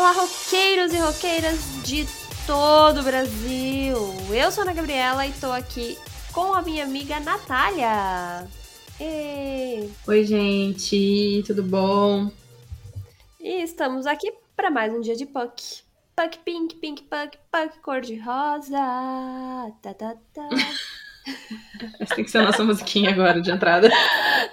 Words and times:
Olá, 0.00 0.12
roqueiros 0.12 0.94
e 0.94 0.96
roqueiras 0.96 1.58
de 1.84 2.06
todo 2.46 3.00
o 3.00 3.02
Brasil! 3.02 3.98
Eu 4.30 4.50
sou 4.50 4.62
a 4.62 4.64
Ana 4.64 4.72
Gabriela 4.72 5.26
e 5.26 5.32
tô 5.32 5.52
aqui 5.52 5.98
com 6.32 6.54
a 6.54 6.62
minha 6.62 6.84
amiga 6.84 7.20
Natália. 7.20 8.48
Ei. 8.98 9.92
Oi, 10.08 10.24
gente, 10.24 11.44
tudo 11.46 11.62
bom? 11.62 12.32
E 13.38 13.62
estamos 13.62 14.06
aqui 14.06 14.32
para 14.56 14.70
mais 14.70 14.90
um 14.90 15.02
dia 15.02 15.14
de 15.14 15.26
Puck. 15.26 15.82
Puck 16.16 16.38
pink, 16.46 16.76
pink 16.76 17.02
puck, 17.02 17.36
puck 17.52 17.78
cor 17.80 18.00
de 18.00 18.16
rosa. 18.16 18.80
Tá, 19.82 19.92
tá, 19.92 20.16
tá. 20.32 20.48
Essa 21.98 22.14
tem 22.14 22.24
que 22.24 22.30
ser 22.30 22.38
a 22.38 22.42
nossa 22.42 22.64
musiquinha 22.64 23.10
agora 23.10 23.40
de 23.40 23.50
entrada. 23.50 23.90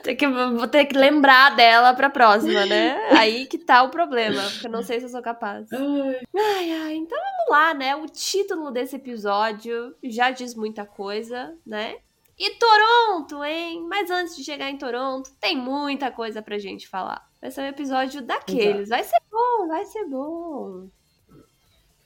Tem 0.04 0.16
que, 0.16 0.28
vou 0.28 0.68
ter 0.68 0.86
que 0.86 0.98
lembrar 0.98 1.56
dela 1.56 1.94
pra 1.94 2.10
próxima, 2.10 2.66
né? 2.66 3.10
Aí 3.18 3.46
que 3.46 3.58
tá 3.58 3.84
o 3.84 3.90
problema, 3.90 4.42
porque 4.42 4.68
eu 4.68 4.72
não 4.72 4.84
sei 4.84 5.00
se 5.00 5.06
eu 5.06 5.10
sou 5.10 5.22
capaz. 5.22 5.68
Ai. 5.74 6.72
Ai, 6.72 6.96
então 6.96 7.18
vamos 7.18 7.52
lá, 7.52 7.74
né? 7.74 7.96
O 7.96 8.06
título 8.06 8.72
desse 8.72 8.96
episódio 8.96 9.96
já 10.04 10.32
diz 10.32 10.56
muita 10.56 10.86
coisa, 10.86 11.56
né? 11.66 11.98
E 12.40 12.52
Toronto, 12.52 13.44
hein? 13.44 13.86
Mas 13.90 14.12
antes 14.12 14.36
de 14.36 14.44
chegar 14.44 14.70
em 14.70 14.78
Toronto, 14.78 15.32
tem 15.40 15.58
muita 15.58 16.12
coisa 16.12 16.42
pra 16.42 16.60
gente 16.60 16.88
falar. 16.88 17.28
Vai 17.42 17.50
ser 17.50 17.62
um 17.62 17.66
episódio 17.66 18.22
daqueles. 18.22 18.90
Vai 18.90 19.04
ser 19.04 19.18
bom, 19.32 19.68
vai 19.68 19.86
ser 19.86 20.06
bom. 20.06 20.88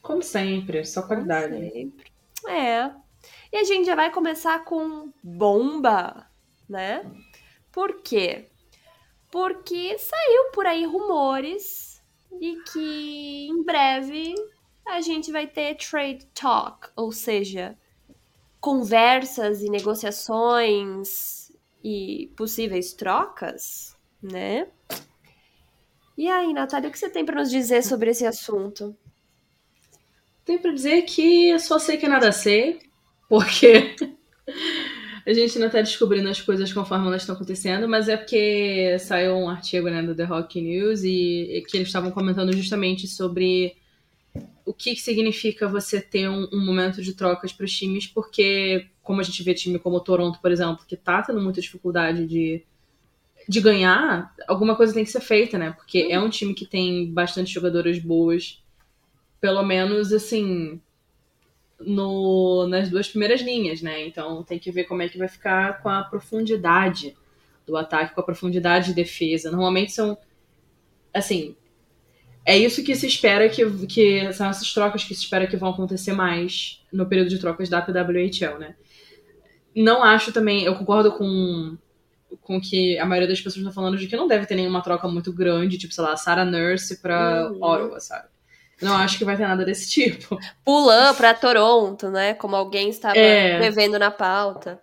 Como 0.02 0.22
sempre, 0.22 0.86
só 0.86 1.02
qualidade. 1.02 1.53
Como 1.53 1.72
sempre. 1.72 2.12
É. 2.48 2.92
E 3.52 3.57
a 3.57 3.63
gente 3.63 3.85
já 3.85 3.95
vai 3.95 4.11
começar 4.11 4.63
com 4.63 5.11
bomba, 5.21 6.25
né? 6.69 7.03
Por 7.71 8.02
quê? 8.02 8.49
Porque 9.30 9.97
saiu 9.97 10.52
por 10.53 10.66
aí 10.66 10.85
rumores 10.85 12.02
de 12.39 12.55
que 12.72 13.47
em 13.49 13.63
breve 13.63 14.33
a 14.85 15.02
gente 15.02 15.31
vai 15.31 15.47
ter 15.47 15.75
trade 15.75 16.25
talk, 16.27 16.89
ou 16.95 17.11
seja, 17.11 17.77
conversas 18.59 19.61
e 19.61 19.69
negociações 19.69 21.52
e 21.83 22.31
possíveis 22.38 22.94
trocas, 22.94 23.97
né? 24.22 24.67
E 26.17 26.29
aí, 26.29 26.53
Natália, 26.53 26.89
o 26.89 26.91
que 26.91 26.99
você 26.99 27.09
tem 27.09 27.25
para 27.25 27.39
nos 27.39 27.49
dizer 27.49 27.83
sobre 27.83 28.11
esse 28.11 28.25
assunto? 28.25 28.95
Tem 30.45 30.57
para 30.57 30.72
dizer 30.72 31.03
que 31.03 31.57
só 31.59 31.79
sei 31.79 31.97
que 31.97 32.07
nada 32.07 32.31
sei, 32.31 32.79
porque 33.32 33.96
a 35.26 35.32
gente 35.32 35.58
ainda 35.58 35.70
tá 35.70 35.80
descobrindo 35.80 36.28
as 36.28 36.42
coisas 36.42 36.74
conforme 36.74 37.08
elas 37.08 37.22
estão 37.22 37.34
acontecendo, 37.34 37.88
mas 37.88 38.10
é 38.10 38.18
porque 38.18 39.00
saiu 39.00 39.38
um 39.38 39.48
artigo 39.50 39.90
né, 39.90 40.04
do 40.04 40.14
The 40.14 40.26
Rock 40.26 40.60
News 40.60 41.04
e, 41.04 41.44
e 41.50 41.62
que 41.62 41.78
eles 41.78 41.88
estavam 41.88 42.12
comentando 42.12 42.52
justamente 42.52 43.08
sobre 43.08 43.78
o 44.66 44.74
que, 44.74 44.96
que 44.96 45.00
significa 45.00 45.66
você 45.66 46.02
ter 46.02 46.28
um, 46.28 46.46
um 46.52 46.66
momento 46.66 47.02
de 47.02 47.14
trocas 47.14 47.54
para 47.54 47.64
os 47.64 47.72
times, 47.72 48.06
porque 48.06 48.88
como 49.02 49.22
a 49.22 49.24
gente 49.24 49.42
vê 49.44 49.54
time 49.54 49.80
como 49.80 49.96
o 49.96 50.02
Toronto, 50.02 50.42
por 50.42 50.52
exemplo, 50.52 50.86
que 50.86 50.98
tá 50.98 51.22
tendo 51.22 51.40
muita 51.40 51.62
dificuldade 51.62 52.28
de, 52.28 52.66
de 53.48 53.62
ganhar, 53.62 54.36
alguma 54.46 54.76
coisa 54.76 54.94
tem 54.94 55.06
que 55.06 55.09
ser 55.09 55.22
feita, 55.22 55.58
né? 55.58 55.72
Porque 55.72 56.09
é 56.12 56.20
um 56.20 56.30
time 56.30 56.54
que 56.54 56.66
tem 56.66 57.09
bastante 57.14 57.54
jogadoras 57.54 57.98
boas, 57.98 58.62
pelo 59.40 59.64
menos 59.64 60.12
assim, 60.12 60.82
no, 61.86 62.68
nas 62.68 62.90
duas 62.90 63.08
primeiras 63.10 63.42
linhas, 63.42 63.82
né? 63.82 64.06
Então 64.08 64.44
tem 64.44 64.60
que 64.60 64.72
ver 64.72 64.86
como 64.86 65.02
é 65.02 65.10
que 65.10 65.18
vai 65.18 65.28
ficar 65.28 65.81
com 65.81 65.90
a 65.90 66.03
profundidade 66.03 67.16
do 67.66 67.78
ataque, 67.78 68.14
com 68.16 68.22
a 68.22 68.25
profundidade 68.25 68.88
de 68.88 68.94
defesa. 68.96 69.52
Normalmente 69.52 69.91
são 69.94 70.18
assim, 71.14 71.56
é 72.46 72.58
isso 72.58 72.84
que 72.84 72.96
se 72.96 73.08
espera 73.08 73.50
que, 73.50 73.88
que 73.88 74.34
são 74.34 74.47
essas 74.50 74.74
trocas 74.74 75.03
que 75.03 75.16
se 75.16 75.22
espera 75.24 75.47
que 75.47 75.58
vão 75.58 75.70
acontecer 75.72 76.14
mais 76.14 76.84
no 76.91 77.06
período 77.08 77.30
de 77.30 77.40
trocas 77.40 77.70
da 77.70 77.81
PWHL, 77.81 78.59
né? 78.59 78.75
Não 79.75 80.03
acho 80.03 80.34
também, 80.34 80.64
eu 80.66 80.75
concordo 80.75 81.12
com 81.14 81.78
com 82.41 82.62
que 82.62 82.97
a 82.97 83.06
maioria 83.06 83.28
das 83.28 83.41
pessoas 83.41 83.58
está 83.66 83.72
falando 83.74 83.97
de 83.97 84.08
que 84.08 84.16
não 84.16 84.28
deve 84.28 84.46
ter 84.46 84.56
nenhuma 84.56 84.81
troca 84.81 85.08
muito 85.08 85.34
grande, 85.34 85.78
tipo, 85.78 85.94
sei 85.94 86.03
lá, 86.03 86.18
Sarah 86.18 86.46
Nurse 86.46 87.02
para 87.02 87.52
Uhum. 87.52 87.58
Ottawa, 87.62 88.00
sabe? 88.00 88.30
Não 88.81 88.96
acho 88.97 89.18
que 89.18 89.25
vai 89.25 89.38
ter 89.38 89.47
nada 89.47 89.64
desse 89.66 89.90
tipo. 89.90 90.38
Pulan 90.66 91.14
para 91.16 91.34
Toronto, 91.34 92.09
né? 92.09 92.34
Como 92.34 92.56
alguém 92.56 92.90
estava 92.90 93.18
É. 93.18 93.59
devendo 93.59 93.97
na 94.00 94.12
pauta. 94.12 94.81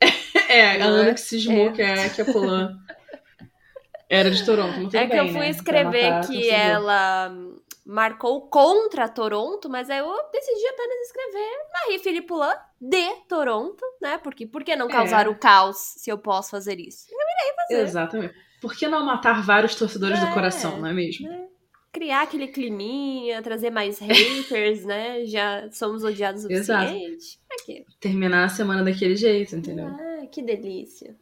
É, 0.48 0.80
a 0.80 0.84
Ana 0.84 1.10
é? 1.10 1.14
que 1.14 1.20
cismou 1.20 1.68
É. 1.70 1.72
que 1.72 1.82
é 1.82 2.08
que 2.08 2.20
a 2.22 2.24
Polan 2.24 2.76
era 4.08 4.30
de 4.30 4.44
Toronto. 4.44 4.96
É 4.96 5.02
que 5.02 5.08
bem, 5.08 5.18
eu 5.18 5.28
fui 5.28 5.40
né? 5.40 5.50
Escrever 5.50 6.04
matar, 6.10 6.20
que 6.20 6.26
conseguiu. 6.34 6.52
ela 6.52 7.32
marcou 7.84 8.48
contra 8.48 9.08
Toronto, 9.08 9.68
mas 9.68 9.90
aí 9.90 9.98
eu 9.98 10.12
decidi 10.32 10.66
apenas 10.68 10.96
escrever 11.06 11.50
Marie 11.72 11.98
Philippe 11.98 12.32
de 12.80 13.14
Toronto, 13.28 13.84
né? 14.00 14.18
Porque 14.18 14.46
por 14.46 14.62
que 14.62 14.76
não 14.76 14.86
É. 14.88 14.92
causar 14.92 15.26
o 15.28 15.34
caos 15.36 15.76
se 15.96 16.10
eu 16.10 16.18
posso 16.18 16.50
fazer 16.50 16.78
isso? 16.78 17.06
Eu 17.10 17.16
irei 17.18 17.54
fazer. 17.56 17.82
Exatamente. 17.82 18.34
Por 18.60 18.74
que 18.76 18.86
não 18.86 19.04
matar 19.04 19.42
vários 19.42 19.74
torcedores 19.74 20.18
É. 20.20 20.26
do 20.26 20.32
coração, 20.32 20.78
não 20.78 20.86
é 20.88 20.92
mesmo? 20.92 21.28
Criar 21.96 22.22
aquele 22.24 22.48
climinha, 22.48 23.40
trazer 23.42 23.70
mais 23.70 23.98
haters, 23.98 24.84
né? 24.84 25.24
Já 25.24 25.66
somos 25.72 26.04
odiados 26.04 26.44
o 26.44 26.48
suficiente. 26.52 27.38
Pra 27.48 27.56
quê? 27.64 27.86
Terminar 27.98 28.44
a 28.44 28.48
semana 28.50 28.84
daquele 28.84 29.16
jeito, 29.16 29.56
entendeu? 29.56 29.86
Ah, 29.86 30.26
que 30.30 30.42
delícia. 30.42 31.16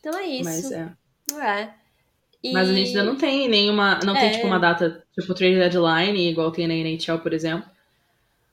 Então 0.00 0.18
é 0.18 0.26
isso. 0.26 0.44
Mas 0.44 0.72
é. 0.72 0.92
É. 1.40 1.70
E- 2.42 2.52
Mas 2.52 2.68
a 2.68 2.72
gente 2.72 2.88
ainda 2.88 3.04
não 3.04 3.16
tem 3.16 3.48
nenhuma. 3.48 4.00
Não 4.04 4.12
tem, 4.14 4.24
É. 4.24 4.30
tipo, 4.30 4.46
uma 4.48 4.58
data, 4.58 5.04
tipo, 5.18 5.32
trade 5.34 5.54
deadline, 5.54 6.30
igual 6.30 6.50
tem 6.50 6.66
na 6.66 6.74
NHL, 6.74 7.20
por 7.20 7.32
exemplo. 7.32 7.70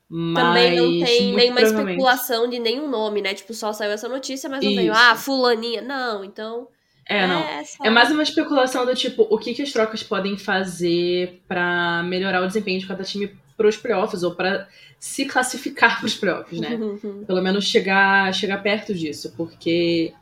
Mas, 0.08 0.44
Também 0.44 0.76
não 0.76 1.04
tem 1.06 1.34
nenhuma 1.34 1.60
especulação 1.62 2.48
de 2.48 2.60
nenhum 2.60 2.88
nome, 2.88 3.20
né? 3.20 3.34
Tipo, 3.34 3.52
só 3.54 3.72
saiu 3.72 3.90
essa 3.90 4.08
notícia, 4.08 4.48
mas 4.48 4.64
não 4.64 4.72
veio, 4.72 4.92
ah, 4.94 5.16
fulaninha. 5.16 5.82
Não, 5.82 6.24
então. 6.24 6.68
É, 7.06 7.26
não. 7.26 7.42
só- 7.64 7.84
É 7.84 7.90
mais 7.90 8.10
uma 8.10 8.22
especulação 8.22 8.86
do 8.86 8.94
tipo, 8.94 9.26
o 9.30 9.38
que, 9.38 9.52
que 9.54 9.62
as 9.62 9.72
trocas 9.72 10.02
podem 10.02 10.36
fazer 10.38 11.40
pra 11.46 12.02
melhorar 12.04 12.42
o 12.42 12.46
desempenho 12.46 12.80
de 12.80 12.86
cada 12.86 13.04
time 13.04 13.30
pros 13.56 13.76
playoffs, 13.76 14.22
ou 14.22 14.34
pra 14.34 14.66
se 14.98 15.24
classificar 15.26 15.98
pros 16.00 16.14
playoffs, 16.14 16.58
né? 16.60 16.76
Pelo 17.26 17.42
menos 17.42 17.64
chegar, 17.66 18.32
chegar 18.34 18.62
perto 18.62 18.94
disso, 18.94 19.32
porque. 19.36 20.12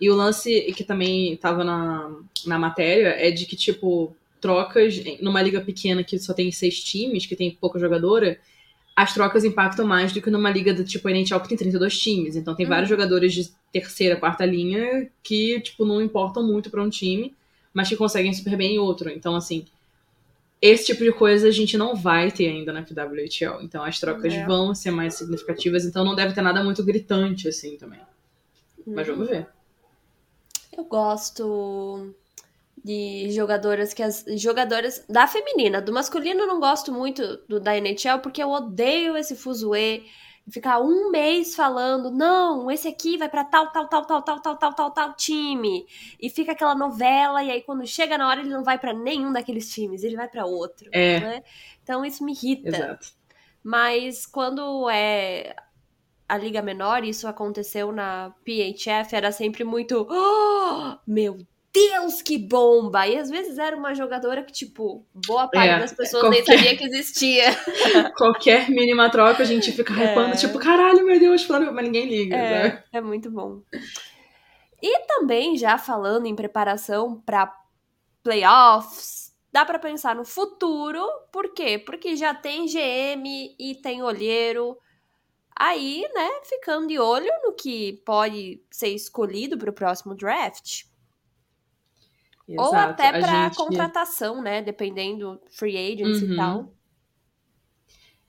E 0.00 0.08
o 0.10 0.14
lance 0.14 0.62
que 0.74 0.82
também 0.82 1.36
tava 1.36 1.62
na, 1.62 2.10
na 2.46 2.58
matéria 2.58 3.08
é 3.18 3.30
de 3.30 3.44
que, 3.44 3.54
tipo, 3.54 4.16
trocas 4.40 4.98
numa 5.20 5.42
liga 5.42 5.60
pequena 5.60 6.02
que 6.02 6.18
só 6.18 6.32
tem 6.32 6.50
seis 6.50 6.82
times, 6.82 7.26
que 7.26 7.36
tem 7.36 7.50
pouca 7.50 7.78
jogadora, 7.78 8.38
as 9.02 9.14
trocas 9.14 9.44
impactam 9.44 9.86
mais 9.86 10.12
do 10.12 10.20
que 10.20 10.30
numa 10.30 10.50
liga 10.50 10.74
do 10.74 10.84
tipo 10.84 11.08
NHL 11.08 11.40
que 11.40 11.48
tem 11.48 11.56
32 11.56 11.98
times. 11.98 12.36
Então 12.36 12.54
tem 12.54 12.66
Uhum. 12.66 12.70
vários 12.70 12.88
jogadores 12.88 13.32
de 13.32 13.48
terceira, 13.72 14.16
quarta 14.16 14.44
linha 14.44 15.08
que, 15.22 15.60
tipo, 15.60 15.84
não 15.84 16.02
importam 16.02 16.42
muito 16.42 16.68
pra 16.70 16.82
um 16.82 16.90
time, 16.90 17.34
mas 17.72 17.88
que 17.88 17.96
conseguem 17.96 18.32
super 18.34 18.56
bem 18.56 18.74
em 18.74 18.78
outro. 18.78 19.08
Então, 19.10 19.34
assim, 19.36 19.64
esse 20.60 20.86
tipo 20.86 21.02
de 21.04 21.12
coisa 21.12 21.48
a 21.48 21.50
gente 21.50 21.78
não 21.78 21.94
vai 21.94 22.30
ter 22.30 22.48
ainda 22.48 22.72
na 22.72 22.82
PWHL. 22.82 23.62
Então 23.62 23.82
as 23.82 23.98
trocas 23.98 24.32
É. 24.34 24.44
vão 24.44 24.74
ser 24.74 24.90
mais 24.90 25.14
significativas, 25.14 25.84
então 25.86 26.04
não 26.04 26.14
deve 26.14 26.34
ter 26.34 26.42
nada 26.42 26.62
muito 26.62 26.84
gritante, 26.84 27.48
assim, 27.48 27.76
também. 27.76 28.00
Mas 28.86 29.08
Uhum. 29.08 29.14
vamos 29.14 29.30
ver. 29.30 29.46
Eu 30.76 30.84
gosto 30.84 32.14
de 32.84 33.30
jogadoras 33.30 33.92
que 33.92 34.02
as 34.02 34.24
jogadoras 34.36 35.04
da 35.08 35.26
feminina, 35.26 35.80
do 35.80 35.92
masculino 35.92 36.40
eu 36.40 36.46
não 36.46 36.60
gosto 36.60 36.92
muito 36.92 37.38
do 37.48 37.60
da 37.60 37.76
NHL 37.76 38.20
porque 38.22 38.42
eu 38.42 38.50
odeio 38.50 39.16
esse 39.16 39.36
fuzuê 39.36 40.02
ficar 40.50 40.80
um 40.80 41.10
mês 41.10 41.54
falando, 41.54 42.10
não, 42.10 42.70
esse 42.70 42.88
aqui 42.88 43.16
vai 43.16 43.28
pra 43.28 43.44
tal, 43.44 43.70
tal, 43.70 43.86
tal, 43.88 44.04
tal, 44.04 44.22
tal, 44.22 44.40
tal, 44.40 44.56
tal, 44.56 44.74
tal, 44.74 44.90
tal 44.90 45.14
time. 45.14 45.86
E 46.20 46.28
fica 46.28 46.52
aquela 46.52 46.74
novela 46.74 47.42
e 47.42 47.50
aí 47.50 47.62
quando 47.62 47.86
chega 47.86 48.18
na 48.18 48.28
hora 48.28 48.40
ele 48.40 48.48
não 48.50 48.64
vai 48.64 48.78
pra 48.78 48.92
nenhum 48.92 49.32
daqueles 49.32 49.72
times, 49.72 50.02
ele 50.02 50.16
vai 50.16 50.28
pra 50.28 50.46
outro, 50.46 50.88
É. 50.92 51.20
né? 51.20 51.42
Então 51.82 52.04
isso 52.04 52.24
me 52.24 52.32
irrita. 52.32 52.68
Exato. 52.68 53.08
Mas 53.62 54.26
quando 54.26 54.88
é 54.90 55.54
a 56.28 56.38
liga 56.38 56.62
menor, 56.62 57.04
isso 57.04 57.28
aconteceu 57.28 57.92
na 57.92 58.34
PHF, 58.44 59.14
era 59.14 59.30
sempre 59.32 59.64
muito, 59.64 60.06
oh, 60.10 60.96
meu 61.06 61.38
Deus, 61.72 62.20
que 62.20 62.36
bomba! 62.36 63.06
E 63.06 63.16
às 63.16 63.30
vezes 63.30 63.56
era 63.58 63.76
uma 63.76 63.94
jogadora 63.94 64.42
que, 64.42 64.52
tipo, 64.52 65.06
boa 65.14 65.46
parte 65.48 65.68
É, 65.70 65.78
das 65.78 65.92
pessoas 65.92 66.28
nem 66.28 66.44
qualquer- 66.44 66.56
sabia 66.58 66.76
que 66.76 66.84
existia. 66.84 67.44
Qualquer 68.18 68.68
mínima 68.68 69.08
troca 69.10 69.42
a 69.42 69.46
gente 69.46 69.70
fica 69.70 69.92
hypando, 69.92 70.34
É. 70.34 70.36
tipo, 70.36 70.58
caralho, 70.58 71.06
meu 71.06 71.18
Deus, 71.20 71.44
falando, 71.44 71.72
mas 71.72 71.84
ninguém 71.84 72.06
liga, 72.08 72.36
né? 72.36 72.84
É, 72.92 72.98
é 72.98 73.00
muito 73.00 73.30
bom. 73.30 73.62
E 74.82 74.98
também, 75.06 75.56
já 75.56 75.78
falando 75.78 76.26
em 76.26 76.34
preparação 76.34 77.20
para 77.24 77.54
playoffs, 78.22 79.32
dá 79.52 79.64
para 79.64 79.78
pensar 79.78 80.14
no 80.16 80.24
futuro. 80.24 81.06
Por 81.32 81.52
quê? 81.54 81.78
Porque 81.78 82.16
já 82.16 82.34
tem 82.34 82.66
GM 82.66 83.54
e 83.58 83.74
tem 83.82 84.02
olheiro. 84.02 84.76
Aí, 85.54 86.08
né, 86.14 86.28
ficando 86.44 86.86
de 86.88 86.98
olho 86.98 87.30
no 87.44 87.52
que 87.52 88.02
pode 88.06 88.62
ser 88.70 88.88
escolhido 88.88 89.58
para 89.58 89.68
o 89.70 89.74
próximo 89.74 90.14
draft. 90.14 90.84
Ou 92.58 92.66
Exato. 92.68 92.90
até 92.90 93.08
A 93.08 93.12
pra 93.20 93.44
gente- 93.44 93.56
contratação, 93.56 94.42
né? 94.42 94.60
Dependendo, 94.62 95.40
free 95.50 95.76
agents 95.76 96.22
Uhum. 96.22 96.32
e 96.32 96.36
tal. 96.36 96.74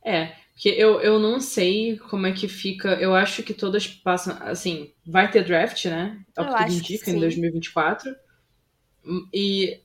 É, 0.03 0.33
porque 0.53 0.69
eu, 0.69 0.99
eu 1.01 1.19
não 1.19 1.39
sei 1.39 1.97
como 1.97 2.25
é 2.27 2.31
que 2.31 2.47
fica. 2.47 2.89
Eu 2.95 3.13
acho 3.15 3.43
que 3.43 3.53
todas 3.53 3.87
passam. 3.87 4.37
Assim, 4.41 4.91
vai 5.05 5.29
ter 5.29 5.43
draft, 5.43 5.85
né? 5.85 6.19
É 6.37 6.41
o 6.41 6.45
que 6.45 6.55
tudo 6.63 6.73
indica, 6.73 7.11
em 7.11 7.19
2024. 7.19 8.15
E 9.33 9.79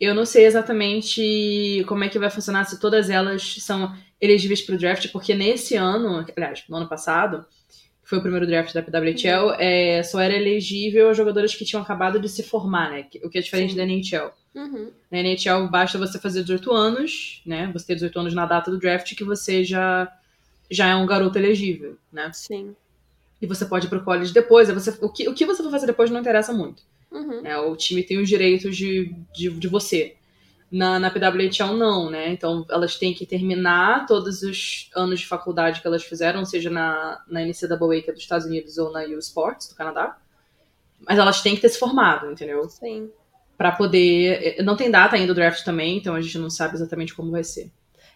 eu 0.00 0.14
não 0.14 0.24
sei 0.26 0.44
exatamente 0.44 1.84
como 1.88 2.04
é 2.04 2.08
que 2.08 2.18
vai 2.18 2.30
funcionar 2.30 2.64
se 2.64 2.78
todas 2.80 3.08
elas 3.10 3.56
são 3.60 3.94
elegíveis 4.20 4.62
para 4.62 4.74
o 4.74 4.78
draft, 4.78 5.10
porque 5.12 5.34
nesse 5.34 5.76
ano, 5.76 6.24
aliás, 6.36 6.64
no 6.68 6.76
ano 6.76 6.88
passado, 6.88 7.46
que 8.06 8.10
foi 8.10 8.18
o 8.18 8.22
primeiro 8.22 8.46
draft 8.46 8.72
da 8.72 8.80
PWHL, 8.80 9.56
é, 9.58 10.00
só 10.04 10.20
era 10.20 10.32
elegível 10.32 11.10
a 11.10 11.12
jogadores 11.12 11.56
que 11.56 11.64
tinham 11.64 11.82
acabado 11.82 12.20
de 12.20 12.28
se 12.28 12.44
formar, 12.44 12.88
né? 12.88 13.04
O 13.24 13.28
que 13.28 13.36
é 13.36 13.40
diferente 13.40 13.72
Sim. 13.72 13.76
da 13.76 13.82
NHL. 13.82 14.30
Uhum. 14.54 14.92
Na 15.10 15.18
NHL 15.18 15.68
basta 15.68 15.98
você 15.98 16.16
fazer 16.16 16.42
18 16.42 16.72
anos, 16.72 17.42
né? 17.44 17.68
Você 17.72 17.84
ter 17.84 17.94
18 17.94 18.16
anos 18.20 18.32
na 18.32 18.46
data 18.46 18.70
do 18.70 18.78
draft 18.78 19.12
que 19.16 19.24
você 19.24 19.64
já 19.64 20.08
já 20.70 20.86
é 20.86 20.94
um 20.94 21.04
garoto 21.04 21.36
elegível, 21.36 21.96
né? 22.12 22.30
Sim. 22.32 22.76
E 23.42 23.46
você 23.46 23.66
pode 23.66 23.86
ir 23.86 23.88
pro 23.88 24.04
college 24.04 24.32
depois. 24.32 24.68
aí 24.68 24.74
Você, 24.74 24.96
o, 25.00 25.08
que, 25.08 25.28
o 25.28 25.34
que 25.34 25.44
você 25.44 25.60
for 25.60 25.70
fazer 25.72 25.86
depois 25.86 26.08
não 26.08 26.20
interessa 26.20 26.52
muito. 26.52 26.84
Uhum. 27.10 27.42
Né? 27.42 27.58
O 27.58 27.74
time 27.74 28.04
tem 28.04 28.18
os 28.18 28.28
direitos 28.28 28.76
de, 28.76 29.12
de, 29.34 29.50
de 29.50 29.68
você. 29.68 30.14
Na, 30.70 30.98
na 30.98 31.10
PWHL 31.10 31.74
não, 31.76 32.10
né? 32.10 32.30
Então 32.32 32.66
elas 32.68 32.96
têm 32.96 33.14
que 33.14 33.24
terminar 33.24 34.06
todos 34.06 34.42
os 34.42 34.90
anos 34.96 35.20
de 35.20 35.26
faculdade 35.26 35.80
que 35.80 35.86
elas 35.86 36.02
fizeram, 36.02 36.44
seja 36.44 36.68
na, 36.68 37.22
na 37.28 37.40
NCAA, 37.40 38.02
que 38.02 38.10
é 38.10 38.12
dos 38.12 38.22
Estados 38.22 38.46
Unidos, 38.46 38.76
ou 38.76 38.90
na 38.90 39.02
U 39.02 39.18
Sports, 39.18 39.68
do 39.68 39.76
Canadá. 39.76 40.16
Mas 41.00 41.18
elas 41.18 41.40
têm 41.40 41.54
que 41.54 41.60
ter 41.60 41.68
se 41.68 41.78
formado, 41.78 42.30
entendeu? 42.30 42.68
Sim. 42.68 43.10
Pra 43.56 43.72
poder. 43.72 44.62
Não 44.64 44.76
tem 44.76 44.90
data 44.90 45.14
ainda 45.14 45.28
do 45.28 45.34
draft 45.34 45.64
também, 45.64 45.98
então 45.98 46.14
a 46.14 46.20
gente 46.20 46.38
não 46.38 46.50
sabe 46.50 46.74
exatamente 46.74 47.14
como 47.14 47.30
vai 47.30 47.44
ser. 47.44 47.70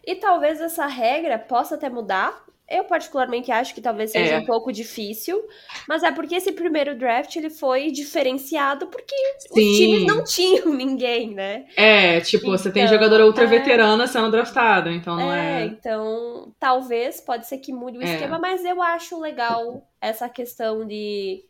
E 0.04 0.14
talvez 0.16 0.60
essa 0.60 0.86
regra 0.86 1.38
possa 1.38 1.74
até 1.76 1.88
mudar. 1.88 2.44
Eu 2.70 2.84
particularmente 2.84 3.50
acho 3.50 3.74
que 3.74 3.80
talvez 3.80 4.12
seja 4.12 4.34
É. 4.34 4.38
um 4.38 4.44
pouco 4.46 4.70
difícil, 4.72 5.42
mas 5.88 6.02
é 6.04 6.12
porque 6.12 6.36
esse 6.36 6.52
primeiro 6.52 6.96
draft 6.96 7.34
ele 7.34 7.50
foi 7.50 7.90
diferenciado 7.90 8.86
porque 8.86 9.14
os 9.50 9.54
Sim. 9.54 9.76
times 9.76 10.06
não 10.06 10.22
tinham 10.22 10.66
ninguém, 10.72 11.34
né? 11.34 11.64
É, 11.76 12.20
tipo, 12.20 12.46
você 12.46 12.70
tem 12.70 12.84
Então, 12.84 12.94
jogadora 12.94 13.26
ultra 13.26 13.44
é. 13.44 13.46
veterana 13.48 14.06
sendo 14.06 14.30
draftada, 14.30 14.92
então 14.92 15.16
não 15.16 15.32
É, 15.32 15.62
é. 15.62 15.66
então 15.66 16.52
talvez 16.60 17.20
pode 17.20 17.46
ser 17.46 17.58
que 17.58 17.72
mude 17.72 17.98
o 17.98 18.02
É. 18.02 18.04
esquema, 18.14 18.38
mas 18.38 18.64
eu 18.64 18.80
acho 18.80 19.18
legal 19.18 19.82
essa 20.00 20.28
questão 20.28 20.86
de 20.86 21.42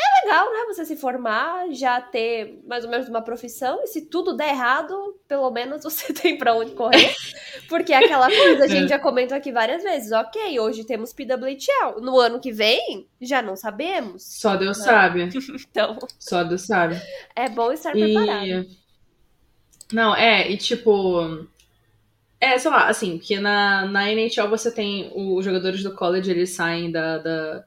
é 0.00 0.24
legal, 0.26 0.52
né? 0.52 0.64
Você 0.68 0.84
se 0.84 0.96
formar, 0.96 1.70
já 1.72 2.00
ter 2.00 2.60
mais 2.66 2.84
ou 2.84 2.90
menos 2.90 3.08
uma 3.08 3.22
profissão, 3.22 3.82
e 3.82 3.86
se 3.86 4.06
tudo 4.06 4.36
der 4.36 4.50
errado, 4.50 5.16
pelo 5.28 5.50
menos 5.50 5.82
você 5.84 6.12
tem 6.12 6.36
pra 6.38 6.54
onde 6.54 6.72
correr. 6.72 7.14
Porque 7.68 7.92
é 7.92 7.98
aquela 8.04 8.26
coisa, 8.28 8.64
a 8.64 8.66
gente 8.68 8.84
É. 8.84 8.88
já 8.88 8.98
comentou 8.98 9.36
aqui 9.36 9.52
várias 9.52 9.82
vezes. 9.82 10.12
Ok, 10.12 10.58
hoje 10.60 10.84
temos 10.84 11.12
PWHL. 11.12 12.00
No 12.00 12.18
ano 12.18 12.40
que 12.40 12.52
vem, 12.52 13.06
já 13.20 13.40
não 13.42 13.56
sabemos. 13.56 14.22
Só 14.24 14.56
Deus 14.56 14.78
sabe. 14.78 15.28
Então, 15.70 15.98
Só 16.18 16.42
Deus 16.44 16.62
sabe. 16.62 17.00
é 17.36 17.48
bom 17.48 17.72
estar 17.72 17.92
preparado. 17.92 18.44
E. 18.46 18.80
Não, 19.92 20.14
é, 20.14 20.50
e 20.50 20.56
tipo. 20.56 21.46
É, 22.40 22.56
sei 22.58 22.70
lá, 22.70 22.88
assim, 22.88 23.18
que 23.18 23.38
na, 23.38 23.84
na 23.86 24.10
NHL 24.10 24.48
você 24.48 24.70
tem 24.72 25.12
os 25.14 25.44
jogadores 25.44 25.82
do 25.82 25.94
college, 25.94 26.30
eles 26.30 26.50
saem 26.50 26.90
da, 26.90 27.18
da. 27.18 27.64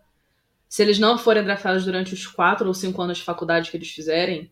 Se 0.74 0.82
eles 0.82 0.98
não 0.98 1.20
forem 1.20 1.44
draftados 1.44 1.86
durante 1.86 2.16
os 2.16 2.26
quatro 2.26 2.68
ou 2.68 2.74
cinco 2.74 3.00
anos 3.00 3.20
de 3.20 3.24
faculdade 3.24 3.70
que 3.70 3.78
eles 3.78 3.92
fizerem, 3.92 4.50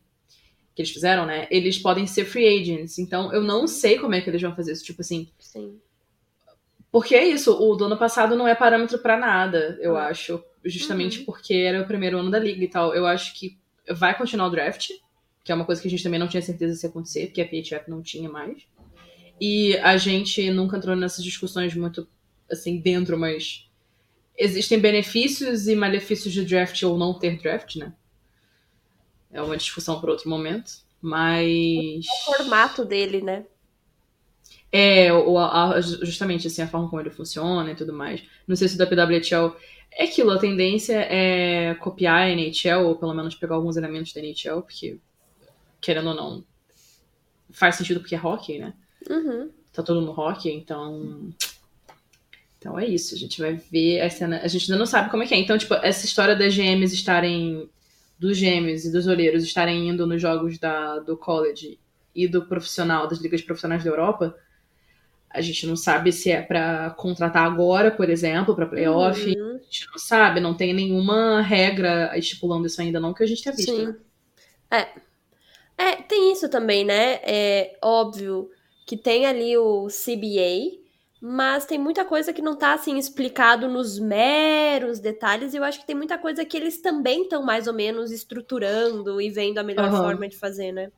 que 0.76 0.84
eles 0.84 0.92
fizeram, 0.92 1.26
né? 1.26 1.48
Eles 1.50 1.80
podem 1.80 2.06
ser 2.06 2.26
free 2.26 2.46
agents. 2.62 3.00
Então 3.00 3.34
eu 3.34 3.42
não 3.42 3.68
sei 3.68 3.98
como 3.98 4.14
é 4.14 4.22
que 4.22 4.30
eles 4.30 4.40
vão 4.40 4.56
fazer 4.56 4.74
isso. 4.74 4.84
Tipo 4.86 5.02
assim, 5.02 5.28
Sim. 5.40 5.80
Porque 6.92 7.16
é 7.16 7.26
isso, 7.28 7.52
o 7.60 7.76
do 7.76 7.86
ano 7.86 7.98
passado 7.98 8.36
não 8.36 8.48
é 8.48 8.54
parâmetro 8.54 9.00
pra 9.00 9.18
nada, 9.18 9.80
eu 9.82 9.94
Uhum. 9.94 9.98
acho. 9.98 10.44
Justamente 10.64 11.18
Uhum. 11.22 11.26
porque 11.26 11.56
era 11.56 11.82
o 11.82 11.88
primeiro 11.88 12.20
ano 12.20 12.30
da 12.30 12.38
liga 12.38 12.64
e 12.64 12.68
tal. 12.68 12.94
Eu 12.94 13.08
acho 13.08 13.34
que 13.34 13.58
vai 13.90 14.16
continuar 14.16 14.46
o 14.46 14.52
draft, 14.52 14.92
que 15.44 15.52
é 15.52 15.56
uma 15.56 15.66
coisa 15.66 15.82
que 15.82 15.88
a 15.88 15.92
gente 15.92 16.04
também 16.04 16.20
não 16.20 16.28
tinha 16.28 16.44
certeza 16.44 16.76
se 16.76 16.86
ia 16.86 16.90
acontecer, 16.92 17.26
porque 17.26 17.42
a 17.42 17.48
PHF 17.48 17.90
não 17.90 18.04
tinha 18.04 18.30
mais. 18.30 18.62
E 19.42 19.76
a 19.78 19.98
gente 19.98 20.52
nunca 20.52 20.78
entrou 20.78 20.96
nessas 20.96 21.24
discussões 21.26 21.74
muito 21.74 22.08
assim 22.48 22.78
dentro, 22.80 23.18
mas 23.18 23.71
existem 24.38 24.80
benefícios 24.80 25.68
e 25.68 25.76
malefícios 25.76 26.34
de 26.34 26.44
draft 26.46 26.82
ou 26.84 26.98
não 26.98 27.14
ter 27.18 27.38
draft, 27.42 27.76
né? 27.76 27.94
É 29.32 29.42
uma 29.42 29.58
discussão 29.58 30.00
para 30.00 30.12
outro 30.12 30.30
momento. 30.30 30.72
Mas. 31.02 32.06
O 32.06 32.26
formato 32.36 32.86
dele, 32.86 33.22
né? 33.22 33.46
É, 34.72 35.12
o- 35.12 35.38
a- 35.38 35.82
justamente 35.82 36.48
assim, 36.48 36.62
a 36.62 36.68
forma 36.68 36.90
como 36.90 37.02
ele 37.02 37.10
funciona 37.10 37.72
e 37.72 37.76
tudo 37.76 37.92
mais. 37.92 38.24
Não 38.48 38.56
sei 38.56 38.68
se 38.68 38.76
o 38.76 38.78
da 38.78 38.86
PWHL 38.88 39.56
é 39.92 40.06
aquilo, 40.06 40.32
a 40.32 40.40
tendência 40.40 40.96
é 41.10 41.74
copiar 41.76 42.22
a 42.22 42.30
NHL, 42.30 42.86
ou 42.86 42.96
pelo 42.96 43.14
menos 43.14 43.36
pegar 43.36 43.56
alguns 43.56 43.76
elementos 43.76 44.14
da 44.14 44.22
NHL, 44.22 44.62
porque, 44.62 44.98
querendo 45.82 46.10
ou 46.10 46.16
não, 46.16 46.44
faz 47.50 47.76
sentido 47.76 48.00
porque 48.00 48.16
é 48.16 48.20
hockey, 48.26 48.60
né? 48.60 48.74
Uhum. 49.10 49.50
Tá 49.74 49.84
todo 49.84 50.00
no 50.02 50.12
hockey, 50.12 50.52
então. 50.52 51.34
Então 52.62 52.78
é 52.78 52.86
isso, 52.86 53.16
a 53.16 53.18
gente 53.18 53.42
vai 53.42 53.56
ver 53.56 54.02
a 54.02 54.10
cena. 54.10 54.40
A 54.44 54.48
gente 54.48 54.72
ainda 54.72 54.78
não 54.78 54.86
sabe 54.86 55.10
como 55.10 55.24
é 55.24 55.26
que 55.26 55.34
é. 55.34 55.38
Então, 55.40 55.58
tipo, 55.58 55.74
essa 55.74 56.06
história 56.06 56.36
das 56.36 56.56
GMs 56.56 56.94
estarem. 56.94 57.68
Dos 58.20 58.40
GMs 58.40 58.88
e 58.88 58.92
dos 58.92 59.08
olheiros 59.08 59.44
estarem 59.44 59.90
indo 59.90 60.06
nos 60.06 60.22
jogos 60.22 60.60
da, 60.60 61.00
do 61.00 61.18
college 61.18 61.80
e 62.14 62.28
do 62.28 62.46
profissional, 62.46 63.08
das 63.08 63.20
ligas 63.20 63.42
profissionais 63.42 63.84
da 63.84 63.90
Europa, 63.90 64.36
a 65.28 65.42
gente 65.42 65.66
não 65.66 65.76
sabe 65.76 66.12
se 66.12 66.30
é 66.30 66.40
pra 66.40 66.92
contratar 66.92 67.48
agora, 67.48 67.90
por 67.90 68.12
exemplo, 68.12 68.56
pra 68.56 68.68
playoff. 68.68 69.26
Uhum. 69.26 69.56
A 69.56 69.64
gente 69.64 69.88
não 69.90 69.98
sabe, 69.98 70.40
não 70.40 70.54
tem 70.54 70.72
nenhuma 70.72 71.42
regra 71.42 72.16
estipulando 72.16 72.68
isso 72.68 72.80
ainda, 72.80 73.00
não, 73.00 73.12
que 73.12 73.24
a 73.24 73.26
gente 73.26 73.42
tenha 73.42 73.56
visto. 73.56 73.76
Sim. 73.76 73.86
né? 73.88 73.96
É. 74.70 74.88
É, 75.78 75.96
tem 75.96 76.32
isso 76.32 76.48
também, 76.48 76.86
né? 76.86 77.20
É 77.24 77.76
óbvio 77.82 78.52
que 78.86 78.96
tem 78.96 79.26
ali 79.26 79.58
o 79.58 79.88
CBA, 79.88 80.81
mas 81.22 81.66
tem 81.66 81.78
muita 81.80 82.04
coisa 82.06 82.34
que 82.34 82.42
não 82.42 82.58
tá 82.58 82.74
assim 82.74 82.98
explicado 82.98 83.68
nos 83.70 84.00
meros 84.00 85.00
detalhes, 85.00 85.54
e 85.54 85.58
eu 85.58 85.64
acho 85.64 85.80
que 85.80 85.86
tem 85.88 85.96
muita 85.96 86.18
coisa 86.18 86.46
que 86.46 86.58
eles 86.58 86.82
também 86.82 87.24
estão 87.24 87.44
mais 87.44 87.68
ou 87.68 87.74
menos 87.74 88.12
estruturando 88.12 89.22
e 89.22 89.30
vendo 89.30 89.60
a 89.60 89.64
melhor 89.64 89.92
Aham. 89.92 89.94
forma 89.94 90.28
de 90.28 90.38
fazer, 90.38 90.72
né? 90.72 90.92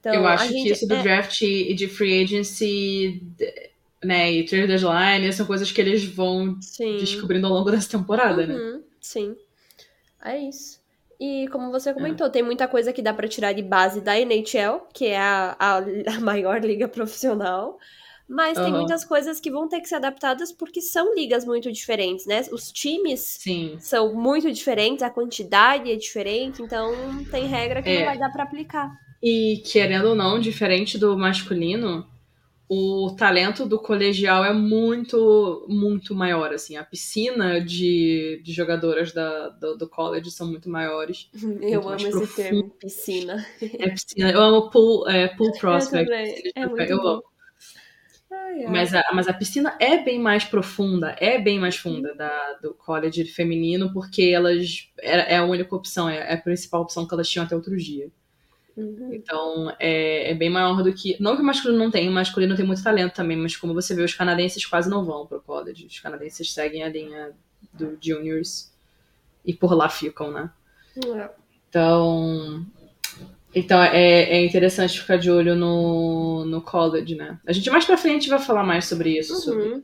Então, 0.00 0.26
eu 0.26 0.26
acho 0.26 0.54
que 0.60 0.70
gente- 0.70 0.70
isso 0.70 0.86
do 0.88 0.96
é, 0.96 0.98
draft 0.98 1.42
e 1.42 1.74
de 1.74 1.86
free 1.88 2.22
agency, 2.22 3.22
né, 4.04 4.32
e 4.32 4.44
trade 4.44 4.68
deadline, 4.68 5.32
são 5.32 5.46
coisas 5.46 5.70
que 5.72 5.80
eles 5.80 6.04
vão 6.04 6.58
sim. 6.60 6.96
descobrindo 6.96 7.46
ao 7.46 7.52
longo 7.52 7.70
dessa 7.70 7.90
temporada, 7.98 8.46
né? 8.46 8.62
Uhum, 8.62 8.82
Sim. 9.00 9.36
É 10.24 10.38
isso. 10.38 10.80
E 11.20 11.48
como 11.50 11.70
É. 11.72 11.72
você 11.72 11.94
comentou, 11.94 12.30
tem 12.30 12.42
muita 12.42 12.68
coisa 12.68 12.92
que 12.92 13.02
dá 13.02 13.14
pra 13.14 13.28
tirar 13.28 13.52
de 13.54 13.62
base 13.62 14.00
da 14.00 14.18
NHL, 14.18 14.80
que 14.94 15.06
é 15.06 15.18
a, 15.18 15.56
a, 15.58 15.78
a 16.18 16.20
maior 16.20 16.60
liga 16.64 16.88
profissional. 16.88 17.78
Mas 18.28 18.58
tem 18.58 18.68
Aham. 18.68 18.78
muitas 18.80 19.04
coisas 19.04 19.40
que 19.40 19.50
vão 19.50 19.68
ter 19.68 19.80
que 19.80 19.88
ser 19.88 19.96
adaptadas 19.96 20.52
porque 20.52 20.80
são 20.82 21.14
ligas 21.14 21.44
muito 21.46 21.72
diferentes, 21.72 22.26
né? 22.26 22.42
Os 22.52 22.70
times 22.70 23.20
Sim. 23.20 23.76
são 23.80 24.14
muito 24.14 24.52
diferentes, 24.52 25.02
a 25.02 25.10
quantidade 25.10 25.90
é 25.90 25.96
diferente, 25.96 26.62
então 26.62 27.24
tem 27.30 27.46
regra 27.46 27.82
que 27.82 27.88
É. 27.90 27.98
não 28.00 28.04
vai 28.04 28.18
dar 28.18 28.30
pra 28.30 28.42
aplicar. 28.44 28.90
E 29.22 29.62
querendo 29.66 30.08
ou 30.10 30.14
não, 30.14 30.38
diferente 30.38 30.96
do 30.98 31.16
masculino, 31.18 32.06
o 32.68 33.14
talento 33.18 33.66
do 33.66 33.78
colegial 33.78 34.44
é 34.44 34.52
muito, 34.52 35.66
muito 35.68 36.14
maior, 36.14 36.52
assim. 36.52 36.76
A 36.76 36.84
piscina 36.84 37.60
de, 37.60 38.40
de 38.44 38.52
jogadoras 38.52 39.12
da, 39.12 39.48
do, 39.50 39.76
do 39.76 39.88
college 39.88 40.30
são 40.30 40.46
muito 40.48 40.68
maiores. 40.70 41.28
Eu 41.62 41.88
mais 41.88 42.02
amo 42.04 42.08
esse 42.08 42.18
profundo. 42.18 42.34
termo, 42.36 42.70
piscina. 42.78 43.46
É 43.78 43.88
piscina. 43.90 44.30
Eu 44.30 44.40
amo 44.40 44.70
pool, 44.70 45.08
é, 45.08 45.28
pool 45.28 45.52
prospect. 45.58 46.06
também. 46.06 46.52
É 46.54 46.66
muito 46.66 46.92
eu 46.92 46.98
bom. 46.98 47.08
amo. 47.08 47.22
Ai, 48.48 48.64
ai. 48.64 48.70
Mas 48.70 48.94
a, 48.94 49.02
mas 49.12 49.28
a 49.28 49.32
piscina 49.34 49.76
é 49.78 50.02
bem 50.02 50.18
mais 50.18 50.44
profunda, 50.44 51.14
é 51.18 51.38
bem 51.38 51.58
mais 51.58 51.76
funda 51.76 52.14
da, 52.14 52.54
do 52.62 52.72
college 52.74 53.24
feminino, 53.26 53.92
porque 53.92 54.22
elas 54.22 54.90
é, 54.98 55.34
é 55.34 55.36
a 55.36 55.44
única 55.44 55.74
opção, 55.74 56.08
é, 56.08 56.18
é 56.18 56.34
a 56.34 56.40
principal 56.40 56.82
opção 56.82 57.06
que 57.06 57.14
elas 57.14 57.28
tinham 57.28 57.44
até 57.44 57.54
outro 57.54 57.76
dia. 57.76 58.10
Uhum. 58.76 59.12
Então 59.12 59.74
é, 59.78 60.30
é 60.30 60.34
bem 60.34 60.48
maior 60.48 60.82
do 60.82 60.92
que. 60.92 61.16
Não 61.20 61.36
que 61.36 61.42
o 61.42 61.44
masculino 61.44 61.78
não 61.78 61.90
tenha, 61.90 62.10
o 62.10 62.14
masculino 62.14 62.56
tem 62.56 62.64
muito 62.64 62.82
talento 62.82 63.14
também, 63.14 63.36
mas 63.36 63.56
como 63.56 63.74
você 63.74 63.94
vê, 63.94 64.02
os 64.02 64.14
canadenses 64.14 64.64
quase 64.64 64.88
não 64.88 65.04
vão 65.04 65.26
pro 65.26 65.42
college. 65.42 65.86
Os 65.86 66.00
canadenses 66.00 66.52
seguem 66.52 66.82
a 66.82 66.88
linha 66.88 67.32
do 67.72 67.98
juniors 68.00 68.72
e 69.44 69.52
por 69.52 69.74
lá 69.74 69.88
ficam, 69.88 70.30
né? 70.30 70.50
É. 70.96 71.30
Então. 71.68 72.64
Então 73.54 73.82
é, 73.82 74.22
é 74.24 74.44
interessante 74.44 75.00
ficar 75.00 75.16
de 75.16 75.30
olho 75.30 75.56
no, 75.56 76.44
no 76.44 76.60
college, 76.62 77.14
né? 77.14 77.38
A 77.46 77.52
gente 77.52 77.70
mais 77.70 77.84
pra 77.84 77.96
frente 77.96 78.28
vai 78.28 78.38
falar 78.38 78.62
mais 78.62 78.86
sobre 78.86 79.18
isso, 79.18 79.34
sobre 79.36 79.62
Uhum. 79.68 79.82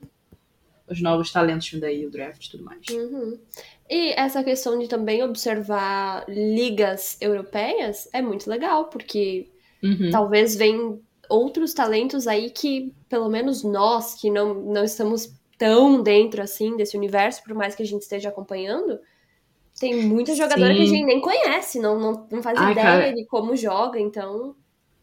os 0.88 1.00
novos 1.00 1.32
talentos 1.32 1.68
vindo 1.70 1.84
aí, 1.84 2.04
o 2.06 2.10
draft 2.10 2.44
e 2.46 2.50
tudo 2.50 2.64
mais. 2.64 2.80
Uhum. 2.90 3.38
E 3.88 4.12
essa 4.12 4.44
questão 4.44 4.78
de 4.78 4.86
também 4.86 5.22
observar 5.22 6.24
ligas 6.28 7.16
europeias 7.20 8.08
é 8.12 8.20
muito 8.20 8.48
legal, 8.48 8.86
porque 8.86 9.48
Uhum. 9.82 10.10
talvez 10.10 10.56
venham 10.56 11.00
outros 11.28 11.72
talentos 11.74 12.26
aí 12.26 12.50
que, 12.50 12.92
pelo 13.08 13.28
menos 13.30 13.62
nós, 13.64 14.14
que 14.14 14.30
não, 14.30 14.54
não 14.54 14.84
estamos 14.84 15.32
tão 15.58 16.02
dentro 16.02 16.42
assim 16.42 16.76
desse 16.76 16.96
universo, 16.96 17.42
por 17.44 17.54
mais 17.54 17.74
que 17.74 17.82
a 17.82 17.86
gente 17.86 18.02
esteja 18.02 18.28
acompanhando, 18.28 18.98
tem 19.78 20.02
muita 20.06 20.34
jogadora 20.34 20.72
Sim. 20.72 20.76
que 20.76 20.82
a 20.82 20.86
gente 20.86 21.04
nem 21.04 21.20
conhece, 21.20 21.80
não, 21.80 21.98
não, 21.98 22.26
não 22.30 22.42
faz 22.42 22.58
Ai, 22.58 22.72
ideia 22.72 22.86
cara. 22.86 23.12
de 23.14 23.24
como 23.26 23.56
joga, 23.56 23.98
então. 24.00 24.54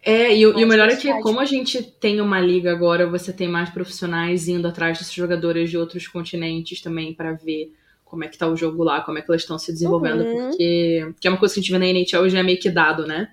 É, 0.03 0.35
e, 0.35 0.47
o- 0.47 0.57
e 0.59 0.63
o 0.63 0.67
melhor 0.67 0.89
é 0.89 0.95
que 0.95 1.13
como 1.21 1.39
a 1.39 1.45
gente 1.45 1.81
tem 1.83 2.19
uma 2.21 2.39
liga 2.39 2.71
agora, 2.71 3.07
você 3.07 3.31
tem 3.31 3.47
mais 3.47 3.69
profissionais 3.69 4.47
indo 4.47 4.67
atrás 4.67 4.97
dessas 4.97 5.13
jogadoras 5.13 5.69
de 5.69 5.77
outros 5.77 6.07
continentes 6.07 6.81
também 6.81 7.13
pra 7.13 7.33
ver 7.33 7.73
como 8.05 8.23
é 8.23 8.27
que 8.27 8.37
tá 8.37 8.47
o 8.47 8.57
jogo 8.57 8.83
lá, 8.83 9.01
como 9.01 9.17
é 9.19 9.21
que 9.21 9.29
elas 9.31 9.41
estão 9.43 9.57
se 9.59 9.71
desenvolvendo, 9.71 10.23
Uhum. 10.23 10.47
porque 10.49 11.13
que 11.19 11.27
é 11.27 11.31
uma 11.31 11.37
coisa 11.39 11.53
que 11.53 11.59
a 11.59 11.63
gente 11.63 11.71
vê 11.71 11.77
na 11.77 11.87
NHL 11.87 12.27
já 12.29 12.39
é 12.39 12.43
meio 12.43 12.59
que 12.59 12.69
dado, 12.69 13.05
né? 13.07 13.31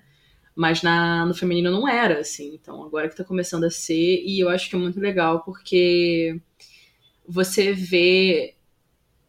Mas 0.55 0.83
na, 0.83 1.25
no 1.25 1.33
feminino 1.33 1.71
não 1.71 1.87
era, 1.87 2.19
assim. 2.19 2.53
Então 2.55 2.83
agora 2.83 3.09
que 3.09 3.15
tá 3.15 3.23
começando 3.23 3.63
a 3.65 3.69
ser, 3.71 4.23
e 4.25 4.39
eu 4.39 4.49
acho 4.49 4.69
que 4.69 4.75
é 4.75 4.79
muito 4.79 4.99
legal, 4.99 5.41
porque 5.43 6.39
você 7.27 7.71
vê. 7.73 8.55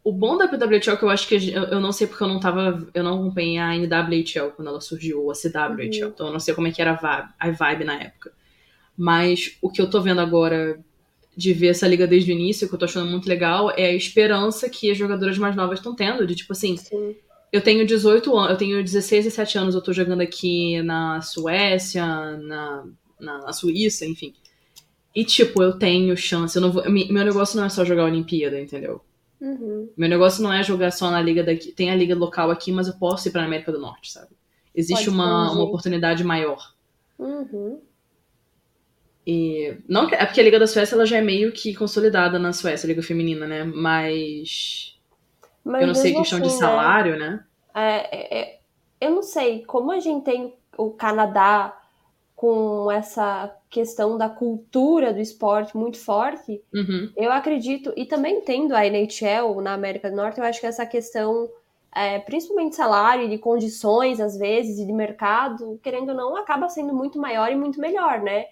O 0.03 0.13
bom 0.13 0.39
da 0.39 0.49
PWHL, 0.49 0.97
que 0.97 1.03
eu 1.03 1.11
acho 1.11 1.29
que. 1.29 1.53
Eu, 1.53 1.65
eu 1.65 1.81
não 1.81 1.93
sei 1.93 2.07
porque 2.07 2.23
eu 2.23 2.29
não 2.29 2.41
tava. 2.41 2.87
Eu 2.95 3.03
não 3.03 3.21
acompanhei 3.21 3.59
a 3.59 3.75
NWHL 3.75 4.53
quando 4.57 4.69
ela 4.69 4.81
surgiu, 4.81 5.23
ou 5.23 5.31
a 5.31 5.35
CWHL. 5.35 6.05
Uhum. 6.05 6.09
Então 6.09 6.27
eu 6.29 6.33
não 6.33 6.41
sei 6.41 6.55
como 6.55 6.67
é 6.67 6.73
que 6.73 6.81
era 6.81 6.93
a 6.93 6.95
vibe, 6.95 7.29
a 7.39 7.51
vibe 7.51 7.85
na 7.85 8.01
época. 8.01 8.33
Mas 8.97 9.57
o 9.61 9.71
que 9.71 9.81
eu 9.81 9.91
tô 9.91 10.01
vendo 10.01 10.21
agora 10.21 10.79
de 11.37 11.53
ver 11.53 11.69
essa 11.69 11.87
liga 11.87 12.07
desde 12.07 12.33
o 12.33 12.35
início, 12.35 12.69
que 12.69 12.75
eu 12.75 12.79
tô 12.79 12.85
achando 12.85 13.11
muito 13.11 13.29
legal, 13.29 13.71
é 13.71 13.87
a 13.87 13.95
esperança 13.95 14.69
que 14.69 14.91
as 14.91 14.99
jogadoras 14.99 15.39
mais 15.39 15.55
novas 15.55 15.79
estão 15.79 15.95
tendo. 15.95 16.27
De 16.27 16.35
tipo 16.35 16.53
assim, 16.53 16.77
Sim. 16.77 17.15
eu 17.53 17.61
tenho 17.61 17.87
18 17.87 18.37
anos, 18.37 18.51
eu 18.51 18.57
tenho 18.57 18.83
16 18.83 19.27
e 19.27 19.31
7 19.31 19.59
anos, 19.59 19.75
eu 19.75 19.83
tô 19.83 19.93
jogando 19.93 20.21
aqui 20.23 20.83
na 20.83 21.21
Suécia, 21.21 22.05
na, 22.07 22.85
na, 23.19 23.39
na 23.39 23.53
Suíça, 23.53 24.07
enfim. 24.07 24.35
E, 25.15 25.25
tipo, 25.25 25.63
eu 25.63 25.79
tenho 25.79 26.17
chance. 26.17 26.57
Eu 26.57 26.63
não 26.63 26.73
vou, 26.73 26.89
meu 26.91 27.25
negócio 27.25 27.57
não 27.57 27.65
é 27.65 27.69
só 27.69 27.85
jogar 27.85 28.03
a 28.03 28.07
Olimpíada, 28.07 28.61
entendeu? 28.61 29.03
Uhum. 29.41 29.89
Meu 29.97 30.09
negócio 30.09 30.43
não 30.43 30.53
é 30.53 30.63
jogar 30.63 30.91
só 30.91 31.11
na 31.11 31.21
liga 31.21 31.43
daqui. 31.43 31.73
Tem 31.73 31.91
a 31.91 31.97
liga 31.97 32.15
local 32.15 32.51
aqui, 32.51 32.71
mas 32.71 32.89
eu 32.89 32.95
posso 32.95 33.29
ir 33.29 33.31
pra 33.31 33.45
América 33.45 33.73
do 33.73 33.81
Norte, 33.81 34.13
sabe? 34.13 34.29
Existe 34.75 35.07
Pode 35.07 35.17
uma, 35.17 35.53
uma 35.53 35.65
oportunidade 35.65 36.23
maior. 36.23 36.75
Uhum. 37.19 37.81
E 39.27 39.77
não 39.89 40.09
é 40.09 40.25
porque 40.25 40.41
a 40.41 40.45
Liga 40.45 40.59
da 40.59 40.67
Suécia 40.67 40.95
ela 40.95 41.07
já 41.07 41.19
é 41.19 41.21
meio 41.21 41.53
que 41.53 41.75
consolidada 41.75 42.39
na 42.39 42.53
Suécia, 42.53 42.87
a 42.87 42.89
Liga 42.89 43.03
Feminina, 43.03 43.47
né? 43.47 43.65
Mas 43.65 44.99
Mas 45.65 45.83
eu 45.83 45.87
não 45.87 45.95
sei 45.95 46.15
questão 46.15 46.41
de 46.41 46.47
assim, 46.47 46.55
né? 46.57 46.61
salário, 46.61 47.19
né? 47.19 47.45
É, 47.75 47.81
é, 47.81 48.41
é, 48.41 48.61
eu 49.01 49.11
não 49.11 49.23
sei, 49.23 49.65
como 49.65 49.93
a 49.93 50.01
gente 50.01 50.25
tem 50.25 50.55
o 50.77 50.91
Canadá 50.91 51.80
com 52.41 52.91
essa 52.91 53.55
questão 53.69 54.17
da 54.17 54.27
cultura 54.31 55.13
do 55.13 55.21
esporte 55.21 55.77
muito 55.77 55.99
forte, 55.99 56.63
Uhum. 56.73 57.13
eu 57.15 57.31
acredito, 57.31 57.93
e 57.97 58.07
também 58.07 58.41
tendo 58.41 58.75
a 58.75 58.87
NHL 58.87 59.61
na 59.61 59.75
América 59.75 60.09
do 60.11 60.17
Norte, 60.17 60.39
eu 60.41 60.45
acho 60.47 60.59
que 60.59 60.67
essa 60.67 60.87
questão, 60.87 61.51
é, 61.95 62.19
principalmente 62.19 62.71
de 62.71 62.77
salário, 62.77 63.25
e 63.27 63.29
de 63.29 63.37
condições, 63.37 64.21
às 64.21 64.39
vezes, 64.39 64.79
e 64.79 64.87
de 64.87 64.93
mercado, 64.93 65.79
querendo 65.83 66.11
ou 66.11 66.15
não, 66.15 66.35
acaba 66.35 66.67
sendo 66.71 66.95
muito 66.95 67.19
maior 67.21 67.53
e 67.53 67.57
muito 67.57 67.79
melhor, 67.79 68.21
né? 68.23 68.47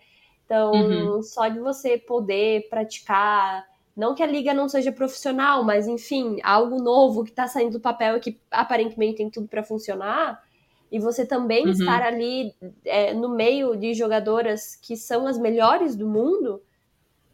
Então, 0.44 0.72
Uhum. 0.80 1.22
só 1.22 1.48
de 1.48 1.58
você 1.58 1.96
poder 1.96 2.68
praticar, 2.68 3.64
não 3.96 4.14
que 4.14 4.22
a 4.22 4.26
liga 4.26 4.52
não 4.52 4.68
seja 4.68 4.92
profissional, 4.92 5.64
mas 5.64 5.88
enfim, 5.88 6.36
algo 6.42 6.76
novo 6.82 7.24
que 7.24 7.30
está 7.30 7.48
saindo 7.48 7.72
do 7.72 7.80
papel 7.80 8.18
e 8.18 8.20
que 8.20 8.38
aparentemente 8.50 9.16
tem 9.16 9.30
tudo 9.30 9.48
para 9.48 9.62
funcionar, 9.64 10.42
e 10.90 10.98
você 10.98 11.26
também 11.26 11.70
Uhum. 11.70 11.70
estar 11.70 12.02
ali 12.02 12.54
é, 12.84 13.12
no 13.14 13.28
meio 13.28 13.76
de 13.76 13.94
jogadoras 13.94 14.76
que 14.76 14.96
são 14.96 15.26
as 15.26 15.38
melhores 15.38 15.96
do 15.96 16.06
mundo, 16.08 16.62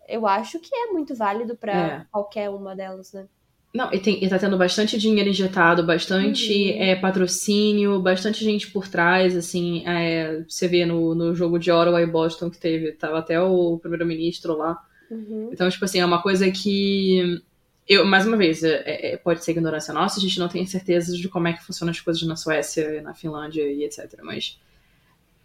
eu 0.08 0.26
acho 0.26 0.58
que 0.60 0.74
é 0.74 0.86
muito 0.92 1.14
válido 1.14 1.56
para 1.56 1.72
É. 1.72 2.06
qualquer 2.10 2.50
uma 2.50 2.74
delas, 2.76 3.12
né? 3.12 3.26
Não, 3.74 3.92
e, 3.92 3.98
tem, 3.98 4.22
e 4.24 4.28
tá 4.28 4.38
tendo 4.38 4.56
bastante 4.56 4.96
dinheiro 4.96 5.28
injetado, 5.28 5.84
bastante 5.84 6.52
Uhum. 6.52 6.82
é, 6.82 6.94
patrocínio, 6.94 8.00
bastante 8.00 8.44
gente 8.44 8.70
por 8.70 8.86
trás, 8.86 9.36
assim, 9.36 9.84
é, 9.86 10.44
você 10.48 10.68
vê 10.68 10.86
no, 10.86 11.12
no 11.14 11.34
jogo 11.34 11.58
de 11.58 11.72
Ottawa 11.72 12.00
e 12.00 12.06
Boston 12.06 12.50
que 12.50 12.58
teve, 12.58 12.92
tava 12.92 13.18
até 13.18 13.40
o 13.40 13.78
primeiro-ministro 13.80 14.56
lá. 14.56 14.78
Uhum. 15.10 15.50
Então, 15.52 15.68
tipo 15.68 15.84
assim, 15.84 15.98
é 15.98 16.06
uma 16.06 16.22
coisa 16.22 16.50
que 16.52 17.42
eu, 17.88 18.04
mais 18.04 18.26
uma 18.26 18.36
vez, 18.36 18.62
é- 18.64 19.12
é- 19.12 19.16
pode 19.16 19.44
ser 19.44 19.52
ignorância 19.52 19.92
nossa, 19.92 20.18
a 20.18 20.22
gente 20.22 20.38
não 20.38 20.48
tem 20.48 20.64
certeza 20.66 21.16
de 21.16 21.28
como 21.28 21.48
é 21.48 21.52
que 21.52 21.64
funcionam 21.64 21.90
as 21.90 22.00
coisas 22.00 22.22
na 22.22 22.36
Suécia, 22.36 23.02
na 23.02 23.14
Finlândia 23.14 23.62
e 23.62 23.84
etc. 23.84 24.20
Mas 24.22 24.58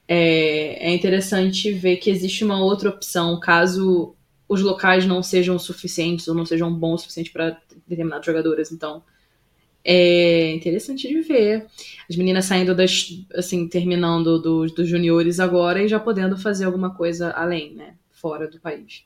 é, 0.08 0.88
é 0.90 0.94
interessante 0.94 1.72
ver 1.72 1.98
que 1.98 2.10
existe 2.10 2.44
uma 2.44 2.60
outra 2.64 2.90
opção 2.90 3.40
caso 3.40 4.16
os 4.48 4.62
locais 4.62 5.06
não 5.06 5.22
sejam 5.22 5.60
suficientes 5.60 6.28
ou 6.28 6.34
não 6.34 6.46
sejam 6.46 6.74
bons 6.74 6.96
o 6.96 6.98
suficiente 7.04 7.32
para 7.32 7.62
determinados 7.88 8.26
jogadores. 8.26 8.72
Então, 8.72 9.04
é 9.84 10.52
interessante 10.52 11.08
de 11.08 11.22
ver. 11.22 11.68
As 12.10 12.16
meninas 12.16 12.46
saindo 12.46 12.74
das, 12.74 13.10
assim, 13.36 13.68
terminando 13.68 14.40
dos, 14.40 14.88
juniores 14.90 15.40
agora 15.40 15.84
e 15.84 15.88
já 15.88 16.00
podendo 16.00 16.36
fazer 16.38 16.66
alguma 16.66 16.96
coisa 16.96 17.30
além, 17.32 17.76
né? 17.76 17.96
Fora 18.10 18.48
do 18.48 18.60
país. 18.60 19.06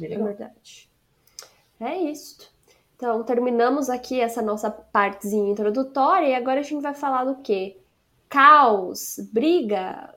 É 0.00 0.08
verdade. 0.08 0.85
É 1.80 1.96
isso. 1.96 2.54
Então, 2.94 3.22
terminamos 3.22 3.90
aqui 3.90 4.20
essa 4.20 4.40
nossa 4.40 4.70
partezinha 4.70 5.52
introdutória 5.52 6.28
e 6.28 6.34
agora 6.34 6.60
a 6.60 6.62
gente 6.62 6.80
vai 6.80 6.94
falar 6.94 7.24
do 7.24 7.36
quê? 7.42 7.76
Caos, 8.28 9.16
briga, 9.32 10.14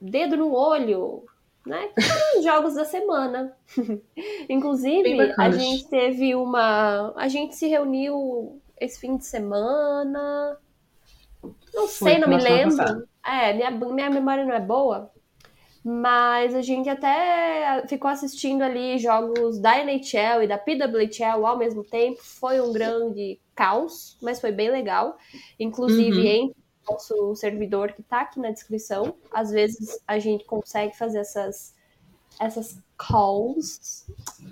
dedo 0.00 0.36
no 0.36 0.54
olho, 0.54 1.24
né? 1.66 1.90
Jogos 2.42 2.74
da 2.74 2.84
semana. 2.84 3.54
Inclusive, 4.48 5.34
a 5.38 5.50
gente 5.50 5.88
teve 5.88 6.34
uma. 6.34 7.12
A 7.16 7.28
gente 7.28 7.54
se 7.54 7.68
reuniu 7.68 8.60
esse 8.80 8.98
fim 8.98 9.16
de 9.16 9.26
semana. 9.26 10.58
Não 11.74 11.86
Foi, 11.88 12.12
sei, 12.12 12.18
não 12.18 12.28
me 12.28 12.38
lembro. 12.38 13.06
É, 13.24 13.52
minha, 13.52 13.70
minha 13.70 14.10
memória 14.10 14.44
não 14.44 14.54
é 14.54 14.60
boa. 14.60 15.10
Mas 15.86 16.54
a 16.54 16.62
gente 16.62 16.88
até 16.88 17.86
ficou 17.86 18.10
assistindo 18.10 18.62
ali 18.62 18.98
jogos 18.98 19.58
da 19.58 19.78
NHL 19.78 20.42
e 20.42 20.46
da 20.46 20.56
PWHL 20.56 21.44
ao 21.44 21.58
mesmo 21.58 21.84
tempo. 21.84 22.22
Foi 22.22 22.58
um 22.58 22.72
grande 22.72 23.38
caos, 23.54 24.16
mas 24.22 24.40
foi 24.40 24.50
bem 24.50 24.70
legal. 24.70 25.18
Inclusive, 25.60 26.18
Uhum. 26.18 26.26
entre 26.26 26.56
o 26.88 26.92
nosso 26.92 27.36
servidor 27.36 27.92
que 27.92 28.02
tá 28.02 28.22
aqui 28.22 28.40
na 28.40 28.50
descrição, 28.50 29.14
às 29.30 29.50
vezes 29.50 30.02
a 30.06 30.18
gente 30.18 30.44
consegue 30.46 30.96
fazer 30.96 31.18
essas, 31.18 31.74
essas 32.40 32.78
calls. 32.96 34.06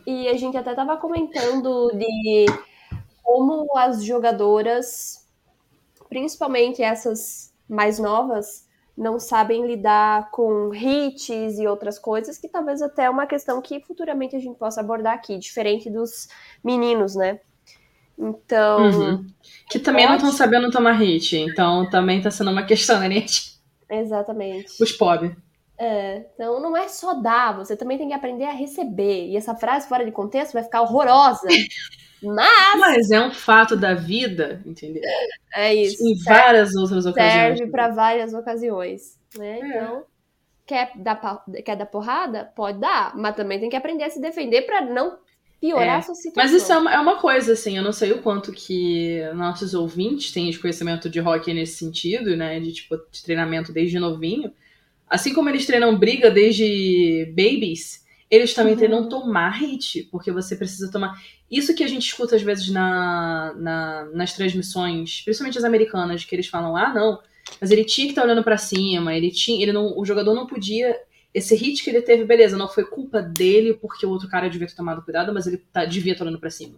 E 0.06 0.28
a 0.28 0.36
gente 0.36 0.56
até 0.58 0.74
tava 0.74 0.98
comentando 0.98 1.92
de 1.96 2.44
como 3.22 3.66
as 3.78 4.04
jogadoras, 4.04 5.26
principalmente 6.10 6.82
essas 6.82 7.54
mais 7.66 7.98
novas, 7.98 8.68
não 8.96 9.18
sabem 9.18 9.66
lidar 9.66 10.30
com 10.30 10.74
hits 10.74 11.58
e 11.58 11.66
outras 11.66 11.98
coisas, 11.98 12.38
que 12.38 12.48
talvez 12.48 12.82
até 12.82 13.04
é 13.04 13.10
uma 13.10 13.26
questão 13.26 13.60
que 13.62 13.80
futuramente 13.80 14.36
a 14.36 14.38
gente 14.38 14.58
possa 14.58 14.80
abordar 14.80 15.14
aqui, 15.14 15.38
diferente 15.38 15.90
dos 15.90 16.28
meninos, 16.62 17.14
né? 17.14 17.40
Então, 18.18 18.82
Uhum. 18.84 19.26
Que 19.70 19.78
também 19.78 20.06
não 20.06 20.14
estão 20.14 20.28
Pode. 20.28 20.38
sabendo 20.38 20.70
tomar 20.70 20.92
hit, 20.92 21.36
então 21.36 21.88
também 21.88 22.20
tá 22.20 22.30
sendo 22.30 22.50
uma 22.50 22.64
questão, 22.64 23.00
né, 23.00 23.10
gente? 23.10 23.52
exatamente. 23.90 24.82
Os 24.82 24.92
pobres. 24.92 25.32
É, 25.78 26.26
então 26.34 26.60
não 26.60 26.76
é 26.76 26.86
só 26.88 27.14
dar, 27.14 27.56
você 27.56 27.76
também 27.76 27.98
tem 27.98 28.08
que 28.08 28.14
aprender 28.14 28.44
a 28.44 28.52
receber. 28.52 29.26
E 29.28 29.36
essa 29.36 29.54
frase 29.54 29.88
fora 29.88 30.04
de 30.04 30.12
contexto 30.12 30.52
vai 30.52 30.62
ficar 30.62 30.82
horrorosa. 30.82 31.46
Mas 32.22 32.78
Mas 32.78 33.10
é 33.10 33.20
um 33.20 33.30
fato 33.32 33.76
da 33.76 33.94
vida, 33.94 34.60
entendeu? 34.64 35.02
é 35.54 35.74
isso. 35.74 35.96
Em 36.06 36.14
várias 36.24 36.74
outras 36.76 37.04
ocasiões. 37.06 37.58
serve 37.58 37.70
para 37.70 37.88
várias 37.88 38.32
ocasiões, 38.32 39.18
né? 39.36 39.58
É. 39.60 39.66
Então, 39.66 40.04
quer 40.66 40.92
dar, 40.96 41.44
quer 41.64 41.76
dar 41.76 41.86
porrada? 41.86 42.44
Pode 42.54 42.78
dar, 42.78 43.16
mas 43.16 43.34
também 43.36 43.58
tem 43.60 43.68
que 43.68 43.76
aprender 43.76 44.04
a 44.04 44.10
se 44.10 44.20
defender 44.20 44.62
para 44.62 44.80
não 44.82 45.18
piorar 45.60 45.86
É. 45.86 45.98
a 45.98 46.02
sua 46.02 46.14
situação. 46.14 46.42
Mas 46.52 46.52
isso 46.62 46.72
é 46.72 46.78
uma, 46.78 46.92
é 46.94 46.98
uma 46.98 47.16
coisa, 47.20 47.52
assim, 47.52 47.76
eu 47.76 47.82
não 47.84 47.92
sei 47.92 48.12
o 48.12 48.22
quanto 48.22 48.52
que 48.52 49.20
nossos 49.34 49.74
ouvintes 49.74 50.32
têm 50.32 50.50
de 50.50 50.58
conhecimento 50.58 51.08
de 51.10 51.20
hockey 51.20 51.52
nesse 51.54 51.74
sentido, 51.78 52.36
né? 52.36 52.58
De 52.60 52.72
tipo, 52.72 52.96
de 53.10 53.22
treinamento 53.22 53.72
desde 53.72 53.98
novinho. 53.98 54.52
Assim 55.08 55.34
como 55.34 55.48
eles 55.50 55.66
treinam 55.66 55.96
briga 55.98 56.30
desde 56.30 57.26
babies, 57.36 58.02
eles 58.32 58.54
também 58.54 58.72
Uhum. 58.72 58.78
treinam 58.78 59.08
tomar 59.10 59.50
hit, 59.50 60.08
porque 60.10 60.32
você 60.32 60.56
precisa 60.56 60.90
tomar. 60.90 61.22
Isso 61.50 61.74
que 61.74 61.84
a 61.84 61.86
gente 61.86 62.06
escuta 62.06 62.34
às 62.34 62.42
vezes 62.42 62.70
na, 62.70 63.52
na- 63.56 64.04
nas 64.14 64.32
transmissões, 64.32 65.20
principalmente 65.22 65.58
as 65.58 65.64
americanas, 65.64 66.24
que 66.24 66.34
eles 66.34 66.46
falam, 66.46 66.74
ah, 66.74 66.92
não, 66.94 67.20
mas 67.60 67.70
ele 67.70 67.84
tinha 67.84 68.06
que 68.06 68.12
estar 68.12 68.24
olhando 68.24 68.42
pra 68.42 68.56
cima, 68.56 69.14
ele 69.14 69.30
tinha. 69.30 69.62
Ele 69.62 69.72
não, 69.72 69.98
o 69.98 70.04
jogador 70.06 70.34
não 70.34 70.46
podia 70.46 70.98
esse 71.34 71.54
hit 71.54 71.84
que 71.84 71.90
ele 71.90 72.00
teve, 72.02 72.24
beleza, 72.24 72.56
não 72.56 72.68
foi 72.68 72.84
culpa 72.84 73.20
dele 73.20 73.74
porque 73.74 74.04
o 74.06 74.10
outro 74.10 74.28
cara 74.28 74.48
devia 74.48 74.66
ter 74.66 74.74
tomado 74.76 75.02
cuidado, 75.02 75.32
mas 75.32 75.46
ele 75.46 75.58
tá, 75.72 75.84
devia 75.84 76.12
estar 76.12 76.24
olhando 76.24 76.40
pra 76.40 76.50
cima. 76.50 76.74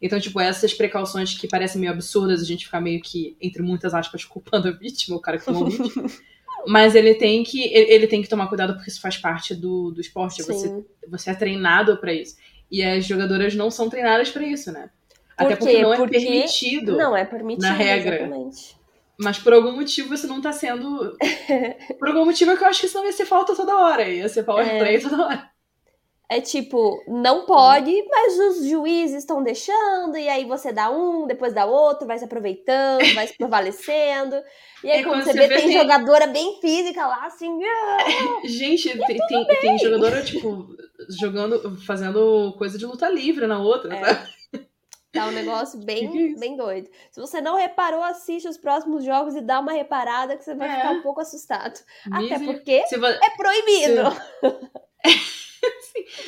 Então, 0.00 0.18
tipo, 0.20 0.38
essas 0.40 0.74
precauções 0.74 1.36
que 1.38 1.48
parecem 1.48 1.80
meio 1.80 1.92
absurdas, 1.92 2.42
a 2.42 2.44
gente 2.44 2.64
ficar 2.66 2.80
meio 2.80 3.00
que, 3.00 3.36
entre 3.40 3.62
muitas 3.62 3.94
aspas, 3.94 4.24
culpando 4.24 4.68
a 4.68 4.70
vítima, 4.70 5.16
o 5.16 5.20
cara 5.20 5.38
que 5.38 5.44
tomou 5.44 5.64
o 5.64 5.68
hit. 5.68 5.78
Mas 6.66 6.94
ele 6.94 7.14
tem 7.14 7.42
que 7.42 7.72
ele, 7.72 8.06
tem 8.06 8.22
que 8.22 8.28
tomar 8.28 8.48
cuidado 8.48 8.74
porque 8.74 8.90
isso 8.90 9.00
faz 9.00 9.16
parte 9.16 9.54
do, 9.54 9.90
do 9.90 10.00
esporte. 10.00 10.42
Você, 10.42 10.84
você 11.08 11.30
é 11.30 11.34
treinado 11.34 11.96
para 11.98 12.12
isso. 12.12 12.36
E 12.70 12.82
as 12.82 13.04
jogadoras 13.04 13.54
não 13.54 13.70
são 13.70 13.88
treinadas 13.88 14.30
para 14.30 14.44
isso, 14.44 14.72
né? 14.72 14.90
Por 15.36 15.46
Até 15.46 15.56
porque 15.56 15.82
não 15.82 15.92
é 15.92 15.96
porque 15.96 16.18
permitido. 16.18 16.96
Não 16.96 17.16
é 17.16 17.24
permitido 17.24 17.62
na 17.62 17.72
regra. 17.72 18.16
Exatamente. 18.16 18.76
Mas 19.16 19.38
por 19.38 19.52
algum 19.52 19.72
motivo 19.72 20.16
você 20.16 20.26
não 20.26 20.40
tá 20.40 20.52
sendo. 20.52 21.16
por 21.98 22.08
algum 22.08 22.24
motivo 22.24 22.50
é 22.50 22.56
que 22.56 22.64
eu 22.64 22.68
acho 22.68 22.80
que 22.80 22.86
isso 22.86 22.96
não 22.96 23.06
ia 23.06 23.12
ser 23.12 23.26
falta 23.26 23.54
toda 23.54 23.76
hora. 23.76 24.08
Ia 24.08 24.28
ser 24.28 24.42
power 24.42 24.66
é. 24.66 24.98
toda 24.98 25.26
hora. 25.26 25.53
É 26.26 26.40
tipo, 26.40 27.04
não 27.06 27.44
pode, 27.44 27.92
mas 28.08 28.38
os 28.38 28.66
juízes 28.66 29.18
estão 29.18 29.42
deixando, 29.42 30.16
e 30.16 30.26
aí 30.26 30.46
você 30.46 30.72
dá 30.72 30.90
um, 30.90 31.26
depois 31.26 31.52
dá 31.52 31.66
outro, 31.66 32.06
vai 32.06 32.18
se 32.18 32.24
aproveitando, 32.24 33.14
vai 33.14 33.26
se 33.26 33.36
prevalecendo. 33.36 34.34
E 34.82 34.90
aí, 34.90 35.04
quando, 35.04 35.22
você, 35.22 35.34
vê, 35.34 35.48
tem 35.48 35.70
jogadora 35.70 36.26
bem 36.26 36.58
física 36.62 37.06
lá, 37.06 37.26
assim. 37.26 37.58
Ah, 37.62 37.98
Gente, 38.44 38.88
tem, 39.06 39.18
tem, 39.28 39.46
tem, 39.60 39.78
jogadora, 39.78 40.22
tipo, 40.22 40.74
jogando, 41.20 41.78
fazendo 41.82 42.54
coisa 42.56 42.78
de 42.78 42.86
luta 42.86 43.08
livre 43.08 43.46
na 43.46 43.58
outra, 43.58 43.94
é. 43.94 44.04
sabe? 44.04 44.34
Tá 45.12 45.26
um 45.26 45.30
negócio 45.30 45.78
bem, 45.84 46.34
é 46.34 46.38
bem 46.38 46.56
doido. 46.56 46.88
Se 47.10 47.20
você 47.20 47.40
não 47.40 47.56
reparou, 47.56 48.02
assiste 48.02 48.48
os 48.48 48.56
próximos 48.56 49.04
jogos 49.04 49.36
e 49.36 49.42
dá 49.42 49.60
uma 49.60 49.72
reparada 49.72 50.36
que 50.36 50.44
você 50.44 50.54
vai 50.54 50.68
é. 50.68 50.76
ficar 50.76 50.90
um 50.90 51.02
pouco 51.02 51.20
assustado. 51.20 51.78
Até 52.10 52.38
porque 52.40 52.82
é 52.82 53.30
proibido. 53.36 54.10
Se... 55.04 55.43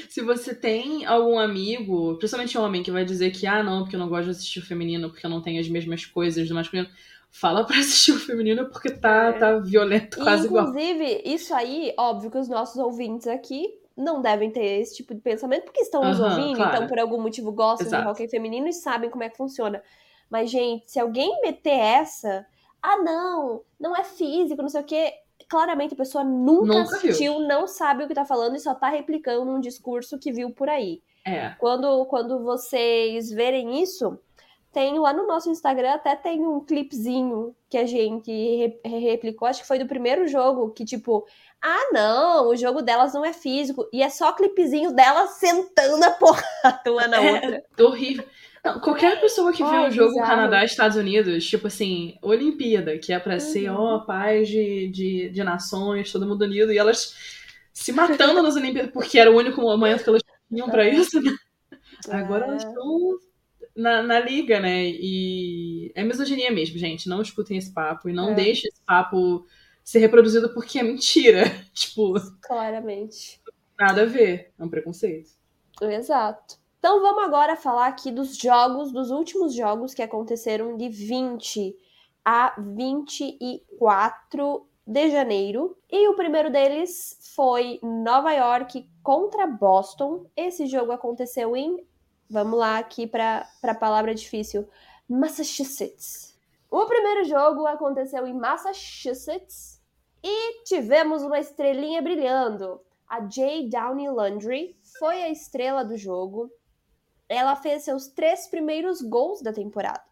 Se 0.09 0.23
você 0.23 0.55
tem 0.55 1.05
algum 1.05 1.39
amigo, 1.39 2.17
principalmente 2.19 2.57
homem, 2.57 2.83
que 2.83 2.91
vai 2.91 3.05
dizer 3.05 3.31
que, 3.31 3.47
ah, 3.47 3.63
não, 3.63 3.83
porque 3.83 3.97
eu 3.97 4.01
não 4.01 4.09
gosto 4.09 4.25
de 4.25 4.31
assistir 4.31 4.61
o 4.61 4.67
feminino, 4.67 5.11
porque 5.11 5.27
eu 5.27 5.31
não 5.31 5.43
tenho 5.43 5.61
as 5.61 5.69
mesmas 5.69 6.05
coisas 6.05 6.49
do 6.49 6.55
masculino, 6.55 6.89
fala 7.31 7.65
pra 7.65 7.79
assistir 7.79 8.13
o 8.13 8.19
feminino 8.19 8.71
porque 8.71 8.91
tá, 8.91 9.29
é. 9.29 9.33
tá 9.33 9.59
violento 9.59 10.19
quase 10.19 10.47
Inclusive, 10.47 10.47
igual. 10.47 10.69
Inclusive, 10.69 11.23
isso 11.25 11.55
aí, 11.55 11.95
óbvio 11.99 12.31
que 12.31 12.39
os 12.39 12.49
nossos 12.49 12.77
ouvintes 12.77 13.27
aqui 13.27 13.79
não 13.97 14.21
devem 14.21 14.51
ter 14.51 14.81
esse 14.81 14.97
tipo 14.97 15.15
de 15.15 15.21
pensamento, 15.21 15.65
porque 15.65 15.81
estão 15.81 16.05
nos 16.05 16.21
ouvindo, 16.21 16.57
claro. 16.57 16.77
então 16.77 16.87
por 16.87 16.99
algum 16.99 17.21
motivo 17.21 17.51
gostam 17.51 17.87
Exato. 17.87 18.05
de 18.05 18.11
hockey 18.11 18.29
feminino 18.29 18.69
e 18.69 18.73
sabem 18.73 19.09
como 19.09 19.25
é 19.25 19.31
que 19.31 19.37
funciona. 19.39 19.83
Mas, 20.29 20.51
gente, 20.51 20.91
se 20.91 20.99
alguém 20.99 21.41
meter 21.41 21.79
essa, 21.79 22.45
ah, 22.83 22.99
não, 22.99 23.63
não 23.81 23.97
é 23.97 24.05
físico, 24.05 24.61
não 24.61 24.69
sei 24.69 24.81
o 24.81 24.85
quê, 24.85 25.13
claramente 25.49 25.95
a 25.95 25.97
pessoa 25.97 26.25
nunca, 26.25 26.75
nunca 26.75 26.97
assistiu, 26.97 27.39
viu. 27.39 27.47
não 27.47 27.67
sabe 27.67 28.05
o 28.05 28.09
que 28.09 28.15
tá 28.15 28.25
falando 28.25 28.57
e 28.57 28.61
só 28.61 28.75
tá 28.75 28.89
replicando 28.89 29.51
um 29.51 29.61
discurso 29.61 30.19
que 30.19 30.33
viu 30.33 30.51
por 30.51 30.69
aí. 30.69 31.03
É. 31.25 31.51
Quando, 31.59 32.05
quando 32.07 32.43
vocês 32.43 33.31
verem 33.31 33.83
isso, 33.83 34.19
tem 34.73 34.99
lá 34.99 35.13
no 35.13 35.27
nosso 35.27 35.51
Instagram 35.51 35.95
até 35.95 36.15
tem 36.15 36.47
um 36.47 36.61
clipezinho 36.61 37.57
que 37.69 37.79
a 37.79 37.87
gente 37.87 38.31
re 38.31 38.99
replicou, 38.99 39.49
acho 39.49 39.63
que 39.63 39.67
foi 39.67 39.79
do 39.79 39.87
primeiro 39.87 40.29
jogo, 40.29 40.71
que 40.71 40.85
tipo, 40.85 41.27
ah, 41.63 41.89
não, 41.93 42.49
o 42.49 42.57
jogo 42.57 42.83
delas 42.83 43.15
não 43.15 43.25
é 43.25 43.33
físico. 43.33 43.89
E 43.93 44.03
é 44.03 44.11
só 44.11 44.33
clipezinho 44.33 44.93
delas 44.93 45.31
sentando 45.31 46.05
a 46.05 46.11
porrada 46.21 46.93
uma 46.93 47.09
na 47.09 47.17
é, 47.17 47.33
outra. 47.33 47.65
É 47.77 47.83
horrível. 47.83 48.25
Não, 48.67 48.81
qualquer 48.81 49.21
pessoa 49.21 49.53
que 49.53 49.63
vê 49.63 49.79
o 49.79 49.91
jogo 49.93 50.11
bizarro. 50.11 50.29
Canadá 50.29 50.63
e 50.63 50.67
Estados 50.67 50.97
Unidos, 50.97 51.47
tipo 51.47 51.69
assim, 51.69 52.19
Olimpíada, 52.21 52.99
que 52.99 53.13
é 53.13 53.19
pra 53.21 53.35
uhum. 53.35 53.41
ser, 53.41 53.69
ó, 53.69 54.01
paz 54.01 54.49
de, 54.49 54.89
de, 54.89 55.31
de 55.31 55.45
nações, 55.45 56.11
todo 56.11 56.27
mundo 56.27 56.43
unido, 56.43 56.73
e 56.73 56.79
elas 56.79 57.15
se 57.73 57.93
matando 57.93 58.43
nas 58.43 58.57
Olimpíadas, 58.57 58.91
porque 58.91 59.21
era 59.21 59.31
o 59.31 59.37
único 59.37 59.61
momento 59.61 60.03
que 60.03 60.09
elas 60.09 60.23
tinham 60.49 60.69
pra 60.69 60.89
isso, 60.89 61.23
né? 61.23 61.33
Agora 62.11 62.47
elas 62.47 62.65
estão 62.65 63.19
na, 63.77 64.03
na 64.03 64.19
liga, 64.19 64.59
né? 64.59 64.85
E 64.85 65.93
é 65.95 66.03
misoginia 66.03 66.51
mesmo, 66.51 66.77
gente. 66.77 67.09
Não 67.09 67.23
escutem 67.23 67.59
esse 67.59 67.73
papo 67.73 68.09
e 68.09 68.13
não 68.13 68.31
é. 68.31 68.35
deixem 68.35 68.69
esse 68.69 68.83
papo 68.85 69.47
ser 69.85 70.01
reproduzido 70.01 70.53
porque 70.53 70.81
é 70.81 70.83
mentira. 70.83 71.45
tipo. 71.73 72.15
Claramente. 72.41 73.41
Nada 73.79 74.03
a 74.03 74.07
ver. 74.07 74.53
É 74.59 74.65
um 74.65 74.69
preconceito. 74.69 75.31
Exato. 75.81 76.66
Então 76.79 77.03
vamos 77.03 77.25
agora 77.25 77.57
falar 77.57 77.89
aqui 77.89 78.11
dos 78.11 78.37
jogos, 78.37 78.93
dos 78.93 79.11
últimos 79.11 79.55
jogos 79.55 79.95
que 79.95 80.03
aconteceram 80.03 80.77
de 80.77 80.89
20 80.89 81.77
a 82.25 82.55
24 82.59 84.67
de 84.87 85.11
janeiro. 85.11 85.77
E 85.91 86.09
o 86.09 86.15
primeiro 86.15 86.51
deles 86.51 87.19
foi 87.35 87.81
Nova 87.83 88.33
York 88.33 88.89
contra 89.03 89.47
Boston. 89.47 90.27
Esse 90.37 90.67
jogo 90.67 90.93
aconteceu 90.93 91.57
em, 91.57 91.85
vamos 92.31 92.59
lá 92.59 92.79
aqui 92.79 93.07
para 93.07 93.49
a 93.63 93.75
palavra 93.75 94.15
difícil, 94.15 94.69
Massachusetts. 95.09 96.37
O 96.71 96.85
primeiro 96.87 97.25
jogo 97.25 97.67
aconteceu 97.67 98.27
em 98.27 98.35
Massachusetts 98.35 99.81
e 100.23 100.63
tivemos 100.65 101.23
uma 101.23 101.39
estrelinha 101.39 102.03
brilhando. 102.03 102.81
A 103.09 103.29
Jay 103.29 103.69
Downey 103.69 104.09
Landry 104.09 104.77
foi 104.99 105.23
a 105.23 105.31
estrela 105.31 105.85
do 105.85 105.97
jogo. 105.97 106.51
Ela 107.29 107.57
fez 107.57 107.83
seus 107.83 108.07
três 108.07 108.47
primeiros 108.47 109.03
gols 109.03 109.43
da 109.43 109.53
temporada. 109.53 110.05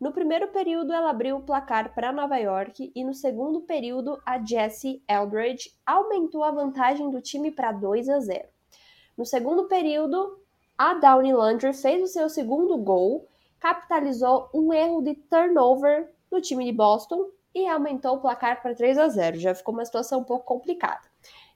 No 0.00 0.12
primeiro 0.12 0.48
período, 0.48 0.92
ela 0.92 1.10
abriu 1.10 1.36
o 1.36 1.42
placar 1.42 1.94
para 1.94 2.12
Nova 2.12 2.36
York 2.36 2.92
e 2.94 3.04
no 3.04 3.14
segundo 3.14 3.60
período, 3.62 4.20
a 4.26 4.42
Jessie 4.42 5.02
Eldridge 5.08 5.72
aumentou 5.86 6.42
a 6.42 6.50
vantagem 6.50 7.10
do 7.10 7.20
time 7.20 7.50
para 7.50 7.72
2 7.72 8.08
a 8.08 8.20
0. 8.20 8.48
No 9.16 9.24
segundo 9.24 9.64
período, 9.64 10.40
a 10.76 10.94
Downey 10.94 11.32
Landry 11.32 11.72
fez 11.72 12.02
o 12.02 12.12
seu 12.12 12.28
segundo 12.28 12.76
gol, 12.76 13.28
capitalizou 13.60 14.50
um 14.52 14.72
erro 14.72 15.00
de 15.00 15.14
turnover 15.14 16.12
do 16.30 16.40
time 16.40 16.64
de 16.64 16.72
Boston 16.72 17.30
e 17.54 17.66
aumentou 17.68 18.16
o 18.16 18.20
placar 18.20 18.60
para 18.60 18.74
3 18.74 18.98
a 18.98 19.08
0. 19.08 19.38
Já 19.38 19.54
ficou 19.54 19.72
uma 19.72 19.84
situação 19.84 20.20
um 20.20 20.24
pouco 20.24 20.44
complicada. 20.44 21.02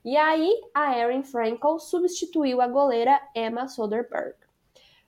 E 0.05 0.15
aí, 0.15 0.49
a 0.73 0.97
Erin 0.97 1.23
Frankel 1.23 1.77
substituiu 1.77 2.61
a 2.61 2.67
goleira 2.67 3.21
Emma 3.35 3.67
Soderberg. 3.67 4.48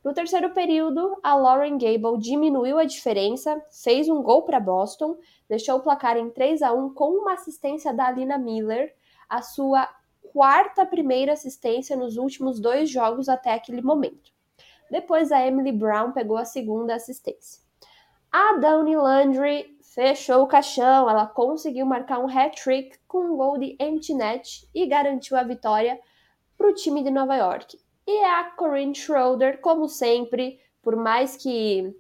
No 0.04 0.14
terceiro 0.14 0.50
período, 0.50 1.20
a 1.22 1.36
Lauren 1.36 1.78
Gable 1.78 2.18
diminuiu 2.18 2.80
a 2.80 2.86
diferença, 2.86 3.64
fez 3.70 4.10
um 4.10 4.24
gol 4.24 4.42
para 4.42 4.60
Boston, 4.60 5.16
deixou 5.48 5.78
o 5.78 5.80
placar 5.80 6.18
em 6.18 6.30
3 6.32 6.64
a 6.64 6.74
1 6.74 6.94
com 6.96 7.10
uma 7.12 7.34
assistência 7.34 7.94
da 7.94 8.08
Alina 8.08 8.38
Miller, 8.40 8.96
a 9.30 9.44
sua 9.44 9.88
quarta 10.34 10.88
primeira 10.88 11.34
assistência 11.34 11.96
nos 11.96 12.18
últimos 12.18 12.60
dois 12.60 12.90
jogos 12.90 13.30
até 13.30 13.54
aquele 13.54 13.84
momento. 13.84 14.32
Depois, 14.90 15.32
a 15.32 15.46
Emily 15.46 15.72
Brown 15.72 16.12
pegou 16.12 16.38
a 16.38 16.46
segunda 16.46 16.96
assistência. 16.96 17.62
A 18.32 18.58
Downey 18.58 18.96
Landry 18.96 19.78
fechou 19.94 20.42
o 20.42 20.48
caixão, 20.48 21.08
ela 21.10 21.28
conseguiu 21.28 21.86
marcar 21.86 22.18
um 22.20 22.28
hat-trick 22.28 22.98
com 23.08 23.20
um 23.20 23.38
gol 23.38 23.58
de 23.60 23.78
empty 23.80 24.16
net 24.16 24.68
e 24.74 24.88
garantiu 24.88 25.38
a 25.38 25.44
vitória 25.44 26.00
para 26.58 26.68
o 26.68 26.74
time 26.74 27.04
de 27.04 27.12
Nova 27.12 27.36
York. 27.36 27.78
E 28.13 28.24
a 28.26 28.43
Corinne 28.43 28.93
Schroeder, 28.93 29.62
como 29.62 29.88
sempre, 29.88 30.60
por 30.82 30.97
mais 30.97 31.38
que 31.38 31.95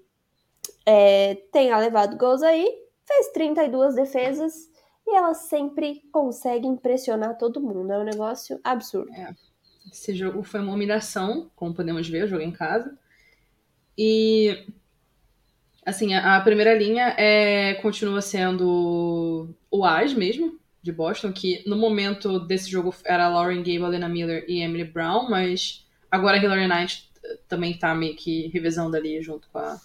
é, 0.85 1.35
tenha 1.53 1.77
levado 1.77 2.17
gols 2.17 2.43
aí, 2.43 2.67
fez 3.05 3.31
32 3.31 3.95
defesas 3.95 4.69
e 5.07 5.15
ela 5.15 5.33
sempre 5.33 6.01
consegue 6.11 6.67
impressionar 6.67 7.37
todo 7.37 7.61
mundo. 7.61 7.93
É 7.93 7.99
um 7.99 8.03
negócio 8.03 8.59
absurdo. 8.61 9.09
É. 9.13 9.33
Esse 9.89 10.13
jogo 10.13 10.43
foi 10.43 10.59
uma 10.59 10.73
humilhação, 10.73 11.49
como 11.55 11.73
podemos 11.73 12.07
ver, 12.09 12.23
eu 12.23 12.27
joguei 12.27 12.47
em 12.47 12.51
casa. 12.51 12.97
E 13.97 14.65
Assim, 15.85 16.13
a, 16.13 16.37
a 16.37 16.41
primeira 16.41 16.73
linha 16.75 17.15
é, 17.17 17.75
continua 17.75 18.21
sendo 18.21 19.55
o 19.69 19.83
As 19.85 20.13
mesmo, 20.13 20.59
de 20.81 20.91
Boston, 20.91 21.31
que 21.31 21.63
no 21.67 21.75
momento 21.75 22.39
desse 22.39 22.69
jogo 22.69 22.93
era 23.05 23.27
Lauren 23.27 23.59
Gable, 23.63 23.89
Lena 23.89 24.09
Miller 24.09 24.45
e 24.47 24.61
Emily 24.61 24.83
Brown, 24.83 25.29
mas 25.29 25.87
agora 26.11 26.37
a 26.37 26.43
Hillary 26.43 26.67
Knight 26.67 27.09
também 27.47 27.77
tá 27.77 27.95
meio 27.95 28.15
que 28.15 28.47
revezando 28.47 28.95
ali 28.95 29.21
junto 29.21 29.47
com 29.49 29.59
a. 29.59 29.79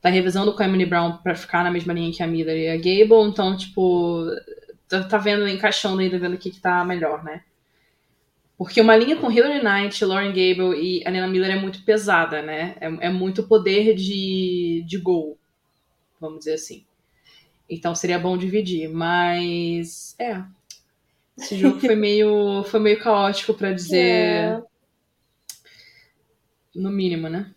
Tá 0.00 0.08
revezando 0.08 0.52
com 0.54 0.62
a 0.62 0.66
Emily 0.66 0.86
Brown 0.86 1.18
pra 1.18 1.34
ficar 1.34 1.62
na 1.62 1.70
mesma 1.70 1.92
linha 1.92 2.12
que 2.12 2.22
a 2.22 2.26
Miller 2.26 2.56
e 2.56 2.68
a 2.68 2.76
Gable, 2.76 3.28
então, 3.28 3.56
tipo, 3.56 4.26
tá, 4.88 5.04
tá 5.04 5.16
vendo, 5.16 5.46
encaixando 5.46 6.00
ainda, 6.00 6.18
vendo 6.18 6.34
o 6.34 6.38
que, 6.38 6.50
que 6.50 6.60
tá 6.60 6.84
melhor, 6.84 7.22
né? 7.22 7.44
Porque 8.58 8.80
uma 8.80 8.96
linha 8.96 9.16
com 9.16 9.30
Hilary 9.30 9.62
Knight, 9.62 10.04
Lauren 10.04 10.30
Gable 10.30 10.74
e 10.76 11.06
Alena 11.06 11.28
Miller 11.28 11.52
é 11.52 11.60
muito 11.60 11.84
pesada, 11.84 12.42
né? 12.42 12.76
É, 12.80 13.06
é 13.06 13.10
muito 13.10 13.44
poder 13.44 13.94
de, 13.94 14.84
de 14.86 14.98
gol, 14.98 15.38
vamos 16.20 16.40
dizer 16.40 16.54
assim. 16.54 16.84
Então 17.70 17.94
seria 17.94 18.18
bom 18.18 18.36
dividir, 18.36 18.88
mas 18.88 20.16
é. 20.18 20.42
Esse 21.38 21.56
jogo 21.56 21.78
foi 21.80 21.94
meio 21.96 22.64
foi 22.64 22.80
meio 22.80 23.00
caótico 23.00 23.54
para 23.54 23.72
dizer 23.72 24.04
é. 24.04 24.62
No 26.74 26.90
mínimo, 26.90 27.28
né? 27.28 27.52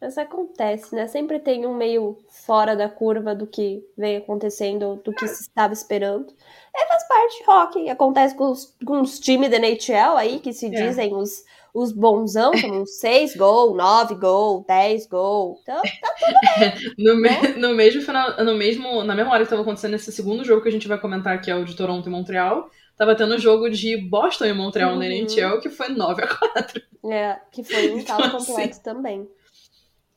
Mas 0.00 0.16
acontece, 0.16 0.94
né? 0.94 1.06
Sempre 1.06 1.38
tem 1.38 1.66
um 1.66 1.74
meio 1.74 2.16
fora 2.30 2.74
da 2.74 2.88
curva 2.88 3.34
do 3.34 3.46
que 3.46 3.84
vem 3.98 4.16
acontecendo, 4.16 4.98
do 5.04 5.12
que 5.12 5.28
se 5.28 5.42
estava 5.42 5.74
esperando. 5.74 6.32
É, 6.74 6.86
faz 6.86 7.06
parte, 7.06 7.44
rock. 7.46 7.90
Acontece 7.90 8.34
com 8.34 8.50
os, 8.50 8.74
com 8.84 9.02
os 9.02 9.20
times 9.20 9.50
da 9.50 9.58
NHL 9.58 10.16
aí, 10.16 10.40
que 10.40 10.54
se 10.54 10.66
é. 10.66 10.70
dizem 10.70 11.14
os, 11.14 11.44
os 11.74 11.92
bonzão, 11.92 12.50
como 12.58 12.86
6 12.86 13.36
gol, 13.36 13.74
9 13.74 14.14
gol, 14.14 14.64
10 14.66 15.06
gol. 15.06 15.58
Então, 15.62 15.82
tá 15.82 16.14
tudo 16.18 16.34
bem. 16.58 16.94
no, 16.96 17.16
me, 17.16 17.28
né? 17.28 17.54
no 17.58 17.74
mesmo 17.74 18.00
final, 18.00 18.42
no 18.42 18.54
mesmo, 18.54 19.04
na 19.04 19.14
mesma 19.14 19.32
hora 19.32 19.40
que 19.40 19.46
estava 19.46 19.60
acontecendo 19.60 19.96
esse 19.96 20.10
segundo 20.10 20.44
jogo 20.44 20.62
que 20.62 20.68
a 20.68 20.72
gente 20.72 20.88
vai 20.88 20.98
comentar, 20.98 21.38
que 21.42 21.50
é 21.50 21.54
o 21.54 21.64
de 21.64 21.76
Toronto 21.76 22.08
e 22.08 22.12
Montreal, 22.12 22.70
tava 23.00 23.16
tendo 23.16 23.34
um 23.34 23.38
jogo 23.38 23.70
de 23.70 23.96
Boston 23.96 24.44
e 24.44 24.52
Montreal 24.52 24.92
uhum. 24.92 24.98
na 24.98 25.06
NHL, 25.06 25.58
que 25.58 25.70
foi 25.70 25.88
9 25.88 26.22
a 26.22 26.26
4 26.26 26.82
É, 27.10 27.40
que 27.50 27.64
foi 27.64 27.92
um 27.92 27.98
então, 28.04 28.18
caos 28.18 28.46
completo 28.46 28.72
assim, 28.72 28.82
também 28.82 29.26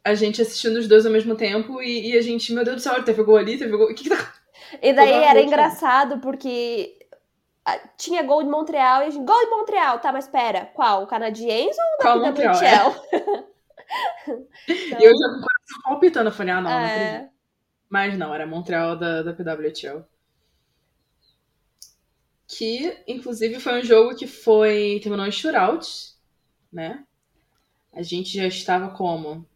a 0.05 0.13
gente 0.15 0.41
assistindo 0.41 0.75
os 0.75 0.85
dois 0.85 1.05
ao 1.05 1.11
mesmo 1.13 1.33
tempo 1.33 1.81
e, 1.81 2.11
e 2.11 2.17
a 2.17 2.21
gente, 2.21 2.51
meu 2.53 2.65
Deus 2.65 2.75
do 2.75 2.81
céu, 2.81 3.01
teve 3.05 3.23
gol 3.23 3.37
ali, 3.37 3.57
teve 3.57 3.71
gol. 3.71 3.89
O 3.89 3.95
que, 3.95 4.03
que 4.03 4.09
tá. 4.09 4.33
E 4.81 4.91
daí 4.91 5.13
era 5.23 5.41
engraçado 5.41 6.19
porque 6.19 6.99
tinha 7.97 8.21
gol 8.21 8.43
de 8.43 8.49
Montreal 8.49 9.03
e 9.03 9.05
a 9.05 9.09
gente, 9.09 9.25
gol 9.25 9.39
de 9.39 9.49
Montreal, 9.49 9.99
tá, 9.99 10.11
mas 10.11 10.27
pera, 10.27 10.65
qual? 10.73 11.03
O 11.03 11.07
canadiense 11.07 11.79
ou 11.79 12.05
da 12.05 12.15
Montreal? 12.17 12.55
É. 12.61 13.15
então... 13.15 13.47
E 14.67 15.03
eu 15.03 15.11
já 15.15 15.29
com 15.29 15.37
o 15.37 15.41
coração 15.41 15.81
palpitando, 15.83 16.29
eu 16.29 16.33
falei, 16.33 16.53
ah, 16.53 16.61
não, 16.61 16.71
é... 16.71 16.73
não 16.73 16.85
acredito. 16.85 17.33
Mas 17.89 18.17
não, 18.17 18.33
era 18.33 18.47
Montreal 18.47 18.97
da, 18.97 19.21
da 19.21 19.33
PWHL. 19.33 20.03
Que, 22.47 22.97
inclusive, 23.07 23.59
foi 23.59 23.79
um 23.79 23.83
jogo 23.83 24.15
que 24.15 24.27
foi. 24.27 24.99
terminou 25.01 25.25
em 25.25 25.31
shootout, 25.31 26.13
né? 26.71 27.03
A 27.91 28.01
gente 28.01 28.35
já 28.35 28.47
estava 28.47 28.89
como? 28.89 29.47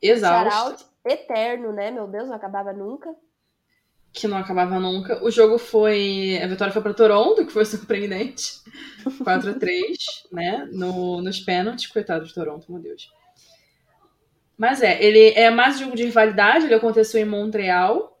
exausto. 0.00 0.86
eterno, 1.04 1.72
né? 1.72 1.90
Meu 1.90 2.06
Deus, 2.06 2.28
não 2.28 2.34
acabava 2.34 2.72
nunca. 2.72 3.14
Que 4.12 4.26
não 4.26 4.38
acabava 4.38 4.78
nunca. 4.78 5.22
O 5.24 5.30
jogo 5.30 5.58
foi. 5.58 6.38
A 6.42 6.46
vitória 6.46 6.72
foi 6.72 6.82
para 6.82 6.94
Toronto, 6.94 7.44
que 7.44 7.52
foi 7.52 7.64
surpreendente. 7.66 8.60
4 9.22 9.50
a 9.50 9.54
3 9.54 9.96
né? 10.32 10.68
No, 10.72 11.20
nos 11.20 11.40
pênaltis. 11.40 11.86
Coitado 11.86 12.24
de 12.24 12.34
Toronto, 12.34 12.70
meu 12.70 12.80
Deus. 12.80 13.10
Mas 14.56 14.80
é, 14.80 15.02
ele 15.02 15.32
é 15.34 15.50
mais 15.50 15.76
um 15.76 15.84
jogo 15.84 15.96
de 15.96 16.04
rivalidade, 16.04 16.64
ele 16.64 16.74
aconteceu 16.74 17.20
em 17.20 17.26
Montreal. 17.26 18.15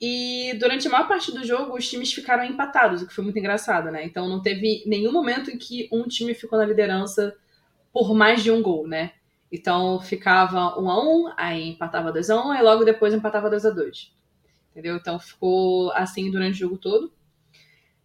E 0.00 0.54
durante 0.60 0.86
a 0.86 0.90
maior 0.90 1.08
parte 1.08 1.32
do 1.32 1.44
jogo, 1.44 1.76
os 1.76 1.88
times 1.88 2.12
ficaram 2.12 2.44
empatados, 2.44 3.02
o 3.02 3.06
que 3.06 3.14
foi 3.14 3.24
muito 3.24 3.38
engraçado, 3.38 3.90
né? 3.90 4.04
Então 4.04 4.28
não 4.28 4.40
teve 4.40 4.84
nenhum 4.86 5.10
momento 5.10 5.50
em 5.50 5.58
que 5.58 5.88
um 5.92 6.04
time 6.04 6.34
ficou 6.34 6.58
na 6.58 6.64
liderança 6.64 7.36
por 7.92 8.14
mais 8.14 8.42
de 8.42 8.50
um 8.50 8.62
gol, 8.62 8.86
né? 8.86 9.12
Então 9.50 10.00
ficava 10.00 10.78
1 10.78 10.90
a 10.90 11.04
1 11.04 11.32
aí 11.36 11.68
empatava 11.70 12.12
2 12.12 12.30
a 12.30 12.46
1 12.46 12.54
e 12.54 12.62
logo 12.62 12.84
depois 12.84 13.12
empatava 13.14 13.50
2 13.50 13.64
a 13.66 13.70
2 13.70 14.12
Entendeu? 14.70 14.96
Então 14.96 15.18
ficou 15.18 15.90
assim 15.92 16.30
durante 16.30 16.54
o 16.54 16.58
jogo 16.58 16.78
todo. 16.78 17.12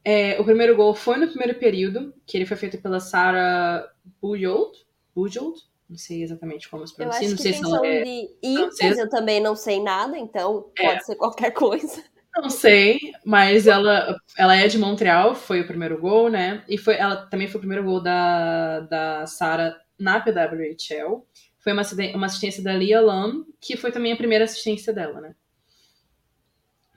É, 0.04 0.40
o 0.40 0.44
primeiro 0.44 0.76
gol 0.76 0.96
foi 0.96 1.18
no 1.18 1.28
primeiro 1.28 1.58
período, 1.60 2.14
que 2.26 2.38
ele 2.38 2.46
foi 2.46 2.58
feito 2.58 2.82
pela 2.82 3.00
Sarah 3.00 3.88
Bujold. 4.22 4.86
Bujold? 5.16 5.62
Não 5.90 5.98
sei 5.98 6.24
exatamente 6.24 6.70
como 6.70 6.88
se 6.88 6.96
pronuncia. 6.96 7.30
não 7.30 7.38
sei 7.38 7.54
se 7.54 7.64
ela 7.64 7.86
é 7.86 8.04
de 8.04 9.00
eu 9.00 9.10
também 9.10 9.40
não 9.40 9.56
sei 9.56 9.82
nada, 9.82 10.18
então 10.18 10.72
é. 10.78 10.88
pode 10.88 11.06
ser 11.06 11.16
qualquer 11.16 11.52
coisa. 11.54 12.04
Não 12.36 12.50
sei, 12.50 13.00
mas 13.24 13.68
ela, 13.68 14.18
ela 14.36 14.56
é 14.56 14.68
de 14.68 14.80
Montreal, 14.80 15.36
foi 15.36 15.62
o 15.62 15.68
primeiro 15.68 16.00
gol, 16.00 16.30
né? 16.30 16.64
E 16.68 16.80
foi, 16.80 16.96
ela 16.96 17.28
também 17.28 17.48
foi 17.48 17.58
o 17.58 17.60
primeiro 17.60 17.84
gol 17.84 18.02
da, 18.02 18.80
da 18.80 19.28
Sarah 19.28 19.80
na 20.00 20.20
PWHL. 20.20 21.24
Foi 21.60 21.72
uma, 21.72 21.84
uma 22.16 22.26
assistência 22.26 22.64
da 22.64 22.74
Lia 22.74 23.00
Lam, 23.00 23.46
que 23.62 23.78
foi 23.78 23.92
também 23.92 24.12
a 24.12 24.18
primeira 24.18 24.46
assistência 24.46 24.92
dela, 24.92 25.22
né? 25.22 25.36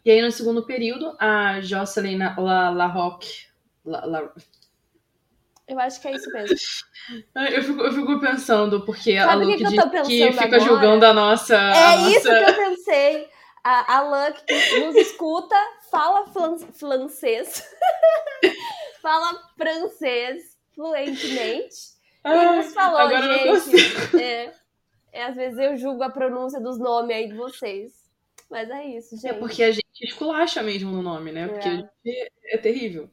E 0.07 0.11
aí, 0.11 0.23
no 0.23 0.31
segundo 0.31 0.65
período, 0.65 1.17
a 1.19 1.61
Jocelyn 1.61 2.19
Larocque. 2.39 3.47
La, 3.85 4.05
La, 4.07 4.33
eu 5.69 5.81
acho 5.81 6.01
que 6.01 6.09
é 6.09 6.13
isso 6.15 6.31
mesmo. 6.33 6.57
Eu 7.53 7.63
fico, 7.63 7.83
eu 7.83 7.93
fico 7.93 8.19
pensando, 8.19 8.85
porque 8.85 9.17
Sabe 9.17 9.31
a 9.31 9.35
Luke 9.37 9.59
que, 9.59 9.65
que, 9.65 10.03
que 10.03 10.33
fica 10.33 10.45
agora? 10.45 10.61
julgando 10.61 11.07
a 11.07 11.13
nossa. 11.13 11.55
É 11.55 11.85
a 11.85 11.97
isso 12.09 12.29
nossa... 12.29 12.45
que 12.45 12.51
eu 12.51 12.55
pensei. 12.55 13.29
A, 13.63 13.97
a 13.99 14.03
Luck 14.03 14.45
que 14.45 14.81
nos 14.81 14.97
escuta, 14.97 15.55
fala 15.89 16.27
francês. 16.73 17.65
fala 19.01 19.41
francês 19.57 20.57
fluentemente. 20.75 21.77
Ah, 22.25 22.55
nos 22.55 22.75
falou, 22.75 22.99
Agora 22.99 23.61
gente. 23.61 24.21
É, 24.21 24.53
é, 25.13 25.25
às 25.27 25.37
vezes 25.37 25.59
eu 25.59 25.77
julgo 25.77 26.03
a 26.03 26.11
pronúncia 26.11 26.61
dos 26.61 26.79
nomes 26.79 27.17
aí 27.17 27.29
de 27.29 27.35
vocês. 27.35 27.93
Mas 28.51 28.69
é 28.69 28.85
isso, 28.85 29.15
é 29.15 29.19
gente. 29.19 29.31
É 29.31 29.39
porque 29.39 29.63
a 29.63 29.71
gente 29.71 29.85
esculacha 30.03 30.63
mesmo 30.63 30.91
no 30.91 31.03
nome, 31.03 31.31
né? 31.31 31.47
Porque 31.47 31.85
é, 32.05 32.29
é 32.55 32.59
terrível. 32.59 33.09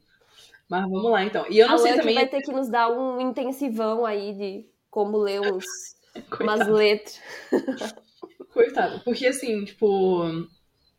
Mas 0.74 0.90
vamos 0.90 1.10
lá, 1.10 1.24
então. 1.24 1.46
E 1.48 1.58
eu 1.58 1.68
não 1.68 1.76
a 1.76 1.78
sei 1.78 1.92
Lucky 1.92 2.00
também. 2.00 2.14
vai 2.16 2.26
ter 2.26 2.42
que 2.42 2.50
nos 2.50 2.68
dar 2.68 2.90
um 2.90 3.20
intensivão 3.20 4.04
aí 4.04 4.32
de 4.32 4.66
como 4.90 5.18
ler 5.18 5.40
uns, 5.54 5.64
umas 6.40 6.66
letras. 6.66 7.20
Coitado. 8.52 9.00
Porque 9.04 9.26
assim, 9.26 9.64
tipo, 9.64 10.24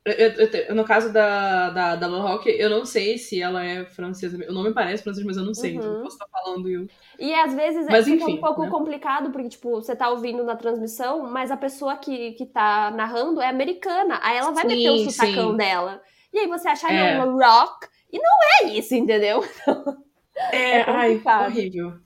eu, 0.06 0.14
eu, 0.14 0.48
eu, 0.70 0.76
no 0.76 0.86
caso 0.86 1.12
da, 1.12 1.72
da, 1.72 1.96
da 1.96 2.08
Rock, 2.08 2.48
eu 2.48 2.70
não 2.70 2.86
sei 2.86 3.18
se 3.18 3.42
ela 3.42 3.66
é 3.66 3.84
francesa. 3.84 4.38
O 4.48 4.54
nome 4.54 4.74
parece 4.74 5.04
francês, 5.04 5.26
mas 5.26 5.36
eu 5.36 5.44
não 5.44 5.54
sei, 5.54 5.72
uhum. 5.72 5.78
então 5.80 5.94
eu 5.94 6.04
posso 6.04 6.16
estar 6.16 6.28
falando. 6.28 6.70
Eu... 6.70 6.88
E 7.20 7.34
às 7.34 7.54
vezes 7.54 7.86
mas, 7.90 8.06
fica 8.06 8.24
enfim, 8.24 8.38
um 8.38 8.42
pouco 8.42 8.62
né? 8.62 8.70
complicado, 8.70 9.30
porque, 9.32 9.50
tipo, 9.50 9.72
você 9.72 9.94
tá 9.94 10.10
ouvindo 10.10 10.44
na 10.44 10.56
transmissão, 10.56 11.30
mas 11.30 11.52
a 11.52 11.58
pessoa 11.58 11.98
que, 11.98 12.32
que 12.34 12.46
tá 12.46 12.92
narrando 12.92 13.42
é 13.42 13.50
americana. 13.50 14.20
Aí 14.22 14.38
ela 14.38 14.52
vai 14.52 14.70
sim, 14.70 14.76
meter 14.76 14.92
o 14.92 15.10
sotacão 15.10 15.52
sim. 15.52 15.58
dela. 15.58 16.02
E 16.32 16.40
aí 16.40 16.48
você 16.48 16.68
acha, 16.70 16.88
é. 16.90 17.18
não, 17.18 17.38
rock. 17.38 17.88
E 18.16 18.18
não 18.18 18.32
é 18.62 18.78
isso, 18.78 18.96
entendeu? 18.96 19.44
é, 20.54 20.78
é 20.78 20.90
ai, 20.90 21.22
horrível. 21.26 22.00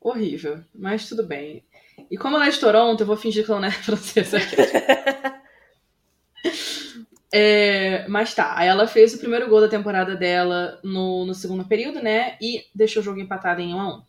Horrível. 0.00 0.64
Mas 0.74 1.06
tudo 1.06 1.26
bem. 1.26 1.62
E 2.10 2.16
como 2.16 2.36
ela 2.36 2.46
é 2.46 2.50
de 2.50 2.58
Toronto, 2.58 3.02
eu 3.02 3.06
vou 3.06 3.16
fingir 3.16 3.44
que 3.44 3.50
ela 3.50 3.60
não 3.60 3.68
é 3.68 3.70
francesa. 3.84 4.38
É, 7.30 8.08
mas 8.08 8.32
tá, 8.34 8.56
aí 8.56 8.68
ela 8.68 8.86
fez 8.86 9.12
o 9.12 9.18
primeiro 9.18 9.48
gol 9.48 9.60
da 9.60 9.68
temporada 9.68 10.16
dela 10.16 10.80
no, 10.82 11.26
no 11.26 11.34
segundo 11.34 11.66
período, 11.66 12.00
né? 12.00 12.38
E 12.40 12.64
deixou 12.74 13.02
o 13.02 13.04
jogo 13.04 13.20
empatado 13.20 13.60
em 13.60 13.74
1 13.74 13.80
a 13.80 13.96
1 13.98 14.02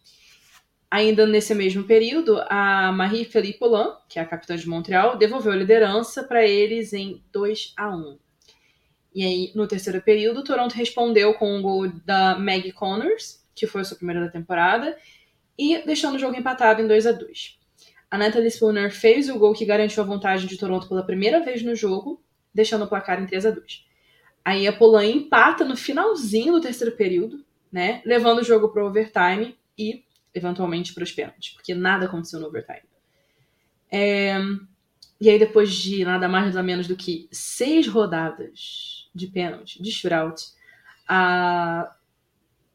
Ainda 0.91 1.25
nesse 1.25 1.53
mesmo 1.53 1.83
período, 1.83 2.39
a 2.47 2.93
Marie-Philippe 2.93 3.59
Poulin, 3.59 3.89
que 4.07 4.19
é 4.19 4.21
a 4.21 4.25
capitã 4.25 4.55
de 4.55 4.69
Montreal, 4.69 5.17
devolveu 5.17 5.51
a 5.51 5.55
liderança 5.55 6.23
para 6.23 6.47
eles 6.47 6.93
em 6.93 7.21
2 7.33 7.73
a 7.75 7.89
1 7.93 8.17
E 9.15 9.23
aí, 9.23 9.51
no 9.55 9.65
terceiro 9.65 10.01
período, 10.01 10.43
Toronto 10.43 10.73
respondeu 10.73 11.33
com 11.35 11.57
um 11.57 11.61
gol 11.61 11.87
da 12.05 12.37
Maggie 12.37 12.73
Connors, 12.73 13.41
que 13.55 13.65
foi 13.65 13.81
o 13.81 13.85
seu 13.85 13.95
primeiro 13.95 14.19
da 14.19 14.29
temporada, 14.29 14.97
e 15.57 15.81
deixando 15.85 16.15
o 16.15 16.19
jogo 16.19 16.35
empatado 16.35 16.81
em 16.81 16.87
2 16.87 17.07
a 17.07 17.13
2 17.13 17.57
A 18.11 18.17
Natalie 18.17 18.51
Spooner 18.51 18.91
fez 18.91 19.29
o 19.29 19.39
gol 19.39 19.53
que 19.53 19.63
garantiu 19.63 20.03
a 20.03 20.05
vantagem 20.05 20.45
de 20.49 20.57
Toronto 20.57 20.89
pela 20.89 21.01
primeira 21.01 21.39
vez 21.39 21.63
no 21.63 21.73
jogo, 21.73 22.21
deixando 22.53 22.83
o 22.83 22.89
placar 22.89 23.21
em 23.23 23.25
3 23.25 23.45
a 23.45 23.51
2 23.51 23.85
Aí 24.43 24.67
a 24.67 24.73
Polônia 24.73 25.15
empata 25.15 25.63
no 25.63 25.77
finalzinho 25.77 26.51
do 26.51 26.61
terceiro 26.61 26.93
período, 26.97 27.43
né? 27.71 28.01
Levando 28.05 28.39
o 28.39 28.43
jogo 28.43 28.67
para 28.67 28.83
o 28.83 28.87
overtime 28.87 29.57
e, 29.77 30.03
eventualmente, 30.33 30.93
para 30.93 31.05
os 31.05 31.11
pênaltis, 31.13 31.53
porque 31.53 31.73
nada 31.73 32.05
aconteceu 32.05 32.39
no 32.39 32.47
overtime. 32.47 32.83
É... 33.89 34.35
E 35.21 35.29
aí, 35.29 35.39
depois 35.39 35.73
de 35.73 36.03
nada 36.03 36.27
mais 36.27 36.47
nada 36.47 36.61
menos 36.61 36.85
do 36.85 36.97
que 36.97 37.29
seis 37.31 37.87
rodadas 37.87 38.94
de 39.15 39.27
pênalti, 39.27 39.81
de 39.81 39.91
shootout, 39.91 40.43
a 41.07 41.95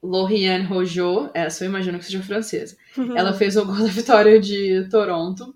Loriane 0.02 0.64
Rojo, 0.64 1.30
essa 1.34 1.64
eu 1.64 1.68
imagino 1.68 1.98
que 1.98 2.06
seja 2.06 2.22
francesa, 2.22 2.76
uhum. 2.96 3.14
ela 3.18 3.32
fez 3.34 3.56
o 3.56 3.66
gol 3.66 3.76
da 3.76 3.86
vitória 3.86 4.40
de 4.40 4.88
Toronto 4.88 5.54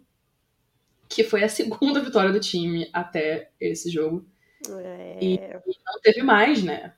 que 1.15 1.23
foi 1.23 1.45
a 1.45 1.49
segunda 1.49 2.01
vitória 2.01 2.33
do 2.33 2.41
time 2.41 2.91
até 2.93 3.51
esse 3.61 3.89
jogo. 3.89 4.27
É... 4.69 5.19
E, 5.23 5.35
e, 5.35 5.39
não 5.39 6.01
teve 6.03 6.23
mais, 6.23 6.63
né? 6.63 6.95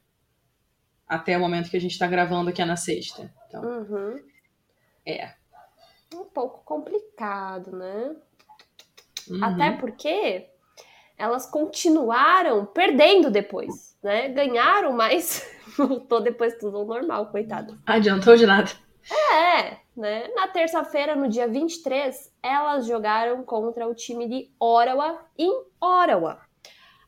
Até 1.06 1.36
o 1.36 1.40
momento 1.40 1.70
que 1.70 1.76
a 1.76 1.80
gente 1.80 1.98
tá 1.98 2.06
gravando, 2.06 2.52
que 2.52 2.62
é 2.62 2.64
na 2.64 2.76
sexta. 2.76 3.32
Então, 3.46 3.62
uhum. 3.62 4.20
É. 5.04 5.34
Um 6.14 6.24
pouco 6.24 6.64
complicado, 6.64 7.76
né? 7.76 8.16
Uhum. 9.28 9.44
Até 9.44 9.72
porque 9.72 10.48
elas 11.16 11.46
continuaram 11.46 12.66
perdendo 12.66 13.30
depois, 13.30 13.96
né? 14.02 14.28
Ganharam, 14.28 14.92
mas 14.92 15.48
voltou 15.76 16.20
depois 16.20 16.56
tudo 16.58 16.78
ao 16.78 16.86
normal, 16.86 17.26
coitado. 17.26 17.78
Adiantou 17.86 18.36
de 18.36 18.46
nada. 18.46 18.70
É, 19.32 19.78
né? 19.96 20.28
Na 20.34 20.48
terça-feira, 20.48 21.14
no 21.14 21.28
dia 21.28 21.46
23, 21.46 22.32
elas 22.42 22.86
jogaram 22.86 23.44
contra 23.44 23.86
o 23.86 23.94
time 23.94 24.28
de 24.28 24.50
Ottawa 24.58 25.20
em 25.38 25.50
Ottawa. 25.80 26.40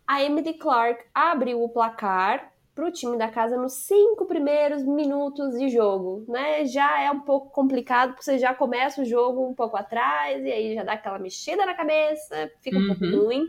A 0.07 0.23
Emily 0.23 0.55
Clark 0.55 1.05
abriu 1.13 1.63
o 1.63 1.69
placar 1.69 2.53
para 2.75 2.87
o 2.87 2.93
time 2.93 3.19
da 3.19 3.29
casa 3.29 3.57
nos 3.57 3.73
cinco 3.73 4.25
primeiros 4.25 4.85
minutos 4.85 5.59
de 5.59 5.69
jogo, 5.69 6.25
né? 6.29 6.65
Já 6.65 7.03
é 7.03 7.11
um 7.11 7.21
pouco 7.21 7.51
complicado, 7.51 8.11
porque 8.11 8.23
você 8.23 8.39
já 8.39 8.55
começa 8.55 9.03
o 9.03 9.05
jogo 9.05 9.49
um 9.49 9.53
pouco 9.53 9.77
atrás, 9.77 10.45
e 10.45 10.53
aí 10.53 10.75
já 10.77 10.85
dá 10.85 10.93
aquela 10.93 11.19
mexida 11.19 11.67
na 11.67 11.75
cabeça, 11.75 12.49
fica 12.63 12.79
um 12.79 12.83
uhum. 12.83 12.87
pouco 12.87 13.17
ruim. 13.17 13.47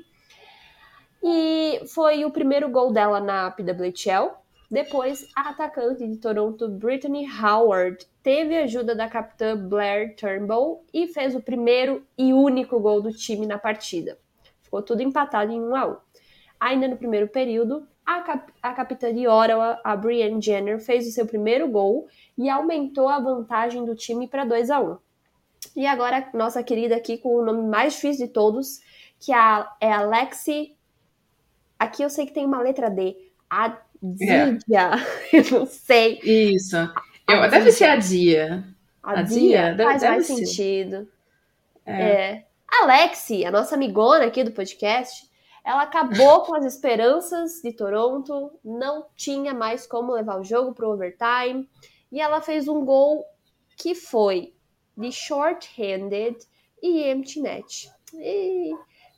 E 1.21 1.82
foi 1.88 2.23
o 2.25 2.32
primeiro 2.32 2.69
gol 2.69 2.91
dela 2.91 3.19
na 3.19 3.51
PWHL. 3.51 4.32
Depois, 4.71 5.27
a 5.36 5.49
atacante 5.49 6.08
de 6.08 6.17
Toronto, 6.17 6.67
Brittany 6.67 7.25
Howard, 7.41 8.05
teve 8.21 8.55
ajuda 8.58 8.93
da 8.95 9.10
capitã 9.10 9.58
Blair 9.58 10.15
Turnbull 10.15 10.86
e 10.93 11.08
fez 11.08 11.34
o 11.34 11.41
primeiro 11.41 12.05
e 12.17 12.32
único 12.34 12.79
gol 12.79 13.01
do 13.01 13.12
time 13.12 13.47
na 13.47 13.58
partida. 13.58 14.17
Ficou 14.62 14.84
tudo 14.84 15.01
empatado 15.01 15.51
em 15.51 15.60
1 15.60 15.75
a 15.75 15.88
1. 15.88 15.97
Ainda 16.60 16.88
no 16.88 16.97
primeiro 16.97 17.27
período, 17.27 17.88
a, 18.05 18.21
cap 18.21 18.53
a 18.62 18.73
capitã 18.73 19.13
de 19.13 19.27
Ottawa, 19.27 19.79
a 19.84 19.95
Brienne 19.95 20.41
Jenner, 20.41 20.79
fez 20.79 21.08
o 21.08 21.12
seu 21.12 21.25
primeiro 21.25 21.67
gol 21.67 22.08
e 22.38 22.49
aumentou 22.49 23.08
a 23.08 23.19
vantagem 23.19 23.86
do 23.86 23.95
time 23.95 24.27
para 24.27 24.45
2 24.45 24.69
a 24.69 24.79
1. 24.79 24.97
E 25.75 25.86
agora, 25.86 26.29
nossa 26.34 26.63
querida 26.63 26.95
aqui 26.95 27.17
com 27.17 27.36
o 27.36 27.43
nome 27.43 27.67
mais 27.67 27.93
difícil 27.93 28.27
de 28.27 28.34
todos, 28.34 28.82
que 29.19 29.32
é 29.32 29.36
a, 29.36 29.67
Alexi. 29.82 30.75
Aqui 31.79 32.03
eu 32.03 32.09
sei 32.09 32.25
que 32.25 32.33
tem 32.33 32.45
uma 32.45 32.61
letra 32.61 32.89
D. 32.89 33.15
Adia. 33.49 33.79
É. 35.31 35.31
Eu 35.31 35.59
não 35.59 35.65
sei. 35.65 36.19
Isso. 36.19 36.75
Eu, 37.27 37.49
deve 37.49 37.71
ser 37.71 37.85
a 37.85 37.95
Dia. 37.95 38.65
A, 39.01 39.21
Dia? 39.21 39.73
Deve, 39.73 39.83
faz 39.83 40.01
deve 40.01 40.13
mais 40.13 40.27
ser. 40.27 40.35
sentido. 40.35 41.07
É. 41.85 42.03
é. 42.03 42.45
Alexi, 42.81 43.45
a 43.45 43.51
nossa 43.51 43.75
amigona 43.75 44.25
aqui 44.25 44.43
do 44.43 44.51
podcast, 44.51 45.27
ela 45.63 45.83
acabou 45.83 46.41
com 46.45 46.55
as 46.55 46.65
esperanças 46.65 47.61
de 47.63 47.71
Toronto, 47.71 48.51
não 48.63 49.07
tinha 49.15 49.53
mais 49.53 49.87
como 49.87 50.13
levar 50.13 50.39
o 50.39 50.43
jogo 50.43 50.73
para 50.73 50.87
o 50.87 50.93
overtime, 50.93 51.67
e 52.11 52.21
ela 52.21 52.41
fez 52.41 52.67
um 52.67 52.85
gol 52.85 53.25
que 53.75 53.95
foi 53.95 54.53
de 54.97 55.11
short-handed 55.11 56.37
e 56.81 57.09
empty 57.09 57.41
net. 57.41 57.91
E 58.13 58.71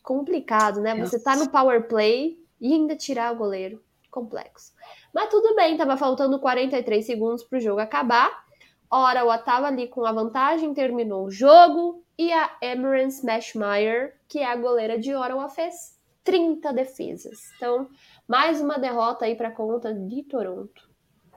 complicado, 0.03 0.79
né? 0.79 0.95
Você 0.95 1.19
tá 1.19 1.35
no 1.35 1.49
power 1.49 1.87
play 1.87 2.40
e 2.61 2.73
ainda 2.73 2.95
tirar 2.95 3.33
o 3.33 3.37
goleiro. 3.37 3.83
Complexo. 4.11 4.73
Mas 5.13 5.29
tudo 5.29 5.55
bem, 5.55 5.75
tava 5.77 5.97
faltando 5.97 6.39
43 6.39 7.05
segundos 7.05 7.43
pro 7.43 7.59
jogo 7.59 7.79
acabar. 7.79 8.45
Ottawa 8.91 9.37
tava 9.37 9.67
ali 9.67 9.87
com 9.87 10.05
a 10.05 10.11
vantagem, 10.11 10.73
terminou 10.73 11.25
o 11.25 11.31
jogo 11.31 12.03
e 12.17 12.31
a 12.31 12.57
Emerence 12.61 13.25
Mashmeyer, 13.25 14.17
que 14.27 14.39
é 14.39 14.45
a 14.45 14.55
goleira 14.55 14.99
de 14.99 15.15
Ottawa, 15.15 15.47
fez 15.47 15.97
30 16.25 16.73
defesas. 16.73 17.39
Então, 17.55 17.89
mais 18.27 18.59
uma 18.59 18.77
derrota 18.77 19.25
aí 19.25 19.35
para 19.35 19.49
conta 19.49 19.93
de 19.93 20.23
Toronto. 20.23 20.89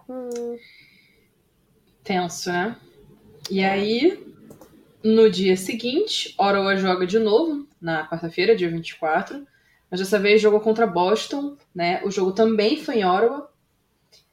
Hum. 0.08 0.58
Tenso, 2.02 2.50
né? 2.50 2.76
E 3.48 3.62
aí, 3.62 4.20
no 5.02 5.30
dia 5.30 5.56
seguinte, 5.56 6.34
Ottawa 6.36 6.76
joga 6.76 7.06
de 7.06 7.20
novo, 7.20 7.68
na 7.80 8.08
quarta-feira, 8.08 8.56
dia 8.56 8.68
24. 8.68 9.46
Mas 9.94 10.00
dessa 10.00 10.18
vez 10.18 10.42
jogou 10.42 10.58
contra 10.58 10.88
Boston, 10.88 11.56
né? 11.72 12.02
O 12.02 12.10
jogo 12.10 12.32
também 12.32 12.76
foi 12.76 12.96
em 12.96 13.04
Ottawa. 13.04 13.48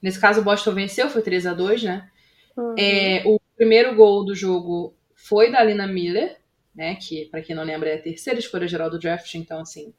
Nesse 0.01 0.19
caso, 0.19 0.41
Boston 0.41 0.73
venceu, 0.73 1.07
foi 1.07 1.21
3 1.21 1.45
a 1.45 1.53
2 1.53 1.83
né? 1.83 2.09
Uhum. 2.57 2.73
É, 2.75 3.21
o 3.27 3.39
primeiro 3.55 3.95
gol 3.95 4.25
do 4.25 4.33
jogo 4.33 4.95
foi 5.13 5.51
da 5.51 5.63
Lina 5.63 5.85
Miller, 5.85 6.35
né? 6.73 6.95
Que, 6.95 7.25
para 7.25 7.43
quem 7.43 7.55
não 7.55 7.63
lembra, 7.63 7.91
é 7.91 7.93
a 7.93 8.01
terceira 8.01 8.39
escolha 8.39 8.67
geral 8.67 8.89
do 8.89 8.97
draft, 8.97 9.35
então, 9.35 9.61
assim. 9.61 9.93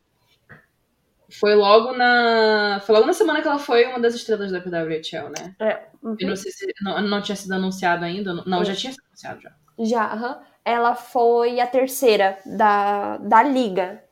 Foi 1.31 1.55
logo 1.55 1.92
na. 1.92 2.83
Foi 2.85 2.96
logo 2.96 3.07
na 3.07 3.12
semana 3.12 3.40
que 3.40 3.46
ela 3.46 3.61
foi 3.61 3.87
uma 3.87 4.01
das 4.01 4.16
estrelas 4.16 4.51
da 4.51 4.61
PWHL, 4.61 5.31
né? 5.38 5.55
É. 5.61 5.87
Uhum. 6.03 6.16
Eu 6.18 6.27
não 6.27 6.35
sei 6.35 6.51
se. 6.51 6.66
Não, 6.83 7.01
não 7.03 7.22
tinha 7.22 7.37
sido 7.37 7.53
anunciado 7.53 8.05
ainda. 8.05 8.35
Não, 8.44 8.62
é. 8.62 8.64
já 8.64 8.75
tinha 8.75 8.92
sido 8.92 9.05
anunciado 9.07 9.40
já. 9.40 9.53
Já, 9.79 10.12
uhum. 10.12 10.44
Ela 10.64 10.96
foi 10.96 11.61
a 11.61 11.68
terceira 11.68 12.37
da, 12.44 13.18
da 13.18 13.44
liga. 13.44 14.03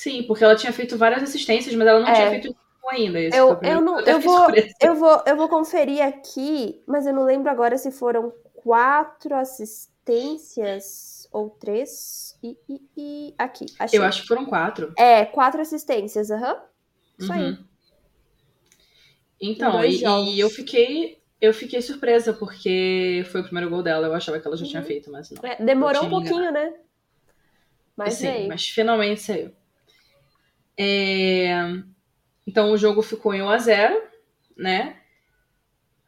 Sim, 0.00 0.22
porque 0.22 0.42
ela 0.42 0.56
tinha 0.56 0.72
feito 0.72 0.96
várias 0.96 1.22
assistências, 1.22 1.74
mas 1.74 1.86
ela 1.86 2.00
não 2.00 2.08
é. 2.08 2.14
tinha 2.14 2.30
feito 2.30 2.56
ainda. 2.88 3.20
Esse 3.20 3.36
eu, 3.36 3.60
eu, 3.62 3.82
não, 3.82 4.00
eu, 4.00 4.18
vou, 4.18 4.46
eu, 4.80 4.94
vou, 4.94 5.22
eu 5.26 5.36
vou 5.36 5.46
conferir 5.46 6.02
aqui, 6.02 6.82
mas 6.86 7.06
eu 7.06 7.12
não 7.12 7.22
lembro 7.22 7.50
agora 7.50 7.76
se 7.76 7.90
foram 7.90 8.32
quatro 8.54 9.34
assistências 9.34 11.28
ou 11.30 11.50
três. 11.50 12.34
E, 12.42 12.56
e, 12.66 12.80
e 12.96 13.34
aqui. 13.36 13.66
Achei. 13.78 13.98
Eu 13.98 14.02
acho 14.02 14.22
que 14.22 14.28
foram 14.28 14.46
quatro. 14.46 14.90
É, 14.96 15.26
quatro 15.26 15.60
assistências, 15.60 16.30
aham. 16.30 16.54
Uhum. 16.54 16.60
Isso 17.18 17.30
uhum. 17.30 17.38
aí. 17.38 17.58
Então, 19.38 19.84
e, 19.84 20.02
e, 20.02 20.40
eu 20.40 20.48
fiquei. 20.48 21.20
Eu 21.38 21.52
fiquei 21.52 21.82
surpresa, 21.82 22.32
porque 22.32 23.22
foi 23.30 23.42
o 23.42 23.44
primeiro 23.44 23.68
gol 23.68 23.82
dela. 23.82 24.06
Eu 24.06 24.14
achava 24.14 24.40
que 24.40 24.46
ela 24.46 24.56
já 24.56 24.64
tinha 24.64 24.80
uhum. 24.80 24.86
feito, 24.86 25.12
mas 25.12 25.30
não. 25.30 25.46
É, 25.46 25.62
demorou 25.62 26.06
um 26.06 26.08
pouquinho, 26.08 26.50
né? 26.50 26.72
Mas 27.94 28.14
Sim, 28.14 28.32
veio. 28.32 28.48
mas 28.48 28.66
finalmente 28.66 29.20
saiu. 29.20 29.59
É... 30.82 31.50
Então 32.46 32.72
o 32.72 32.78
jogo 32.78 33.02
ficou 33.02 33.34
em 33.34 33.42
1 33.42 33.50
a 33.50 33.58
0 33.58 34.02
né? 34.56 34.96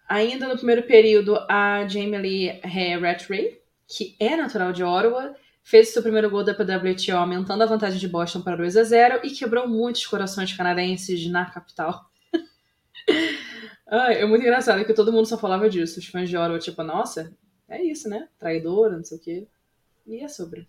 Ainda 0.09 0.49
no 0.49 0.57
primeiro 0.57 0.83
período, 0.83 1.37
a 1.49 1.87
Jamie 1.87 2.19
Lee 2.19 2.61
Rattray, 3.01 3.61
que 3.87 4.17
é 4.19 4.35
natural 4.35 4.73
de 4.73 4.83
Ottawa, 4.83 5.35
fez 5.63 5.89
seu 5.89 6.03
primeiro 6.03 6.31
gol 6.31 6.43
da 6.43 6.55
PWTO, 6.55 7.17
aumentando 7.17 7.63
a 7.63 7.67
vantagem 7.67 7.99
de 7.99 8.09
Boston 8.09 8.41
para 8.41 8.57
2 8.57 8.77
a 8.79 8.83
0 8.83 9.21
e 9.25 9.31
quebrou 9.31 9.69
muitos 9.69 10.07
corações 10.07 10.53
canadenses 10.55 11.27
na 11.29 11.45
capital. 11.51 12.11
É 13.95 14.25
muito 14.25 14.41
engraçado 14.41 14.87
que 14.87 14.95
todo 14.95 15.13
mundo 15.13 15.27
só 15.27 15.37
falava 15.37 15.69
disso. 15.69 16.01
Os 16.01 16.07
fãs 16.07 16.27
de 16.27 16.35
Ottawa, 16.35 16.59
tipo, 16.59 16.83
nossa, 16.83 17.31
é 17.69 17.83
isso, 17.83 18.09
né? 18.09 18.27
Traidora, 18.39 18.97
não 18.97 19.05
sei 19.05 19.19
o 19.19 19.21
quê. 19.21 19.47
E 20.07 20.21
é 20.21 20.29
sobre. 20.29 20.67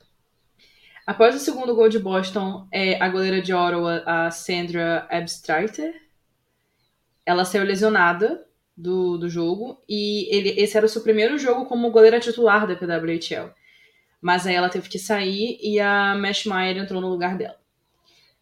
Após 1.06 1.36
o 1.36 1.39
segundo 1.39 1.76
gol 1.76 1.89
de 1.89 2.00
Boston, 2.00 2.66
é, 2.72 3.02
a 3.02 3.10
goleira 3.10 3.42
de 3.42 3.54
Ottawa, 3.54 4.02
a 4.06 4.32
Sandra 4.32 5.06
Abstreiter, 5.12 5.94
ela 7.26 7.44
saiu 7.44 7.66
lesionada 7.66 8.46
do, 8.76 9.18
do 9.18 9.30
jogo 9.30 9.82
e 9.88 10.34
ele, 10.34 10.50
esse 10.62 10.78
era 10.78 10.86
o 10.86 10.89
seu 10.89 11.02
primeiro 11.04 11.38
jogo 11.38 11.66
como 11.66 11.92
goleira 11.92 12.22
titular 12.22 12.66
da 12.66 12.76
PWHL. 12.76 13.52
Mas 14.22 14.48
aí 14.48 14.56
ela 14.56 14.70
teve 14.70 14.88
que 14.88 14.98
sair 14.98 15.60
e 15.62 15.78
a 15.78 16.16
Mesh 16.16 16.46
Meyer 16.46 16.78
entrou 16.78 17.02
no 17.02 17.10
lugar 17.10 17.38
dela. 17.38 17.60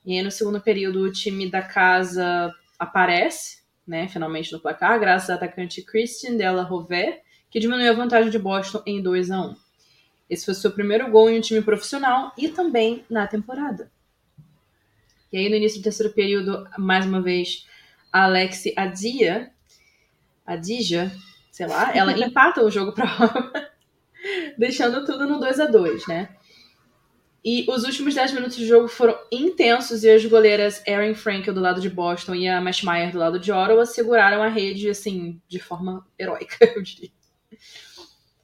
E 0.06 0.16
aí 0.16 0.24
no 0.24 0.30
segundo 0.30 0.62
período 0.62 1.02
o 1.02 1.12
time 1.12 1.50
da 1.50 1.64
casa 1.64 2.54
aparece, 2.78 3.64
né, 3.88 4.08
finalmente 4.08 4.52
no 4.52 4.60
placar, 4.60 5.00
graças 5.00 5.32
à 5.32 5.34
atacante 5.34 5.84
Christian 5.84 6.38
Della 6.38 6.62
Rover, 6.62 7.22
que 7.50 7.60
diminuiu 7.60 7.92
a 7.92 7.96
vantagem 7.96 8.30
de 8.30 8.38
Boston 8.38 8.84
em 8.86 9.02
2 9.02 9.32
a 9.32 9.42
1. 9.42 9.56
Esse 10.32 10.46
foi 10.46 10.54
o 10.54 10.58
seu 10.58 10.72
primeiro 10.72 11.12
gol 11.12 11.30
em 11.30 11.38
um 11.38 11.42
time 11.42 11.62
profissional 11.62 12.32
e 12.38 12.48
também 12.48 13.04
na 13.10 13.28
temporada. 13.28 13.92
E 15.30 15.38
aí, 15.38 15.50
no 15.50 15.58
início 15.58 15.82
do 15.82 15.84
terceiro 15.84 16.14
período, 16.14 16.66
mais 16.78 17.06
uma 17.06 17.22
vez, 17.22 17.68
a 18.14 18.24
Alexi 18.24 18.74
Adia, 18.78 19.52
Adija, 20.46 21.12
sei 21.52 21.68
lá, 21.68 21.94
ela 21.94 22.14
empata 22.18 22.64
o 22.64 22.72
jogo 22.72 22.94
para 22.94 23.06
deixando 24.58 25.06
tudo 25.06 25.28
no 25.28 25.38
2 25.38 25.60
a 25.60 25.66
2 25.66 26.08
né? 26.08 26.30
E 27.44 27.66
os 27.68 27.84
últimos 27.84 28.16
10 28.16 28.32
minutos 28.32 28.56
do 28.56 28.66
jogo 28.66 28.88
foram 28.88 29.18
intensos 29.30 30.04
e 30.06 30.10
as 30.10 30.24
goleiras 30.24 30.82
Erin 30.88 31.14
Frankel 31.14 31.54
do 31.54 31.60
lado 31.60 31.82
de 31.82 31.90
Boston 31.90 32.36
e 32.36 32.48
a 32.48 32.62
Mesh 32.62 32.84
Meyer 32.84 33.12
do 33.12 33.18
lado 33.18 33.38
de 33.38 33.52
Ottawa 33.52 33.86
seguraram 33.86 34.42
a 34.42 34.48
rede, 34.48 34.90
assim, 34.90 35.42
de 35.50 35.60
forma 35.60 36.08
heróica, 36.18 36.56
eu 36.74 36.82
diria. 36.82 37.12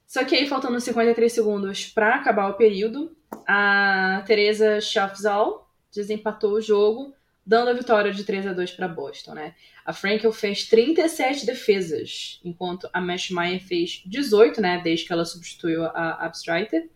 Só 0.08 0.24
que 0.24 0.34
aí, 0.34 0.48
faltando 0.48 0.80
53 0.80 1.30
segundos 1.30 1.86
para 1.86 2.14
acabar 2.14 2.48
o 2.48 2.54
período, 2.54 3.14
a 3.46 4.24
Teresa 4.26 4.80
Schaffzal 4.80 5.70
desempatou 5.94 6.54
o 6.54 6.62
jogo, 6.62 7.14
dando 7.44 7.68
a 7.68 7.74
vitória 7.74 8.10
de 8.10 8.24
3 8.24 8.46
a 8.46 8.52
2 8.54 8.70
para 8.72 8.88
Boston, 8.88 9.34
né? 9.34 9.54
A 9.84 9.92
Frankel 9.92 10.32
fez 10.32 10.66
37 10.66 11.44
defesas, 11.44 12.40
enquanto 12.42 12.88
a 12.90 13.02
Mesh 13.02 13.30
Meyer 13.30 13.62
fez 13.62 14.02
18, 14.06 14.62
né, 14.62 14.80
desde 14.82 15.06
que 15.06 15.12
ela 15.12 15.26
substituiu 15.26 15.84
a 15.84 16.24
Abstreiter, 16.24 16.88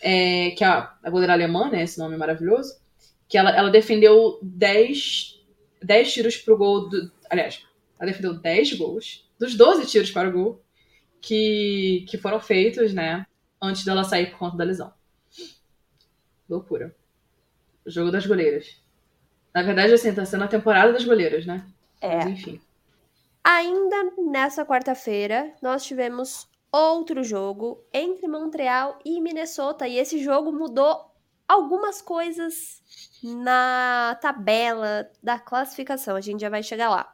é, 0.00 0.50
que 0.52 0.64
é 0.64 0.66
a, 0.66 0.94
a 1.02 1.10
goleira 1.10 1.34
alemã, 1.34 1.70
né, 1.70 1.82
esse 1.82 1.98
nome 1.98 2.16
maravilhoso, 2.16 2.78
que 3.28 3.36
ela, 3.36 3.50
ela 3.54 3.70
defendeu 3.70 4.38
10, 4.42 5.40
10 5.82 6.12
tiros 6.12 6.36
pro 6.38 6.56
gol, 6.56 6.88
do, 6.88 7.12
aliás, 7.28 7.62
ela 7.98 8.10
defendeu 8.10 8.32
10 8.32 8.74
gols, 8.74 9.28
dos 9.38 9.54
12 9.54 9.86
tiros 9.86 10.10
para 10.10 10.28
o 10.28 10.32
gol, 10.32 10.63
que, 11.24 12.04
que 12.08 12.18
foram 12.18 12.38
feitos, 12.38 12.92
né, 12.92 13.26
antes 13.60 13.84
dela 13.84 14.04
sair 14.04 14.30
por 14.30 14.38
conta 14.38 14.58
da 14.58 14.64
lesão. 14.64 14.92
Loucura. 16.48 16.94
O 17.84 17.90
jogo 17.90 18.10
das 18.10 18.26
goleiras. 18.26 18.78
Na 19.54 19.62
verdade, 19.62 19.94
assim, 19.94 20.14
tá 20.14 20.24
sendo 20.24 20.44
a 20.44 20.48
temporada 20.48 20.92
das 20.92 21.04
goleiras, 21.04 21.46
né? 21.46 21.66
É. 22.00 22.16
Mas, 22.16 22.26
enfim. 22.26 22.60
Ainda 23.42 24.12
nessa 24.18 24.66
quarta-feira, 24.66 25.54
nós 25.62 25.84
tivemos 25.84 26.46
outro 26.70 27.22
jogo 27.22 27.82
entre 27.92 28.26
Montreal 28.28 28.98
e 29.04 29.20
Minnesota. 29.20 29.88
E 29.88 29.96
esse 29.96 30.22
jogo 30.22 30.52
mudou 30.52 31.10
algumas 31.48 32.02
coisas 32.02 32.82
na 33.22 34.18
tabela 34.20 35.10
da 35.22 35.38
classificação. 35.38 36.16
A 36.16 36.20
gente 36.20 36.40
já 36.40 36.50
vai 36.50 36.62
chegar 36.62 36.90
lá. 36.90 37.13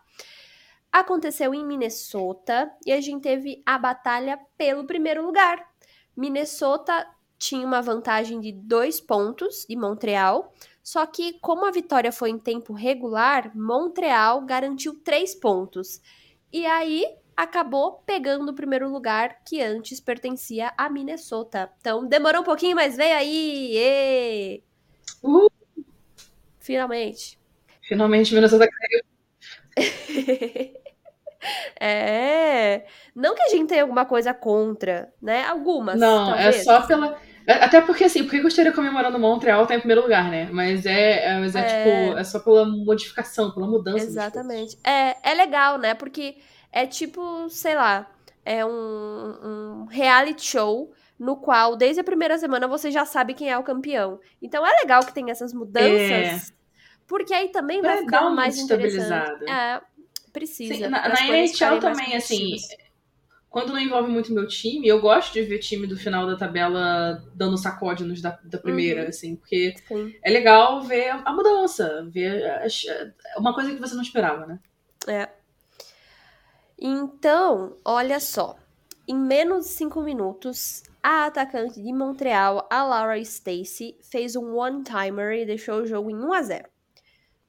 Aconteceu 0.92 1.54
em 1.54 1.64
Minnesota 1.64 2.70
e 2.84 2.92
a 2.92 3.00
gente 3.00 3.22
teve 3.22 3.62
a 3.64 3.78
batalha 3.78 4.38
pelo 4.56 4.86
primeiro 4.86 5.24
lugar. 5.24 5.68
Minnesota 6.16 7.06
tinha 7.38 7.66
uma 7.66 7.80
vantagem 7.80 8.40
de 8.40 8.52
dois 8.52 9.00
pontos 9.00 9.64
de 9.68 9.76
Montreal, 9.76 10.52
só 10.82 11.06
que 11.06 11.34
como 11.40 11.64
a 11.64 11.70
vitória 11.70 12.12
foi 12.12 12.30
em 12.30 12.38
tempo 12.38 12.72
regular, 12.72 13.56
Montreal 13.56 14.42
garantiu 14.42 15.00
três 15.02 15.34
pontos. 15.34 16.00
E 16.52 16.66
aí 16.66 17.06
acabou 17.36 18.02
pegando 18.04 18.50
o 18.50 18.54
primeiro 18.54 18.90
lugar 18.90 19.42
que 19.44 19.62
antes 19.62 20.00
pertencia 20.00 20.72
a 20.76 20.90
Minnesota. 20.90 21.72
Então 21.80 22.06
demorou 22.06 22.42
um 22.42 22.44
pouquinho, 22.44 22.76
mas 22.76 22.96
veio 22.96 23.16
aí! 23.16 24.62
Uhul. 25.22 25.50
Finalmente. 26.58 27.38
Finalmente 27.82 28.34
Minnesota 28.34 28.68
caiu. 28.68 29.09
é. 31.80 32.84
Não 33.14 33.34
que 33.34 33.42
a 33.42 33.48
gente 33.48 33.68
tenha 33.68 33.82
alguma 33.82 34.04
coisa 34.04 34.32
contra, 34.34 35.12
né? 35.20 35.44
Algumas. 35.46 35.98
Não, 35.98 36.26
talvez. 36.28 36.56
é 36.56 36.62
só 36.62 36.82
pela. 36.82 37.16
é- 37.46 37.64
Até 37.64 37.80
porque, 37.80 38.04
assim, 38.04 38.22
por 38.24 38.30
que 38.30 38.38
eu 38.38 38.48
estaria 38.48 38.72
comemorando 38.72 39.18
Montreal 39.18 39.66
tá 39.66 39.74
em 39.74 39.78
primeiro 39.78 40.02
lugar, 40.02 40.30
né? 40.30 40.48
Mas 40.52 40.84
é, 40.86 41.26
é, 41.32 41.38
mas 41.38 41.54
é, 41.54 41.60
É. 41.60 41.64
tipo, 42.08 42.18
é 42.18 42.24
só 42.24 42.38
pela 42.40 42.64
modificação, 42.66 43.50
pela 43.52 43.66
mudança. 43.66 44.04
Exatamente. 44.04 44.78
É, 44.84 45.16
é 45.30 45.34
legal, 45.34 45.78
né? 45.78 45.94
Porque 45.94 46.36
é 46.72 46.86
tipo, 46.86 47.48
sei 47.48 47.74
lá, 47.74 48.08
é 48.44 48.64
um, 48.64 48.70
um 48.70 49.86
reality 49.90 50.44
show 50.44 50.92
no 51.18 51.36
qual, 51.36 51.76
desde 51.76 52.00
a 52.00 52.04
primeira 52.04 52.38
semana, 52.38 52.66
você 52.66 52.90
já 52.90 53.04
sabe 53.04 53.34
quem 53.34 53.50
é 53.50 53.58
o 53.58 53.62
campeão. 53.62 54.18
Então 54.40 54.66
é 54.66 54.70
legal 54.80 55.04
que 55.04 55.12
tem 55.12 55.30
essas 55.30 55.52
mudanças, 55.52 56.50
porque 57.10 57.34
aí 57.34 57.48
também 57.50 57.82
vai 57.82 57.96
É, 57.96 58.00
ficando 58.02 58.28
uma 58.28 58.36
mais 58.36 58.56
estabilizada. 58.56 59.44
É, 59.50 59.82
precisa. 60.32 60.74
Sim, 60.76 60.80
na, 60.88 61.08
na 61.08 61.26
NHL 61.26 61.80
também, 61.80 62.16
assim, 62.16 62.56
quando 63.50 63.72
não 63.72 63.80
envolve 63.80 64.08
muito 64.08 64.32
meu 64.32 64.46
time, 64.46 64.86
eu 64.86 65.00
gosto 65.00 65.32
de 65.32 65.42
ver 65.42 65.58
time 65.58 65.86
do 65.88 65.96
final 65.96 66.24
da 66.24 66.36
tabela 66.36 67.20
dando 67.34 67.58
sacode 67.58 68.04
nos 68.04 68.22
da, 68.22 68.38
da 68.44 68.58
primeira, 68.58 69.02
Uhum. 69.02 69.08
assim, 69.08 69.36
porque 69.36 69.74
Sim. 69.88 70.14
é 70.22 70.30
legal 70.30 70.82
ver 70.82 71.08
a 71.10 71.32
mudança, 71.32 72.08
ver 72.08 72.48
as- 72.62 72.84
uma 73.36 73.52
coisa 73.52 73.74
que 73.74 73.80
você 73.80 73.94
não 73.96 74.02
esperava, 74.02 74.46
né? 74.46 74.60
É. 75.06 75.28
Então, 76.78 77.76
olha 77.84 78.18
só. 78.20 78.56
Em 79.06 79.16
menos 79.16 79.66
de 79.66 79.72
5 79.72 80.00
minutos, 80.00 80.82
a 81.02 81.26
atacante 81.26 81.82
de 81.82 81.92
Montreal, 81.92 82.66
a 82.70 82.84
Laura 82.84 83.18
Stacy, 83.18 83.96
fez 84.02 84.36
um 84.36 84.54
one-timer 84.56 85.32
e 85.32 85.46
deixou 85.46 85.80
o 85.82 85.86
jogo 85.86 86.10
em 86.10 86.14
1 86.16 86.32
a 86.32 86.42
0. 86.42 86.68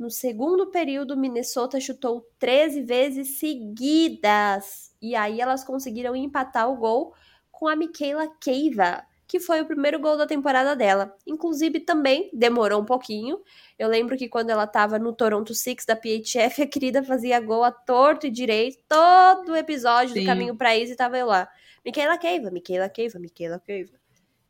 No 0.01 0.09
segundo 0.09 0.71
período, 0.71 1.15
Minnesota 1.15 1.79
chutou 1.79 2.27
13 2.39 2.81
vezes 2.81 3.37
seguidas. 3.37 4.91
E 4.99 5.13
aí 5.13 5.39
elas 5.39 5.63
conseguiram 5.63 6.15
empatar 6.15 6.71
o 6.71 6.75
gol 6.75 7.13
com 7.51 7.67
a 7.67 7.75
Michaela 7.75 8.27
Keiva, 8.41 9.03
que 9.27 9.39
foi 9.39 9.61
o 9.61 9.65
primeiro 9.67 9.99
gol 9.99 10.17
da 10.17 10.25
temporada 10.25 10.75
dela. 10.75 11.15
Inclusive, 11.27 11.81
também 11.81 12.31
demorou 12.33 12.81
um 12.81 12.85
pouquinho. 12.85 13.41
Eu 13.77 13.87
lembro 13.87 14.17
que 14.17 14.27
quando 14.27 14.49
ela 14.49 14.65
tava 14.65 14.97
no 14.97 15.13
Toronto 15.13 15.53
Six 15.53 15.85
da 15.85 15.95
PHF, 15.95 16.63
a 16.63 16.67
querida 16.67 17.03
fazia 17.03 17.39
gol 17.39 17.63
a 17.63 17.71
torto 17.71 18.25
e 18.25 18.31
direito. 18.31 18.83
Todo 18.89 19.51
o 19.51 19.55
episódio 19.55 20.15
Sim. 20.15 20.21
do 20.21 20.25
Caminho 20.25 20.55
pra 20.55 20.75
Easy 20.75 20.95
tava 20.95 21.15
eu 21.15 21.27
lá. 21.27 21.47
Michaela 21.85 22.17
Keiva, 22.17 22.49
Michaela 22.49 22.89
Keiva, 22.89 23.19
Michaela 23.19 23.59
Keiva. 23.59 24.00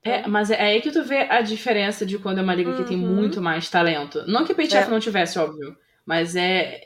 É, 0.03 0.27
mas 0.27 0.49
é 0.49 0.59
aí 0.59 0.81
que 0.81 0.91
tu 0.91 1.03
vê 1.03 1.21
a 1.29 1.41
diferença 1.41 2.05
de 2.05 2.17
quando 2.17 2.39
é 2.39 2.41
uma 2.41 2.55
liga 2.55 2.75
que 2.75 2.83
tem 2.83 2.97
Uhum. 2.97 3.13
muito 3.15 3.39
mais 3.41 3.69
talento. 3.69 4.25
Não 4.27 4.43
que 4.45 4.51
a 4.51 4.55
PHF 4.55 4.87
É. 4.87 4.89
não 4.89 4.99
tivesse, 4.99 5.37
óbvio, 5.37 5.77
mas 6.05 6.35
é. 6.35 6.81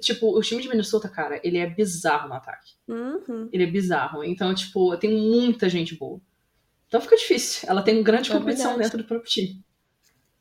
Tipo, 0.00 0.36
o 0.36 0.40
time 0.42 0.60
de 0.62 0.68
Minnesota, 0.68 1.08
cara, 1.08 1.40
ele 1.42 1.56
é 1.56 1.66
bizarro 1.66 2.28
no 2.28 2.34
ataque. 2.34 2.72
Uhum. 2.86 3.48
Ele 3.50 3.64
é 3.64 3.66
bizarro. 3.66 4.22
Então, 4.22 4.54
tipo, 4.54 4.94
tem 4.98 5.10
muita 5.10 5.68
gente 5.70 5.96
boa. 5.96 6.20
Então 6.86 7.00
fica 7.00 7.16
difícil. 7.16 7.66
Ela 7.68 7.82
tem 7.82 8.02
grande 8.02 8.30
É 8.30 8.34
competição 8.34 8.72
verdade. 8.72 8.90
dentro 8.90 8.98
do 9.02 9.08
próprio 9.08 9.28
time. 9.30 9.64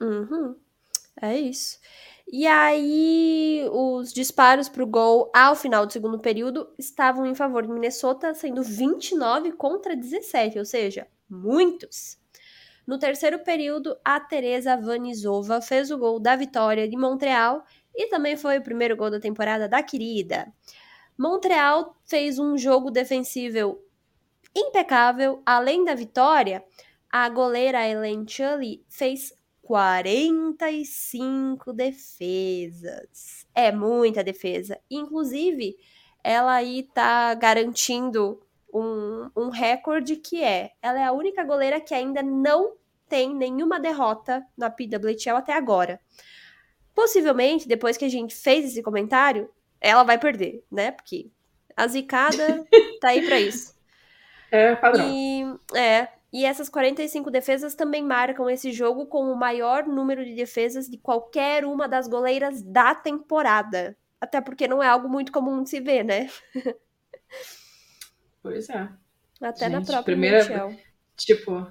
Uhum. 0.02 0.56
É 1.22 1.38
isso. 1.40 1.80
E 2.32 2.46
aí, 2.46 3.66
os 3.72 4.12
disparos 4.12 4.68
pro 4.68 4.86
gol 4.86 5.32
ao 5.34 5.56
final 5.56 5.86
do 5.86 5.94
segundo 5.94 6.20
período 6.20 6.68
estavam 6.78 7.26
em 7.26 7.34
favor 7.36 7.64
de 7.66 7.72
Minnesota, 7.72 8.34
sendo 8.34 8.62
29 8.62 9.54
contra 9.54 9.96
17, 9.96 10.60
ou 10.60 10.66
seja, 10.66 11.08
muitos. 11.30 12.18
No 12.86 13.00
terceiro 13.00 13.44
período, 13.44 13.98
a 14.04 14.20
Teresa 14.20 14.78
Vanizova 14.78 15.62
fez 15.62 15.90
o 15.90 15.98
gol 15.98 16.20
da 16.20 16.36
vitória 16.36 16.88
de 16.88 16.96
Montreal 16.96 17.64
e 17.96 18.08
também 18.08 18.38
foi 18.38 18.60
o 18.60 18.64
primeiro 18.64 18.96
gol 18.96 19.10
da 19.10 19.20
temporada 19.20 19.68
da 19.68 19.82
querida. 19.82 20.54
Montreal 21.18 21.96
fez 22.06 22.38
um 22.38 22.58
jogo 22.58 22.92
defensivo 22.92 23.80
impecável. 24.56 25.42
Além 25.46 25.84
da 25.84 25.96
vitória, 25.96 26.64
a 27.10 27.28
goleira 27.30 27.88
Ellen 27.88 28.28
Chully 28.28 28.86
fez 28.90 29.34
45 29.62 31.74
defesas. 31.74 33.48
É 33.56 33.72
muita 33.72 34.24
defesa. 34.24 34.80
Inclusive, 34.92 35.76
ela 36.24 36.54
aí 36.54 36.84
tá 36.94 37.34
garantindo 37.34 38.46
um, 38.76 39.30
um 39.36 39.50
recorde 39.50 40.18
que 40.18 40.44
é: 40.44 40.72
ela 40.82 41.00
é 41.00 41.04
a 41.06 41.14
única 41.14 41.44
goleira 41.44 41.80
que 41.80 41.94
ainda 41.94 42.22
não 42.22 42.74
tem 43.08 43.34
nenhuma 43.34 43.80
derrota 43.80 44.46
na 44.58 44.70
PWHL 44.70 45.38
até 45.38 45.54
agora. 45.54 46.00
Possivelmente, 46.94 47.68
depois 47.68 47.98
que 47.98 48.06
a 48.06 48.10
gente 48.10 48.36
fez 48.36 48.66
esse 48.66 48.82
comentário, 48.82 49.50
ela 49.80 50.04
vai 50.04 50.18
perder, 50.18 50.64
né? 50.72 50.92
Porque 50.92 51.30
a 51.76 51.88
zicada 51.88 52.66
tá 53.00 53.10
aí 53.10 53.26
pra 53.26 53.40
isso. 53.40 53.76
É 54.52 54.76
padrão. 54.76 55.10
E, 55.10 55.44
é, 55.78 56.10
e 56.32 56.46
essas 56.46 56.70
45 56.70 57.32
defesas 57.32 57.76
também 57.76 58.04
marcam 58.04 58.50
esse 58.50 58.72
jogo 58.72 59.06
com 59.06 59.32
o 59.32 59.36
maior 59.36 59.86
número 59.86 60.26
de 60.26 60.34
defesas 60.36 60.88
de 60.88 60.98
qualquer 60.98 61.66
uma 61.66 61.88
das 61.88 62.08
goleiras 62.08 62.62
da 62.62 62.94
temporada. 62.96 63.98
Até 64.20 64.42
porque 64.42 64.68
não 64.68 64.82
é 64.82 64.88
algo 64.88 65.08
muito 65.08 65.32
comum 65.32 65.64
de 65.64 65.70
se 65.70 65.80
ver, 65.80 66.04
né? 66.04 66.30
Pois 68.46 68.70
é. 68.70 68.88
Até 69.42 69.68
na 69.68 69.80
Gente, 69.80 69.88
própria 69.88 70.04
primeira-. 70.04 70.78
Tipo, 71.18 71.68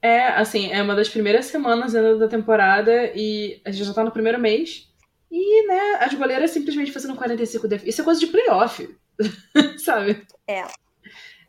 é 0.00 0.28
assim, 0.28 0.72
é 0.72 0.82
uma 0.82 0.94
das 0.94 1.08
primeiras 1.08 1.46
semanas 1.46 1.94
ainda 1.94 2.16
da 2.16 2.28
temporada 2.28 3.12
e 3.14 3.60
a 3.64 3.70
gente 3.70 3.84
já 3.84 3.92
tá 3.92 4.02
no 4.02 4.10
primeiro 4.10 4.40
mês. 4.40 4.90
E, 5.30 5.66
né, 5.66 5.98
as 6.00 6.14
goleiras 6.14 6.50
simplesmente 6.50 6.92
fazendo 6.92 7.14
45 7.14 7.68
defesas. 7.68 7.88
Isso 7.92 8.00
é 8.00 8.04
coisa 8.04 8.20
de 8.20 8.28
playoff. 8.28 8.96
Sabe? 9.84 10.26
É. 10.46 10.64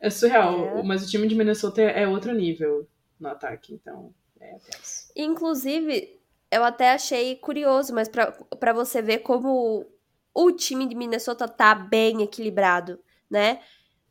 É 0.02 0.10
surreal. 0.10 0.80
É. 0.80 0.84
Mas 0.84 1.06
o 1.06 1.10
time 1.10 1.28
de 1.28 1.36
Minnesota 1.36 1.82
é 1.82 2.04
é 2.04 2.08
outro 2.08 2.34
nível 2.34 2.86
no 3.18 3.30
ataque, 3.30 3.74
então 3.74 4.14
é 4.42 4.58
tenso. 4.58 5.12
Inclusive, 5.16 6.20
eu 6.52 6.66
até 6.66 6.92
achei 6.92 7.38
curioso, 7.38 7.94
mas 7.94 8.10
pra 8.10 8.74
você 8.74 9.02
ver 9.02 9.20
como 9.20 9.86
o 10.34 10.52
time 10.52 10.86
de 10.86 10.96
Minnesota 10.96 11.48
tá 11.48 11.74
bem 11.74 12.24
equilibrado, 12.24 13.00
né? 13.30 13.62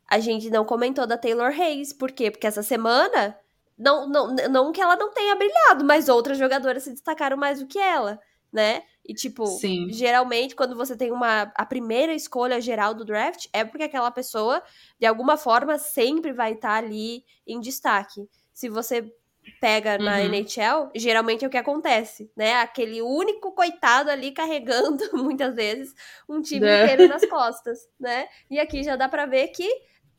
A 0.07 0.19
gente 0.19 0.49
não 0.49 0.65
comentou 0.65 1.07
da 1.07 1.17
Taylor 1.17 1.51
Hayes, 1.51 1.91
por 1.93 2.11
quê? 2.11 2.29
Porque 2.31 2.47
essa 2.47 2.61
semana, 2.63 3.37
não, 3.77 4.07
não, 4.07 4.35
não 4.35 4.71
que 4.71 4.81
ela 4.81 4.95
não 4.95 5.11
tenha 5.11 5.35
brilhado, 5.35 5.83
mas 5.83 6.07
outras 6.09 6.37
jogadoras 6.37 6.83
se 6.83 6.91
destacaram 6.91 7.37
mais 7.37 7.59
do 7.59 7.67
que 7.67 7.79
ela, 7.79 8.19
né? 8.51 8.83
E 9.03 9.13
tipo, 9.13 9.45
Sim. 9.45 9.87
geralmente 9.87 10.55
quando 10.55 10.75
você 10.75 10.95
tem 10.95 11.11
uma 11.11 11.51
a 11.55 11.65
primeira 11.65 12.13
escolha 12.13 12.61
geral 12.61 12.93
do 12.93 13.05
draft, 13.05 13.47
é 13.53 13.63
porque 13.65 13.83
aquela 13.83 14.11
pessoa, 14.11 14.61
de 14.99 15.05
alguma 15.05 15.37
forma, 15.37 15.77
sempre 15.77 16.31
vai 16.33 16.53
estar 16.53 16.75
ali 16.75 17.23
em 17.45 17.59
destaque. 17.59 18.27
Se 18.53 18.69
você 18.69 19.11
pega 19.59 19.97
na 19.97 20.21
Uhum. 20.21 20.33
NHL, 20.33 20.91
geralmente 20.95 21.43
é 21.43 21.47
o 21.47 21.51
que 21.51 21.57
acontece, 21.57 22.31
né? 22.35 22.55
Aquele 22.61 23.01
único 23.01 23.51
coitado 23.53 24.09
ali 24.11 24.31
carregando, 24.31 25.03
muitas 25.13 25.55
vezes, 25.55 25.93
um 26.29 26.41
time 26.41 26.67
É. 26.67 26.75
inteiro 26.75 27.05
nas 27.07 27.25
costas, 27.25 27.79
né? 27.99 28.27
E 28.49 28.59
aqui 28.59 28.83
já 28.83 28.95
dá 28.95 29.09
pra 29.09 29.25
ver 29.25 29.47
que 29.49 29.67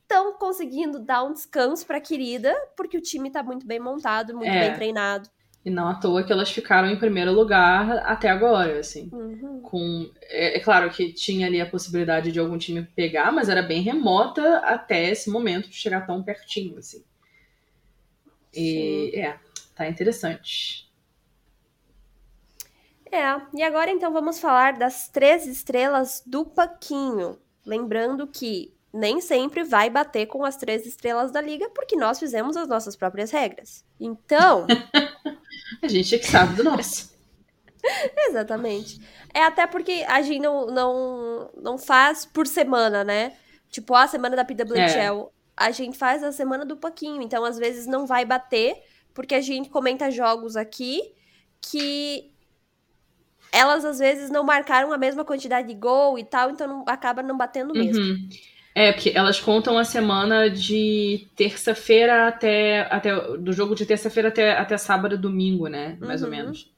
estão 0.07 0.33
conseguindo 0.35 1.01
dar 1.01 1.25
um 1.25 1.33
descanso 1.33 1.85
pra 1.85 2.01
querida, 2.01 2.55
porque 2.77 2.97
o 2.97 3.03
time 3.03 3.29
tá 3.31 3.42
muito 3.42 3.66
bem 3.66 3.81
montado, 3.81 4.35
muito 4.35 4.49
É. 4.51 4.61
bem 4.69 4.75
treinado. 4.75 5.29
E 5.64 5.71
não 5.71 5.88
à 5.88 5.97
toa 5.97 6.23
que 6.23 6.33
elas 6.33 6.49
ficaram 6.49 6.88
em 6.88 6.97
primeiro 6.97 7.33
lugar 7.33 7.99
até 8.07 8.29
agora, 8.31 8.79
assim. 8.79 9.11
Uhum. 9.12 9.61
Com, 9.62 10.09
é, 10.23 10.59
é 10.59 10.61
claro 10.61 10.89
que 10.91 11.12
tinha 11.12 11.49
ali 11.49 11.61
a 11.61 11.68
possibilidade 11.68 12.31
de 12.31 12.39
algum 12.39 12.57
time 12.57 12.85
pegar, 12.95 13.33
mas 13.33 13.49
era 13.49 13.62
bem 13.62 13.83
remota 13.83 14.59
até 14.59 15.11
esse 15.11 15.28
momento 15.28 15.68
de 15.68 15.74
chegar 15.74 16.07
tão 16.07 16.22
pertinho, 16.22 16.78
assim. 16.78 17.05
E 18.55 19.11
é, 19.18 19.39
tá 19.74 19.89
interessante. 19.89 20.87
É, 23.11 23.22
e 23.55 23.62
agora 23.62 23.91
então 23.91 24.12
vamos 24.12 24.39
falar 24.39 24.74
das 24.78 25.09
três 25.09 25.47
estrelas 25.47 26.22
do 26.26 26.45
Paquinho. 26.45 27.39
Lembrando 27.64 28.26
que 28.26 28.76
nem 28.97 29.20
sempre 29.20 29.62
vai 29.62 29.90
bater 29.90 30.26
com 30.26 30.44
as 30.44 30.57
três 30.57 30.86
estrelas 30.86 31.30
da 31.30 31.40
liga, 31.40 31.68
porque 31.70 31.97
nós 31.97 32.18
fizemos 32.18 32.57
as 32.57 32.68
nossas 32.68 32.97
próprias 32.97 33.30
regras. 33.30 33.84
Então, 34.01 34.66
A 35.82 35.88
gente 35.88 36.14
é 36.14 36.18
que 36.18 36.26
sabe 36.26 36.55
do 36.55 36.64
nosso. 36.64 37.14
Exatamente. 38.28 39.01
É 39.32 39.42
até 39.42 39.66
porque 39.66 40.05
a 40.09 40.22
gente 40.22 40.40
não, 40.40 40.66
não, 40.66 41.51
não 41.57 41.78
faz 41.78 42.24
por 42.24 42.47
semana, 42.47 43.05
né? 43.05 43.32
Tipo, 43.68 43.94
a 43.94 44.07
semana 44.07 44.36
da 44.36 44.44
PWHL, 44.44 44.76
é. 44.76 45.28
a 45.57 45.70
gente 45.70 45.99
faz 45.99 46.22
a 46.22 46.32
semana 46.32 46.64
do 46.64 46.76
Paquinho. 46.76 47.22
Então, 47.22 47.44
às 47.44 47.59
vezes, 47.59 47.86
não 47.86 48.07
vai 48.07 48.24
bater, 48.24 48.82
porque 49.12 49.34
a 49.34 49.40
gente 49.40 49.68
comenta 49.68 50.11
jogos 50.11 50.57
aqui 50.57 51.14
que 51.61 52.32
elas, 53.53 53.84
às 53.84 53.99
vezes, 53.99 54.30
não 54.30 54.44
marcaram 54.44 54.92
a 54.92 54.99
mesma 54.99 55.24
quantidade 55.24 55.68
de 55.68 55.74
gol 55.74 56.18
e 56.18 56.24
tal, 56.24 56.51
então 56.51 56.66
não, 56.66 56.84
acaba 56.86 57.22
não 57.22 57.36
batendo 57.36 57.72
mesmo. 57.72 58.03
Uhum. 58.03 58.28
É, 58.77 58.93
porque 58.93 59.11
elas 59.14 59.41
contam 59.41 59.79
a 59.79 59.85
semana 59.85 60.51
de 60.51 61.27
terça-feira 61.35 62.29
até, 62.29 62.83
até. 62.93 63.39
Do 63.39 63.51
jogo 63.51 63.74
de 63.74 63.87
terça-feira 63.87 64.29
até, 64.29 64.53
até 64.53 64.77
sábado 64.77 65.14
e 65.14 65.18
domingo, 65.18 65.66
né? 65.66 65.97
Mais 65.99 66.20
uhum. 66.20 66.27
ou 66.27 66.31
menos. 66.31 66.70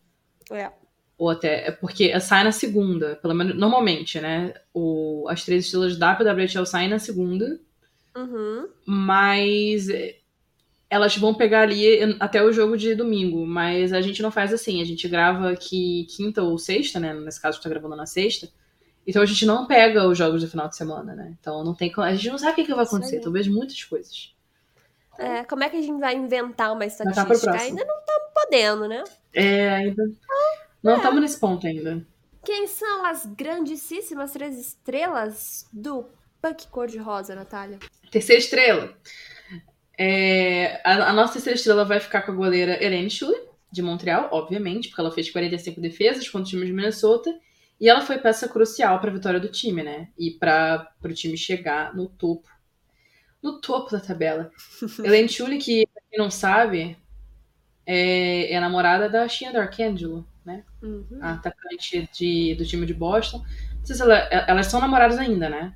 É. 0.53 0.71
Ou 1.19 1.29
até. 1.29 1.67
É 1.67 1.71
porque 1.73 2.19
sai 2.21 2.45
na 2.45 2.53
segunda, 2.53 3.17
pelo 3.17 3.35
menos 3.35 3.57
normalmente, 3.57 4.21
né? 4.21 4.55
O, 4.73 5.27
as 5.29 5.45
três 5.45 5.65
estrelas 5.65 5.97
da 5.97 6.15
PWHL 6.15 6.65
saem 6.67 6.89
na 6.89 7.01
segunda. 7.01 7.59
Uhum. 8.17 8.69
Mas 8.87 9.89
elas 10.89 11.17
vão 11.17 11.35
pegar 11.35 11.63
ali 11.63 12.17
até 12.21 12.41
o 12.41 12.53
jogo 12.53 12.77
de 12.77 12.95
domingo, 12.95 13.45
mas 13.45 13.93
a 13.93 14.01
gente 14.01 14.23
não 14.23 14.31
faz 14.31 14.53
assim. 14.53 14.81
A 14.81 14.85
gente 14.85 15.09
grava 15.09 15.51
aqui 15.51 16.07
quinta 16.17 16.45
ou 16.45 16.57
sexta, 16.59 17.01
né? 17.01 17.13
Nesse 17.13 17.43
caso, 17.43 17.61
tá 17.61 17.69
gravando 17.69 17.97
na 17.97 18.07
sexta. 18.07 18.49
Então 19.09 19.23
a 19.23 19.27
gente 19.27 19.47
não 19.47 19.67
pega 19.67 20.07
os 20.07 20.19
jogos 20.19 20.43
do 20.43 20.51
final 20.51 20.69
de 20.69 20.77
semana, 20.77 21.15
né? 21.15 21.35
Então 21.41 21.65
não 21.65 21.75
tem 21.75 21.91
A 21.97 22.15
gente 22.15 22.29
não 22.29 22.37
sabe 22.37 22.53
o 22.53 22.55
que, 22.57 22.65
que 22.65 22.75
vai 22.75 22.85
acontecer. 22.85 23.21
Talvez 23.21 23.49
muitas 23.49 23.83
coisas. 23.83 24.35
É, 25.19 25.45
como 25.45 25.65
é 25.65 25.71
que 25.71 25.79
a 25.79 25.81
gente 25.81 25.99
vai 25.99 26.15
inventar 26.15 26.75
uma 26.75 26.85
estatística? 26.85 27.53
Ainda 27.53 27.87
não 27.87 27.99
estamos 28.01 28.33
podendo, 28.35 28.87
né? 28.87 29.03
É, 29.33 29.71
ainda. 29.71 30.05
Não 30.83 30.97
estamos 30.97 31.17
é. 31.17 31.21
nesse 31.23 31.41
ponto 31.41 31.67
ainda. 31.67 32.07
Quem 32.45 32.67
são 32.67 33.07
as 33.07 33.25
grandíssimas 33.25 34.33
três 34.33 34.59
estrelas 34.59 35.67
do 35.73 36.05
Puck 36.43 36.69
Cor-de-Rosa, 36.69 37.35
Natália? 37.35 37.79
Terceira 38.11 38.41
estrela. 38.41 38.95
É, 39.99 40.83
a, 40.85 41.09
a, 41.09 41.13
nossa 41.15 41.33
terceira 41.33 41.57
estrela 41.57 41.85
vai 41.85 41.99
ficar 41.99 42.23
com 42.23 42.33
a 42.33 42.35
goleira 42.35 42.83
Helene 42.83 43.11
Schuller, 43.11 43.43
de 43.73 43.83
Montreal, 43.83 44.29
obviamente, 44.33 44.89
porque 44.89 45.01
ela 45.01 45.11
fez 45.11 45.31
45 45.31 45.81
defesas 45.81 46.29
contra 46.29 46.47
o 46.47 46.51
time 46.51 46.67
de 46.67 46.73
Minnesota. 46.75 47.35
E 47.81 47.89
ela 47.89 48.01
foi 48.01 48.19
peça 48.19 48.49
crucial 48.49 48.99
para 48.99 49.11
a 49.11 49.15
vitória 49.15 49.39
do 49.39 49.51
time, 49.51 49.83
né? 49.83 50.09
E 50.19 50.33
para 50.33 50.91
o 51.03 51.13
time 51.13 51.37
chegar 51.37 51.95
no 51.95 52.09
topo. 52.09 52.49
No 53.43 53.61
topo 53.61 53.93
da 53.93 54.01
tabela. 54.01 54.51
Elaine 55.05 55.29
Chuli, 55.29 55.59
que, 55.59 55.87
pra 55.87 56.03
quem 56.11 56.19
não 56.19 56.31
sabe, 56.31 56.99
é, 57.87 58.53
é 58.53 58.61
namorada 58.61 59.09
da 59.09 59.29
Shia 59.29 59.53
Darkangelo, 59.53 60.27
né? 60.45 60.65
Uhum. 60.83 61.19
A 61.21 61.33
atacante 61.35 62.09
de, 62.13 62.55
do 62.57 62.67
time 62.67 62.85
de 62.85 62.95
Boston. 62.95 63.39
Não 63.79 63.87
sei 63.87 63.95
se 63.95 64.03
ela, 64.03 64.17
elas 64.17 64.67
são 64.67 64.81
namoradas 64.81 65.19
ainda, 65.19 65.49
né? 65.49 65.75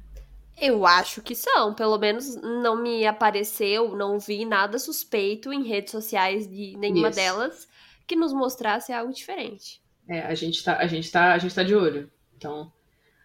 Eu 0.60 0.86
acho 0.86 1.22
que 1.22 1.34
são. 1.34 1.74
Pelo 1.74 1.98
menos 1.98 2.36
não 2.36 2.82
me 2.82 3.06
apareceu, 3.06 3.96
não 3.96 4.18
vi 4.18 4.44
nada 4.44 4.78
suspeito 4.78 5.52
em 5.52 5.62
redes 5.62 5.92
sociais 5.92 6.48
de 6.48 6.76
nenhuma 6.76 7.08
Isso. 7.08 7.16
delas 7.16 7.68
que 8.06 8.14
nos 8.14 8.32
mostrasse 8.32 8.92
algo 8.92 9.12
diferente. 9.12 9.81
É, 10.12 10.20
a 10.26 10.34
gente 10.34 10.62
tá, 10.62 10.76
a 10.76 10.86
gente 10.86 11.10
tá, 11.10 11.32
a 11.32 11.38
gente 11.38 11.54
tá 11.54 11.62
de 11.62 11.74
olho. 11.74 12.10
Então, 12.36 12.70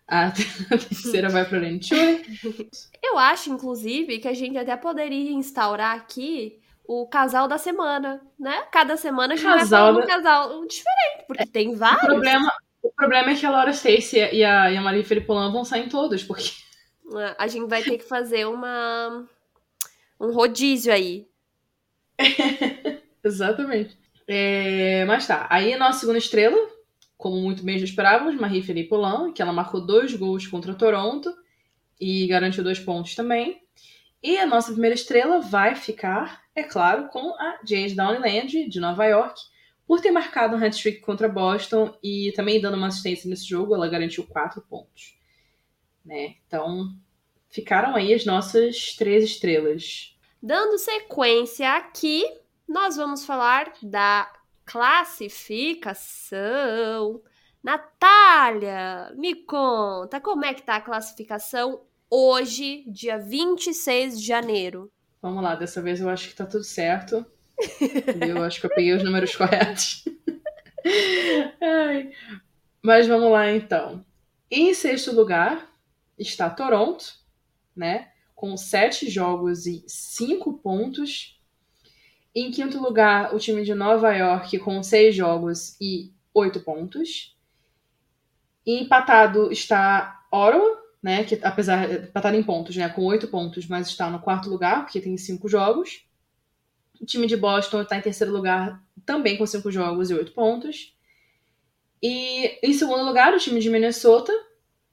a 0.08 0.32
terceira 0.88 1.28
vai 1.28 1.44
pra 1.44 1.60
Lenture. 1.60 2.24
Eu 3.04 3.18
acho, 3.18 3.50
inclusive, 3.50 4.20
que 4.20 4.28
a 4.28 4.34
gente 4.34 4.58
até 4.58 4.78
poderia 4.78 5.32
instaurar 5.32 5.98
aqui 5.98 6.62
o 6.88 7.06
casal 7.06 7.46
da 7.46 7.58
semana, 7.58 8.22
né? 8.40 8.66
Cada 8.72 8.96
semana 8.96 9.34
a 9.34 9.36
gente 9.36 9.46
casal 9.46 9.94
vai 9.94 10.06
falar 10.06 10.06
um 10.06 10.24
casal 10.24 10.66
diferente, 10.66 11.26
porque 11.28 11.44
é, 11.44 11.46
tem 11.46 11.76
vários. 11.76 12.04
O 12.04 12.08
problema, 12.08 12.54
o 12.82 12.90
problema 12.94 13.32
é 13.32 13.36
que 13.36 13.46
a 13.46 13.52
Laura 13.52 13.72
Stacy 13.72 14.16
e 14.32 14.46
a, 14.46 14.72
e 14.72 14.78
a 14.78 14.82
Maria 14.82 15.04
Felipolan 15.04 15.52
vão 15.52 15.66
sair 15.66 15.86
em 15.86 15.90
todos, 15.90 16.24
porque... 16.24 16.52
É, 17.18 17.36
a 17.38 17.48
gente 17.48 17.68
vai 17.68 17.84
ter 17.84 17.98
que 17.98 18.06
fazer 18.06 18.48
uma... 18.48 19.28
um 20.22 20.32
rodízio 20.32 20.94
aí. 20.94 21.28
Exatamente. 23.22 23.98
É, 24.26 25.04
mas 25.04 25.28
tá, 25.28 25.48
aí 25.50 25.74
a 25.74 25.78
nossa 25.78 26.00
segunda 26.00 26.18
estrela 26.18 26.77
como 27.28 27.42
muito 27.42 27.62
bem 27.62 27.78
já 27.78 27.84
esperávamos, 27.84 28.40
Marie-Philippe 28.40 28.88
Poulain, 28.88 29.34
que 29.34 29.42
ela 29.42 29.52
marcou 29.52 29.86
dois 29.86 30.14
gols 30.14 30.48
contra 30.48 30.74
Toronto 30.74 31.30
e 32.00 32.26
garantiu 32.26 32.64
dois 32.64 32.80
pontos 32.80 33.16
também. 33.16 33.62
E 34.24 34.38
a 34.38 34.46
nossa 34.46 34.72
primeira 34.72 34.96
estrela 34.96 35.42
vai 35.42 35.76
ficar, 35.76 36.42
é 36.56 36.64
claro, 36.64 37.10
com 37.10 37.36
a 37.38 37.60
Jade 37.68 37.96
Downeyland, 37.96 38.70
de 38.70 38.80
Nova 38.80 39.06
York, 39.06 39.42
por 39.86 40.00
ter 40.00 40.10
marcado 40.10 40.56
um 40.56 40.66
hat-trick 40.66 41.02
contra 41.02 41.28
Boston 41.28 41.94
e 42.02 42.32
também 42.34 42.62
dando 42.62 42.78
uma 42.78 42.88
assistência 42.88 43.30
nesse 43.30 43.46
jogo, 43.46 43.76
ela 43.76 43.90
garantiu 43.90 44.26
quatro 44.26 44.62
pontos. 44.62 45.20
Né? 46.06 46.36
Então, 46.48 46.96
ficaram 47.50 47.94
aí 47.94 48.14
as 48.14 48.24
nossas 48.26 48.96
três 48.96 49.26
estrelas. 49.26 50.16
Dando 50.42 50.78
sequência 50.78 51.76
aqui, 51.76 52.24
nós 52.66 52.96
vamos 52.96 53.26
falar 53.26 53.74
da 53.84 54.32
classificação. 54.68 57.22
Natália, 57.64 59.12
me 59.16 59.34
conta 59.34 60.22
como 60.22 60.46
é 60.46 60.54
que 60.54 60.62
tá 60.62 60.76
a 60.76 60.82
classificação 60.82 61.82
hoje, 62.10 62.84
dia 62.88 63.18
26 63.18 64.20
de 64.20 64.26
janeiro. 64.26 64.92
Vamos 65.22 65.44
lá, 65.44 65.56
dessa 65.56 65.82
vez 65.82 66.00
eu 66.00 66.10
acho 66.10 66.30
que 66.30 66.36
tá 66.36 66.46
tudo 66.46 66.64
certo. 66.64 67.26
eu 68.28 68.44
acho 68.44 68.60
que 68.60 68.68
eu 68.68 68.70
peguei 68.70 68.94
os 68.94 69.04
números 69.04 69.36
corretos. 69.36 70.06
Ai. 71.60 72.12
Mas 72.84 73.08
vamos 73.08 73.32
lá 73.32 73.52
então. 73.52 74.06
Em 74.50 74.74
sexto 74.74 75.12
lugar 75.12 75.70
está 76.18 76.50
Toronto, 76.50 77.06
né? 77.76 78.12
Com 78.36 78.56
sete 78.56 79.10
jogos 79.10 79.66
e 79.66 79.84
cinco 79.88 80.60
pontos. 80.60 81.37
Em 82.40 82.52
quinto 82.52 82.80
lugar, 82.80 83.34
o 83.34 83.40
time 83.40 83.64
de 83.64 83.74
Nova 83.74 84.14
York 84.14 84.60
com 84.60 84.84
seis 84.84 85.16
jogos 85.16 85.76
e 85.82 86.14
oito 86.32 86.60
pontos. 86.60 87.36
E 88.64 88.80
empatado 88.80 89.52
está 89.52 90.24
Ottawa, 90.32 90.78
né? 91.02 91.24
Que 91.24 91.40
apesar 91.42 91.88
de 91.88 92.08
empatado 92.10 92.38
em 92.38 92.44
pontos, 92.44 92.76
né? 92.76 92.88
Com 92.90 93.04
oito 93.06 93.28
pontos, 93.28 93.66
mas 93.66 93.88
está 93.88 94.08
no 94.08 94.20
quarto 94.20 94.52
lugar, 94.52 94.84
porque 94.84 95.02
tem 95.02 95.18
cinco 95.18 95.50
jogos. 95.50 96.08
O 97.02 97.08
time 97.08 97.26
de 97.26 97.36
Boston 97.36 97.82
está 97.82 97.98
em 97.98 98.02
terceiro 98.02 98.32
lugar, 98.32 98.84
também 99.04 99.36
com 99.36 99.48
cinco 99.48 99.72
jogos 99.72 100.12
e 100.12 100.14
oito 100.14 100.32
pontos. 100.34 100.96
E 102.04 102.60
em 102.62 102.74
segundo 102.74 103.04
lugar, 103.04 103.34
o 103.34 103.40
time 103.40 103.60
de 103.60 103.72
Minnesota, 103.72 104.32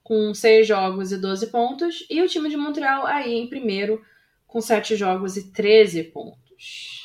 com 0.02 0.32
seis 0.32 0.66
jogos 0.66 1.12
e 1.12 1.18
12 1.18 1.48
pontos. 1.48 2.06
E 2.08 2.22
o 2.22 2.26
time 2.26 2.48
de 2.48 2.56
Montreal 2.56 3.04
aí 3.04 3.34
em 3.34 3.46
primeiro, 3.46 4.02
com 4.46 4.62
sete 4.62 4.96
jogos 4.96 5.36
e 5.36 5.52
13 5.52 6.04
pontos 6.04 7.03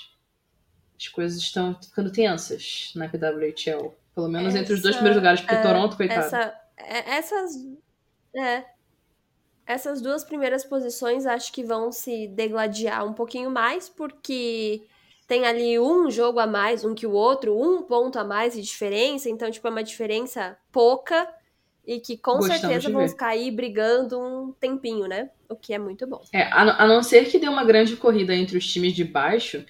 as 1.00 1.08
coisas 1.08 1.40
estão 1.40 1.74
ficando 1.82 2.12
tensas 2.12 2.92
na 2.94 3.08
PWHL. 3.08 3.96
Pelo 4.14 4.28
menos 4.28 4.50
essa, 4.50 4.60
entre 4.60 4.74
os 4.74 4.82
dois 4.82 4.96
primeiros 4.96 5.18
lugares, 5.18 5.40
porque 5.40 5.56
é, 5.56 5.62
Toronto, 5.62 5.96
coitado. 5.96 6.20
Essa, 6.20 6.60
é, 6.76 7.16
essas. 7.16 7.66
É. 8.36 8.66
Essas 9.66 10.02
duas 10.02 10.24
primeiras 10.24 10.66
posições 10.66 11.28
acho 11.28 11.54
que 11.54 11.64
vão 11.64 11.92
se 11.92 12.28
degladiar 12.28 13.06
um 13.06 13.14
pouquinho 13.14 13.52
mais, 13.52 13.88
porque 13.88 14.82
tem 15.28 15.46
ali 15.46 15.80
um 15.80 16.10
jogo 16.10 16.40
a 16.40 16.48
mais, 16.48 16.84
um 16.84 16.96
que 16.96 17.06
o 17.06 17.12
outro, 17.12 17.56
um 17.56 17.84
ponto 17.84 18.18
a 18.18 18.24
mais 18.24 18.56
de 18.56 18.64
diferença, 18.64 19.30
então, 19.30 19.50
tipo, 19.52 19.68
é 19.68 19.70
uma 19.70 19.84
diferença 19.84 20.58
pouca 20.72 21.30
e 21.86 22.00
que 22.00 22.18
com 22.18 22.38
Gostamos 22.38 22.62
certeza 22.62 22.90
vão 22.90 23.08
ficar 23.08 23.28
aí 23.28 23.52
brigando 23.52 24.20
um 24.20 24.52
tempinho, 24.54 25.08
né? 25.08 25.30
O 25.48 25.56
que 25.56 25.72
é 25.72 25.78
muito 25.78 26.08
bom. 26.08 26.24
É, 26.34 26.44
a, 26.44 26.84
a 26.84 26.88
não 26.88 27.04
ser 27.04 27.26
que 27.26 27.38
dê 27.38 27.48
uma 27.48 27.64
grande 27.64 27.96
corrida 27.96 28.34
entre 28.34 28.58
os 28.58 28.66
times 28.66 28.94
de 28.94 29.04
baixo, 29.04 29.64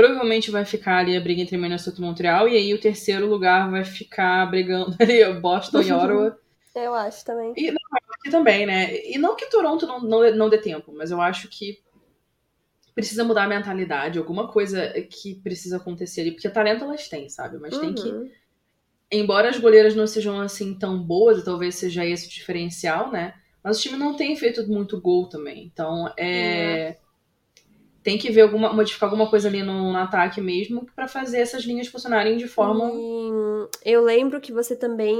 Provavelmente 0.00 0.50
vai 0.50 0.64
ficar 0.64 0.96
ali 0.96 1.14
a 1.14 1.20
briga 1.20 1.42
entre 1.42 1.58
Minnesota 1.58 1.98
e 1.98 2.00
Montreal, 2.00 2.48
e 2.48 2.56
aí 2.56 2.72
o 2.72 2.80
terceiro 2.80 3.26
lugar 3.26 3.70
vai 3.70 3.84
ficar 3.84 4.46
brigando 4.46 4.96
ali 4.98 5.22
Boston 5.40 5.82
e 5.82 5.92
Ottawa. 5.92 6.38
Eu 6.74 6.94
acho 6.94 7.22
também. 7.22 7.52
E 7.54 7.70
não, 7.70 7.78
aqui 7.92 8.30
também, 8.30 8.64
né? 8.64 8.96
E 9.04 9.18
não 9.18 9.36
que 9.36 9.50
Toronto 9.50 9.86
não, 9.86 10.00
não, 10.00 10.34
não 10.34 10.48
dê 10.48 10.56
tempo, 10.56 10.92
mas 10.94 11.10
eu 11.10 11.20
acho 11.20 11.48
que 11.48 11.82
precisa 12.94 13.24
mudar 13.24 13.42
a 13.42 13.48
mentalidade, 13.48 14.20
alguma 14.20 14.46
coisa 14.46 14.88
que 15.10 15.34
precisa 15.34 15.78
acontecer 15.78 16.20
ali, 16.20 16.30
porque 16.30 16.48
talento 16.48 16.84
elas 16.84 17.08
têm, 17.08 17.28
sabe? 17.28 17.58
Mas 17.58 17.74
uhum. 17.74 17.80
tem 17.80 17.94
que. 17.94 18.08
Uhum. 18.08 18.30
Embora 19.10 19.48
as 19.48 19.58
goleiras 19.58 19.96
não 19.96 20.06
sejam 20.06 20.40
assim 20.40 20.78
tão 20.78 21.02
boas, 21.02 21.40
e 21.40 21.44
talvez 21.44 21.74
seja 21.74 22.06
esse 22.06 22.28
o 22.28 22.30
diferencial, 22.30 23.10
né? 23.10 23.34
Mas 23.64 23.78
o 23.78 23.82
time 23.82 23.96
não 23.96 24.14
tem 24.14 24.36
feito 24.36 24.66
muito 24.68 25.00
gol 25.00 25.28
também. 25.28 25.64
Então 25.64 26.10
é. 26.16 26.96
Uhum 27.02 27.09
tem 28.02 28.18
que 28.18 28.30
ver 28.30 28.42
alguma 28.42 28.72
modificar 28.72 29.08
alguma 29.08 29.28
coisa 29.28 29.48
ali 29.48 29.62
no, 29.62 29.92
no 29.92 29.98
ataque 29.98 30.40
mesmo 30.40 30.86
para 30.94 31.06
fazer 31.06 31.38
essas 31.38 31.64
linhas 31.64 31.88
funcionarem 31.88 32.36
de 32.36 32.48
forma. 32.48 32.90
E 32.94 33.90
eu 33.92 34.02
lembro 34.02 34.40
que 34.40 34.52
você 34.52 34.74
também 34.74 35.16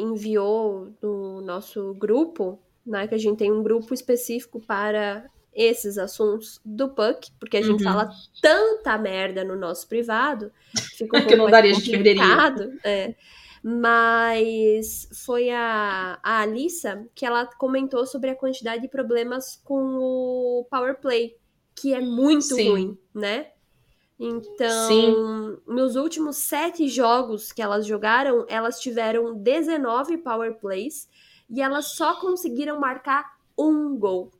enviou 0.00 0.92
no 1.02 1.40
nosso 1.40 1.94
grupo, 1.94 2.58
né? 2.86 3.06
Que 3.06 3.14
a 3.14 3.18
gente 3.18 3.38
tem 3.38 3.52
um 3.52 3.62
grupo 3.62 3.92
específico 3.92 4.60
para 4.60 5.24
esses 5.52 5.98
assuntos 5.98 6.60
do 6.64 6.88
Puck, 6.88 7.32
porque 7.38 7.56
a 7.56 7.62
gente 7.62 7.84
uhum. 7.84 7.90
fala 7.90 8.10
tanta 8.40 8.96
merda 8.96 9.42
no 9.42 9.56
nosso 9.56 9.88
privado, 9.88 10.52
fica 10.96 11.18
um 11.18 11.22
pouco 11.22 11.36
não 11.36 11.50
daria, 11.50 11.74
complicado. 11.74 12.72
É. 12.84 13.14
Mas 13.62 15.08
foi 15.26 15.50
a, 15.50 16.18
a 16.22 16.40
Alissa 16.40 17.06
que 17.14 17.26
ela 17.26 17.44
comentou 17.44 18.06
sobre 18.06 18.30
a 18.30 18.34
quantidade 18.34 18.80
de 18.80 18.88
problemas 18.88 19.60
com 19.62 19.98
o 19.98 20.66
Power 20.70 20.98
Play, 20.98 21.36
que 21.80 21.94
é 21.94 22.00
muito 22.00 22.42
Sim. 22.44 22.68
ruim, 22.70 22.98
né? 23.14 23.48
Então, 24.18 24.88
Sim. 24.88 25.56
nos 25.66 25.96
últimos 25.96 26.36
sete 26.36 26.86
jogos 26.88 27.52
que 27.52 27.62
elas 27.62 27.86
jogaram, 27.86 28.44
elas 28.48 28.78
tiveram 28.78 29.34
19 29.34 30.18
Power 30.18 30.58
Plays 30.58 31.08
e 31.48 31.62
elas 31.62 31.94
só 31.96 32.20
conseguiram 32.20 32.78
marcar 32.78 33.38
um 33.58 33.96
gol. 33.96 34.30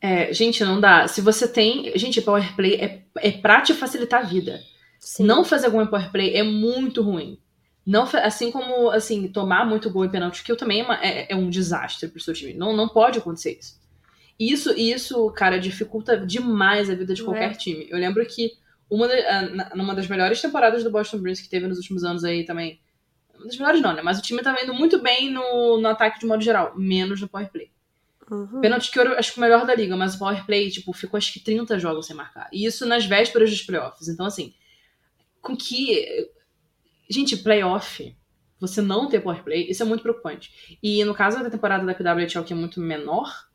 É, 0.00 0.32
gente, 0.32 0.64
não 0.64 0.80
dá. 0.80 1.08
Se 1.08 1.20
você 1.20 1.46
tem. 1.48 1.96
Gente, 1.98 2.22
Power 2.22 2.54
Play 2.54 2.74
é, 2.76 3.04
é 3.16 3.30
pra 3.32 3.60
te 3.60 3.74
facilitar 3.74 4.22
a 4.24 4.26
vida. 4.26 4.62
Sim. 4.98 5.24
Não 5.24 5.44
fazer 5.44 5.68
em 5.68 5.86
Power 5.86 6.10
Play 6.10 6.34
é 6.36 6.42
muito 6.42 7.02
ruim. 7.02 7.38
Não, 7.84 8.02
assim 8.22 8.50
como 8.50 8.90
assim, 8.90 9.28
tomar 9.28 9.66
muito 9.66 9.90
gol 9.90 10.04
em 10.04 10.10
penalti 10.10 10.44
kill 10.44 10.56
também 10.56 10.80
é, 10.80 10.84
uma- 10.84 11.02
é- 11.04 11.32
é 11.32 11.36
um 11.36 11.48
desastre 11.48 12.08
pro 12.08 12.20
seu 12.20 12.34
time. 12.34 12.52
Não, 12.54 12.76
não 12.76 12.88
pode 12.88 13.18
acontecer 13.18 13.58
isso. 13.58 13.78
Isso, 14.38 14.72
isso, 14.72 15.30
cara, 15.32 15.58
dificulta 15.58 16.16
demais 16.16 16.88
a 16.88 16.94
vida 16.94 17.12
de 17.12 17.22
qualquer 17.22 17.52
É. 17.52 17.54
time. 17.54 17.86
Eu 17.90 17.98
lembro 17.98 18.24
que 18.24 18.52
uma 18.88 19.06
ah, 19.06 19.74
numa 19.74 19.94
das 19.94 20.06
melhores 20.06 20.40
temporadas 20.40 20.84
do 20.84 20.90
Boston 20.90 21.18
Bruins 21.18 21.40
que 21.40 21.48
teve 21.48 21.66
nos 21.66 21.78
últimos 21.78 22.04
anos 22.04 22.24
aí 22.24 22.44
também. 22.44 22.80
Uma 23.34 23.46
das 23.46 23.56
melhores 23.56 23.80
não, 23.80 23.92
né? 23.92 24.02
Mas 24.02 24.18
o 24.18 24.22
time 24.22 24.40
tava 24.42 24.62
indo 24.62 24.72
muito 24.74 25.00
bem 25.00 25.30
no, 25.30 25.80
no 25.80 25.88
ataque 25.88 26.20
de 26.20 26.26
modo 26.26 26.42
geral, 26.42 26.72
menos 26.76 27.20
no 27.20 27.28
Power 27.28 27.50
Play. 27.50 27.70
Uhum. 28.30 28.60
Penalti 28.60 28.90
que 28.90 28.98
eu 28.98 29.12
acho 29.18 29.32
que 29.32 29.38
o 29.38 29.40
melhor 29.40 29.66
da 29.66 29.74
liga, 29.74 29.96
mas 29.96 30.14
o 30.14 30.18
Power 30.18 30.44
Play, 30.44 30.70
tipo, 30.70 30.92
ficou 30.92 31.16
acho 31.16 31.32
que 31.32 31.40
30 31.40 31.78
jogos 31.78 32.06
sem 32.06 32.14
marcar. 32.14 32.48
E 32.52 32.64
isso 32.66 32.84
nas 32.86 33.06
vésperas 33.06 33.50
dos 33.50 33.62
playoffs. 33.62 34.08
Então, 34.08 34.26
assim, 34.26 34.54
com 35.40 35.56
que. 35.56 36.28
Gente, 37.08 37.38
playoff, 37.38 38.14
você 38.60 38.82
não 38.82 39.08
ter 39.08 39.20
Power 39.20 39.42
Play, 39.42 39.70
isso 39.70 39.82
é 39.82 39.86
muito 39.86 40.02
preocupante. 40.02 40.78
E 40.82 41.02
no 41.04 41.14
caso 41.14 41.42
da 41.42 41.50
temporada 41.50 41.86
da 41.86 41.94
PWHL, 41.94 42.44
que 42.44 42.52
é 42.52 42.56
muito 42.56 42.80
menor, 42.80 43.47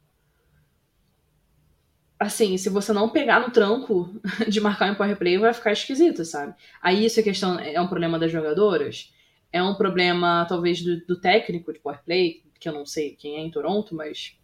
assim, 2.24 2.58
se 2.58 2.70
você 2.70 2.92
não 2.92 3.10
pegar 3.10 3.40
no 3.40 3.52
tranco 3.52 4.10
de 4.48 4.60
marcar 4.60 4.90
em 4.90 4.96
Power 4.96 5.18
Play, 5.18 5.38
vai 5.38 5.54
ficar 5.54 5.72
esquisito, 5.72 6.26
sabe? 6.26 6.54
Aí 6.82 7.06
isso 7.06 7.20
é 7.20 7.24
questão, 7.24 7.60
é 7.60 7.80
um 7.80 7.88
problema 7.88 8.18
das 8.20 8.32
jogadoras, 8.32 9.14
é 9.52 9.62
um 9.62 9.76
problema, 9.76 10.46
talvez, 10.48 10.82
do, 10.82 11.06
do 11.06 11.20
técnico 11.20 11.72
de 11.72 11.80
Power 11.80 12.04
Play, 12.04 12.44
que 12.60 12.68
eu 12.68 12.74
não 12.74 12.86
sei 12.86 13.16
quem 13.16 13.38
é 13.38 13.40
em 13.40 13.52
Toronto, 13.52 13.94
mas 13.96 14.38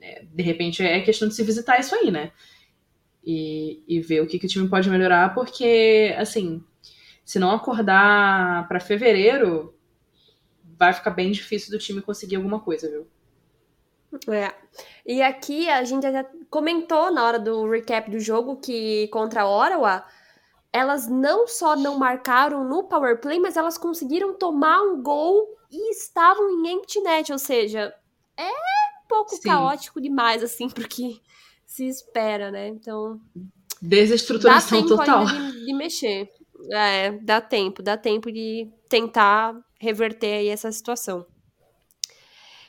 é, 0.00 0.24
de 0.24 0.42
repente 0.42 0.82
é 0.82 1.00
questão 1.00 1.28
de 1.28 1.34
se 1.34 1.42
visitar 1.42 1.78
isso 1.78 1.94
aí, 1.94 2.10
né? 2.10 2.32
E, 3.22 3.82
e 3.86 4.00
ver 4.00 4.22
o 4.22 4.26
que, 4.26 4.38
que 4.38 4.46
o 4.46 4.48
time 4.48 4.68
pode 4.68 4.88
melhorar, 4.88 5.34
porque, 5.34 6.14
assim, 6.16 6.64
se 7.24 7.38
não 7.38 7.50
acordar 7.50 8.66
pra 8.66 8.80
fevereiro, 8.80 9.74
vai 10.78 10.92
ficar 10.92 11.10
bem 11.10 11.30
difícil 11.30 11.70
do 11.70 11.78
time 11.78 12.00
conseguir 12.00 12.36
alguma 12.36 12.60
coisa, 12.60 12.88
viu? 12.88 13.06
É. 14.28 14.52
E 15.06 15.22
aqui 15.22 15.68
a 15.68 15.84
gente 15.84 16.02
já 16.02 16.24
comentou 16.48 17.12
na 17.12 17.24
hora 17.24 17.38
do 17.38 17.68
recap 17.68 18.10
do 18.10 18.18
jogo 18.18 18.56
que 18.56 19.08
contra 19.08 19.42
a 19.42 19.48
Ottawa, 19.48 20.04
elas 20.72 21.08
não 21.08 21.46
só 21.46 21.76
não 21.76 21.98
marcaram 21.98 22.64
no 22.64 22.84
power 22.84 23.20
play, 23.20 23.38
mas 23.38 23.56
elas 23.56 23.78
conseguiram 23.78 24.34
tomar 24.34 24.80
um 24.82 25.02
gol 25.02 25.56
e 25.70 25.92
estavam 25.92 26.50
em 26.50 26.72
empty 26.72 27.00
net, 27.00 27.32
ou 27.32 27.38
seja, 27.38 27.94
é 28.36 28.48
um 28.48 29.08
pouco 29.08 29.36
Sim. 29.36 29.42
caótico 29.42 30.00
demais 30.00 30.42
assim 30.42 30.68
porque 30.68 31.20
se 31.64 31.86
espera, 31.86 32.50
né? 32.50 32.68
Então, 32.68 33.20
Desestruturação 33.80 34.86
total. 34.86 35.24
de, 35.24 35.64
de 35.66 35.72
mexer. 35.72 36.30
É, 36.72 37.12
dá 37.12 37.40
tempo, 37.40 37.82
dá 37.82 37.96
tempo 37.96 38.30
de 38.30 38.68
tentar 38.88 39.56
reverter 39.80 40.34
aí 40.34 40.48
essa 40.48 40.70
situação. 40.70 41.24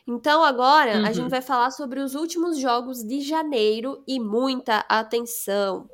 Então 0.08 0.44
agora 0.44 0.98
a 0.98 1.08
Uhum. 1.08 1.14
gente 1.14 1.30
vai 1.30 1.42
falar 1.42 1.72
sobre 1.72 2.00
os 2.00 2.16
últimos 2.16 2.58
jogos 2.58 3.04
de 3.04 3.22
janeiro 3.22 4.04
e 4.08 4.20
muita 4.20 4.86
atenção. 4.90 5.90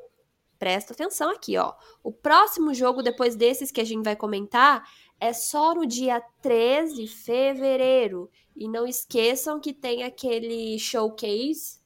Presta 0.58 0.94
atenção 0.94 1.30
aqui, 1.30 1.58
ó. 1.58 1.74
O 2.04 2.12
próximo 2.12 2.74
jogo 2.74 3.04
depois 3.04 3.36
desses 3.36 3.72
que 3.72 3.82
a 3.82 3.86
gente 3.86 4.04
vai 4.04 4.16
comentar 4.16 4.90
é 5.20 5.34
só 5.34 5.76
no 5.76 5.86
dia 5.86 6.22
13 6.42 6.96
de 6.96 7.08
fevereiro. 7.08 8.30
E 8.56 8.68
não 8.68 8.88
esqueçam 8.88 9.60
que 9.60 9.72
tem 9.72 10.04
aquele 10.04 10.80
showcase 10.80 11.80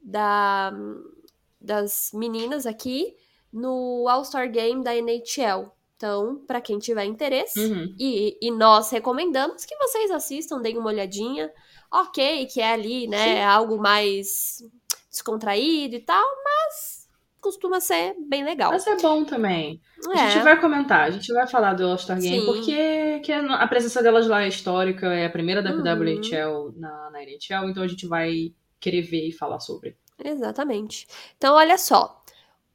da, 0.00 0.72
das 1.60 2.10
meninas 2.12 2.66
aqui 2.66 3.16
no 3.50 4.06
All-Star 4.08 4.50
Game 4.50 4.82
da 4.82 4.94
NHL. 4.94 5.70
Então, 6.02 6.42
para 6.48 6.60
quem 6.60 6.80
tiver 6.80 7.04
interesse, 7.04 7.60
Uhum. 7.60 7.94
e, 7.96 8.36
e 8.42 8.50
nós 8.50 8.90
recomendamos 8.90 9.64
que 9.64 9.76
vocês 9.76 10.10
assistam, 10.10 10.60
deem 10.60 10.76
uma 10.76 10.88
olhadinha. 10.88 11.48
Ok, 11.92 12.46
que 12.46 12.60
é 12.60 12.72
ali, 12.72 13.06
né? 13.06 13.36
Sim. 13.36 13.42
Algo 13.44 13.78
mais 13.78 14.64
descontraído 15.08 15.94
e 15.94 16.00
tal, 16.00 16.24
mas 16.44 17.08
costuma 17.40 17.78
ser 17.80 18.16
bem 18.18 18.44
legal. 18.44 18.72
Mas 18.72 18.84
é 18.84 18.96
bom 18.96 19.24
também. 19.24 19.80
A 20.08 20.24
É, 20.26 20.30
gente 20.32 20.42
vai 20.42 20.60
comentar, 20.60 21.02
a 21.02 21.10
gente 21.10 21.32
vai 21.32 21.46
falar 21.46 21.74
do 21.74 21.84
All-Star 21.86 22.18
Game, 22.20 22.40
Sim. 22.40 22.46
porque 22.46 23.20
que 23.20 23.30
a 23.32 23.66
presença 23.68 24.02
delas 24.02 24.26
lá 24.26 24.42
é 24.42 24.48
histórica, 24.48 25.06
é 25.06 25.26
a 25.26 25.30
primeira 25.30 25.62
da 25.62 25.70
Uhum. 25.70 25.82
PWHL 25.84 26.72
na, 26.80 27.10
na 27.12 27.22
NHL, 27.22 27.68
então 27.70 27.84
a 27.84 27.88
gente 27.88 28.08
vai 28.08 28.52
querer 28.80 29.02
ver 29.02 29.28
e 29.28 29.32
falar 29.32 29.60
sobre. 29.60 29.96
exatamente. 30.24 31.06
Então, 31.38 31.54
olha 31.54 31.78
só. 31.78 32.20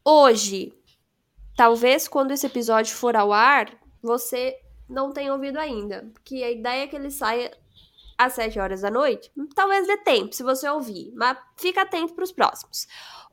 Hoje, 0.05 0.71
talvez 1.57 2.07
quando 2.07 2.31
esse 2.31 2.45
episódio 2.45 2.95
for 2.95 3.15
ao 3.15 3.33
ar, 3.33 3.75
você 4.01 4.55
não 4.87 5.11
tenha 5.11 5.33
ouvido 5.33 5.57
ainda. 5.57 6.09
Porque 6.13 6.35
a 6.35 6.51
ideia 6.51 6.83
é 6.83 6.87
que 6.87 6.95
ele 6.95 7.09
saia 7.09 7.51
às 8.15 8.33
7 8.33 8.59
horas 8.59 8.81
da 8.81 8.91
noite. 8.91 9.31
Talvez 9.55 9.87
dê 9.87 9.97
tempo, 9.97 10.33
se 10.33 10.43
você 10.43 10.69
ouvir. 10.69 11.11
Mas 11.15 11.35
fica 11.57 11.81
atento 11.81 12.13
para 12.13 12.23
os 12.23 12.31
próximos. 12.31 12.87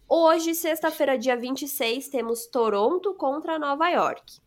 Hoje, 0.08 0.54
sexta-feira, 0.54 1.18
dia 1.18 1.36
26, 1.36 2.08
temos 2.08 2.46
Toronto 2.46 3.14
contra 3.14 3.58
Nova 3.58 3.88
York. 3.90 4.40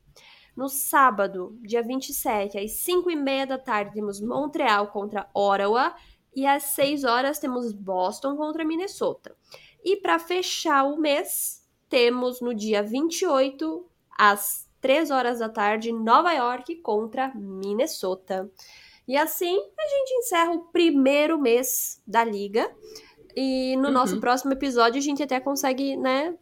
No 0.56 0.70
sábado, 0.70 1.56
dia 1.62 1.84
27, 1.84 2.58
às 2.58 2.72
5 2.72 3.12
e 3.12 3.16
meia 3.16 3.46
da 3.46 3.60
tarde, 3.60 3.94
temos 3.94 4.20
Montreal 4.20 4.88
contra 4.88 5.30
Ottawa. 5.36 5.96
E 6.36 6.48
às 6.48 6.64
6 6.64 7.04
horas, 7.04 7.38
temos 7.38 7.72
Boston 7.74 8.36
contra 8.36 8.66
Minnesota. 8.66 9.36
E 9.84 9.98
para 9.98 10.18
fechar 10.18 10.84
o 10.84 10.98
mês, 10.98 11.67
temos 11.90 12.42
no 12.42 12.54
dia 12.54 12.82
28, 12.84 13.86
às 14.18 14.68
3 14.82 15.10
horas 15.12 15.40
da 15.40 15.50
tarde, 15.50 15.92
Nova 15.92 16.32
York 16.34 16.76
contra 16.78 17.34
Minnesota. 17.36 18.50
E 19.08 19.16
assim 19.18 19.56
a 19.56 19.88
gente 19.88 20.14
encerra 20.16 20.52
o 20.52 20.66
primeiro 20.66 21.40
mês 21.40 22.02
da 22.06 22.24
liga. 22.24 22.70
E 23.36 23.76
no 23.78 23.88
Uhum. 23.88 23.94
nosso 23.94 24.20
próximo 24.20 24.54
episódio 24.54 24.98
a 25.00 25.02
gente 25.04 25.22
até 25.24 25.40
consegue, 25.40 25.96
né, 25.96 26.36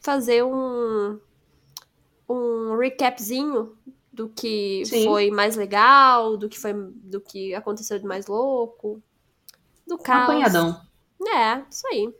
fazer 0.00 0.44
um, 0.44 1.18
um 2.28 2.76
recapzinho 2.76 3.76
do 4.12 4.28
que 4.28 4.84
Sim. 4.84 5.04
foi 5.04 5.30
mais 5.30 5.56
legal, 5.56 6.36
do 6.36 6.48
que 6.48 6.58
foi 6.58 6.72
do 6.74 7.20
que 7.20 7.54
aconteceu 7.54 7.98
de 7.98 8.04
mais 8.04 8.26
louco, 8.26 9.02
do 9.86 9.94
Um 9.94 9.98
caos. 9.98 10.24
apanhadão. 10.24 10.80
É, 11.26 11.64
isso 11.70 11.86
aí. 11.88 12.12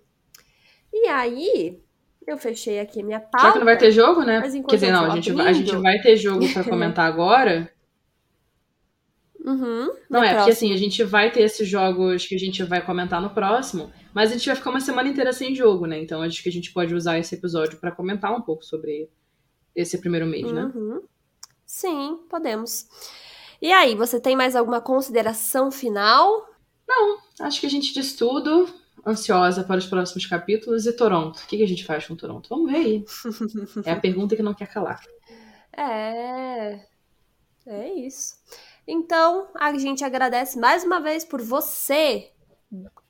E 0.93 1.09
aí, 1.09 1.83
eu 2.27 2.39
fechei 2.39 2.79
aqui 2.81 3.03
minha 3.03 3.21
pauta. 3.21 3.47
Já 3.47 3.53
que 3.53 3.59
não 3.59 3.65
vai 3.65 3.79
ter 3.79 3.91
jogo, 3.93 4.23
né? 4.23 4.41
Mas 4.41 4.55
enquanto 4.55 4.71
Quer 4.71 4.77
dizer, 4.77 4.93
não, 4.93 5.05
a 5.05 5.15
gente, 5.15 5.33
vai- 5.33 5.47
a 5.49 5.53
gente 5.53 5.77
vai 5.77 6.01
ter 6.01 6.17
jogo 6.17 6.53
pra 6.53 6.63
comentar 6.65 7.07
agora. 7.07 7.71
Uhum, 9.45 9.91
Não, 10.09 10.23
é, 10.23 10.37
porque 10.37 10.53
assim, 10.53 10.73
a 10.73 10.77
gente 10.77 11.03
vai 11.03 11.29
ter 11.33 11.41
esses 11.43 11.67
jogos 11.67 12.25
que 12.27 12.35
a 12.37 12.39
gente 12.39 12.63
vai 12.63 12.81
comentar 12.85 13.21
no 13.21 13.31
próximo, 13.31 13.93
mas 14.15 14.31
a 14.31 14.35
gente 14.35 14.47
vai 14.47 14.55
ficar 14.55 14.71
uma 14.71 14.79
semana 14.81 15.09
inteira 15.09 15.33
sem 15.33 15.53
jogo, 15.53 15.85
né? 15.85 16.01
Então 16.01 16.23
acho 16.23 16.41
que 16.43 16.49
a 16.49 16.53
gente 16.53 16.73
pode 16.73 16.95
usar 16.95 17.19
esse 17.19 17.35
episódio 17.35 17.77
pra 17.79 17.91
comentar 17.91 18.33
um 18.33 18.41
pouco 18.41 18.65
sobre 18.65 19.11
esse 19.75 19.99
primeiro 19.99 20.27
mês, 20.27 20.53
né? 20.53 20.71
Uhum. 20.73 21.03
Sim, 21.67 22.21
podemos. 22.31 22.87
E 23.61 23.73
aí, 23.73 23.97
você 23.97 24.21
tem 24.21 24.37
mais 24.37 24.55
alguma 24.55 24.81
consideração 24.81 25.73
final? 25.73 26.47
Acho 27.41 27.61
que 27.61 27.67
a 27.67 27.71
gente 27.71 27.93
disse 27.93 28.17
tudo. 28.17 28.69
Ansiosa 29.05 29.65
para 29.65 29.79
os 29.79 29.87
próximos 29.87 30.27
capítulos. 30.27 30.87
E 30.87 30.93
Toronto? 30.93 31.39
O 31.39 31.47
que 31.47 31.63
a 31.63 31.67
gente 31.67 31.85
faz 31.85 32.07
com 32.07 32.15
Toronto? 32.15 32.49
Vamos 32.49 32.71
ver 32.71 32.79
aí. 32.79 33.05
É 33.85 33.93
a 33.93 34.01
pergunta 34.01 34.37
que 34.37 34.43
não 34.43 34.55
quer 34.55 34.67
calar. 34.67 35.01
É. 35.73 36.87
É 37.67 37.95
isso. 37.95 38.37
Então, 38.87 39.49
a 39.55 39.77
gente 39.79 40.05
agradece 40.05 40.59
mais 40.59 40.85
uma 40.85 41.01
vez 41.01 41.25
por 41.25 41.41
você, 41.41 42.33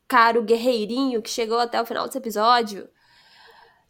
caro 0.07 0.43
guerreirinho 0.43 1.23
que 1.23 1.31
chegou 1.31 1.59
até 1.59 1.81
o 1.81 1.87
final 1.87 2.05
desse 2.05 2.19
episódio. 2.19 2.89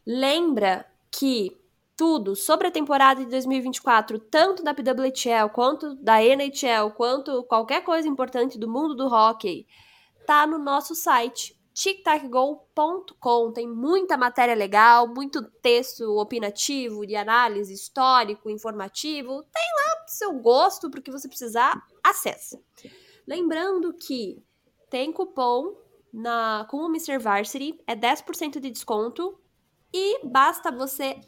Lembra 0.07 0.87
que 1.11 1.61
tudo 1.97 2.35
sobre 2.35 2.69
a 2.69 2.71
temporada 2.71 3.25
de 3.25 3.31
2024, 3.31 4.19
tanto 4.19 4.63
da 4.63 4.75
PWHL 4.75 5.49
quanto 5.53 5.95
da 5.97 6.23
NHL, 6.23 6.91
quanto 6.97 7.43
qualquer 7.45 7.83
coisa 7.83 8.09
importante 8.09 8.59
do 8.59 8.69
mundo 8.69 8.95
do 8.95 9.07
hockey, 9.07 9.67
tá 10.27 10.47
no 10.47 10.59
nosso 10.59 10.95
site 10.95 11.57
tictacgo.com. 11.75 13.53
Tem 13.53 13.69
muita 13.69 14.17
matéria 14.17 14.55
legal, 14.55 15.09
muito 15.09 15.43
texto 15.61 16.03
opinativo, 16.19 17.07
de 17.07 17.17
análise, 17.17 17.73
histórico, 17.73 18.51
informativo. 18.51 19.43
Tem 19.45 19.63
lá 19.77 20.07
seu 20.07 20.33
gosto, 20.35 20.91
porque 20.91 21.11
você 21.11 21.29
precisar, 21.29 21.83
acessa. 22.03 22.61
Lembrando 23.27 23.93
que 23.95 24.43
tem 24.91 25.13
cupom 25.13 25.77
na, 26.13 26.67
com 26.69 26.79
o 26.79 26.89
Mr. 26.89 27.19
Varsity, 27.19 27.83
é 27.87 27.97
10% 27.97 28.61
de 28.61 28.71
desconto 28.71 29.41
e 29.93 30.27
basta 30.27 30.71
você 30.71 31.19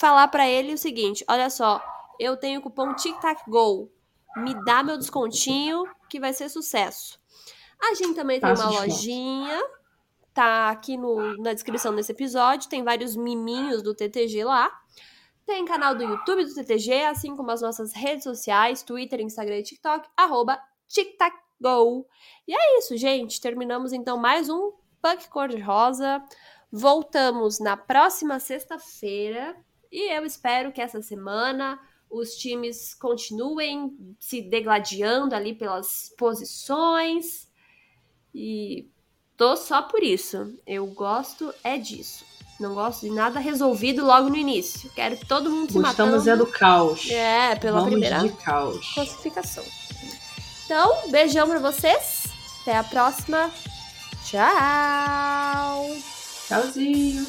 falar 0.00 0.28
para 0.28 0.48
ele 0.48 0.74
o 0.74 0.78
seguinte: 0.78 1.24
olha 1.28 1.48
só, 1.50 1.82
eu 2.18 2.36
tenho 2.36 2.60
cupom 2.60 2.94
TicTacGo, 2.94 3.90
me 4.38 4.54
dá 4.64 4.82
meu 4.82 4.98
descontinho 4.98 5.84
que 6.08 6.18
vai 6.18 6.32
ser 6.32 6.48
sucesso. 6.48 7.20
A 7.80 7.94
gente 7.94 8.14
também 8.14 8.40
tem 8.40 8.52
uma 8.52 8.70
lojinha, 8.70 9.62
tá 10.34 10.70
aqui 10.70 10.96
no, 10.96 11.36
na 11.38 11.54
descrição 11.54 11.94
desse 11.94 12.12
episódio, 12.12 12.68
tem 12.68 12.82
vários 12.82 13.14
miminhos 13.14 13.82
do 13.82 13.94
TTG 13.94 14.44
lá. 14.44 14.70
Tem 15.46 15.64
canal 15.64 15.94
do 15.94 16.02
YouTube 16.02 16.44
do 16.44 16.54
TTG, 16.54 17.04
assim 17.04 17.36
como 17.36 17.50
as 17.50 17.60
nossas 17.60 17.92
redes 17.92 18.24
sociais, 18.24 18.82
Twitter, 18.82 19.20
Instagram 19.20 19.58
e 19.58 19.62
TikTok, 19.62 20.08
arroba 20.16 20.58
TicTacGo. 20.88 22.06
E 22.48 22.54
é 22.54 22.78
isso, 22.78 22.96
gente. 22.96 23.40
Terminamos 23.40 23.92
então 23.92 24.16
mais 24.16 24.48
um 24.48 24.72
Punk 25.02 25.28
Cor-de-Rosa. 25.28 26.22
Voltamos 26.72 27.60
na 27.60 27.76
próxima 27.76 28.40
sexta-feira. 28.40 29.54
E 29.92 30.10
eu 30.16 30.24
espero 30.24 30.72
que 30.72 30.80
essa 30.80 31.02
semana 31.02 31.78
os 32.10 32.34
times 32.36 32.94
continuem 32.94 34.16
se 34.18 34.40
degladiando 34.40 35.34
ali 35.34 35.54
pelas 35.54 36.12
posições. 36.16 37.52
E 38.34 38.88
tô 39.36 39.56
só 39.56 39.82
por 39.82 40.02
isso. 40.02 40.52
Eu 40.66 40.86
gosto 40.86 41.52
é 41.62 41.76
disso. 41.78 42.24
Não 42.58 42.74
gosto 42.74 43.00
de 43.00 43.10
nada 43.10 43.40
resolvido 43.40 44.04
logo 44.04 44.28
no 44.28 44.36
início. 44.36 44.88
Quero 44.94 45.16
que 45.16 45.26
todo 45.26 45.50
mundo 45.50 45.72
se 45.72 45.78
Gostamos 45.80 46.26
é 46.26 46.36
do 46.36 46.46
caos. 46.46 47.10
É, 47.10 47.56
pela 47.56 47.78
Vamos 47.80 47.90
primeira 47.90 48.20
de 48.20 48.28
caos. 48.30 48.94
classificação. 48.94 49.64
Então, 50.64 51.10
beijão 51.10 51.48
pra 51.48 51.58
vocês. 51.58 52.24
Até 52.62 52.76
a 52.76 52.84
próxima. 52.84 53.50
Tchau! 54.24 55.86
Tchauzinho. 56.48 57.26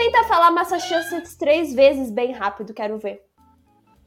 Tenta, 0.00 0.24
falar 0.24 0.50
Massachusetts 0.50 1.36
três 1.36 1.74
vezes 1.74 2.10
bem 2.10 2.32
rápido, 2.32 2.72
quero 2.72 2.96
ver. 2.98 3.22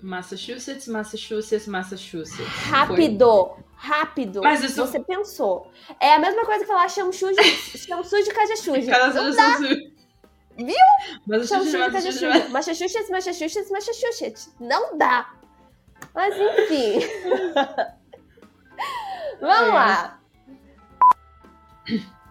Massachusetts, 0.02 0.88
Massachusetts, 0.88 1.68
Massachusetts. 1.68 2.48
Rápido, 2.68 3.52
rápido. 3.76 4.42
Mas 4.42 4.64
isso- 4.64 4.84
Você 4.88 5.00
pensou. 5.00 5.70
É 6.00 6.16
a 6.16 6.20
mesma 6.20 6.44
coisa 6.46 6.62
que 6.62 6.68
falar 6.68 6.86
de 8.24 8.34
cajachuja. 8.34 8.90
Cara, 8.92 9.14
Não 9.14 9.26
Viu? 9.26 9.36
dá. 9.36 9.58
Viu? 10.58 10.76
Massachusetts, 11.28 12.50
Massachusetts, 13.10 13.70
Massachusetts. 13.70 14.56
Não 14.60 14.98
dá. 14.98 15.32
Mas 16.16 16.34
enfim. 16.36 17.00
Vamos 19.40 19.70
É. 19.70 19.72
lá. 19.72 20.20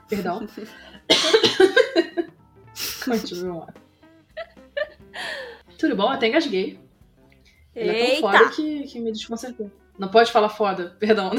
Perdão. 0.09 0.49
Continua. 3.05 3.67
Tudo 5.79 5.97
bom? 5.97 6.09
Até 6.09 6.29
engasguei. 6.29 6.79
Ele 7.75 7.91
é 7.91 8.07
tão 8.13 8.21
foda 8.21 8.39
Eita. 8.39 8.51
que, 8.51 8.83
que 8.85 9.01
me 9.01 9.13
desconcertou. 9.13 9.71
Não 9.99 10.09
pode 10.09 10.31
falar 10.31 10.49
foda, 10.49 10.97
perdão. 11.01 11.31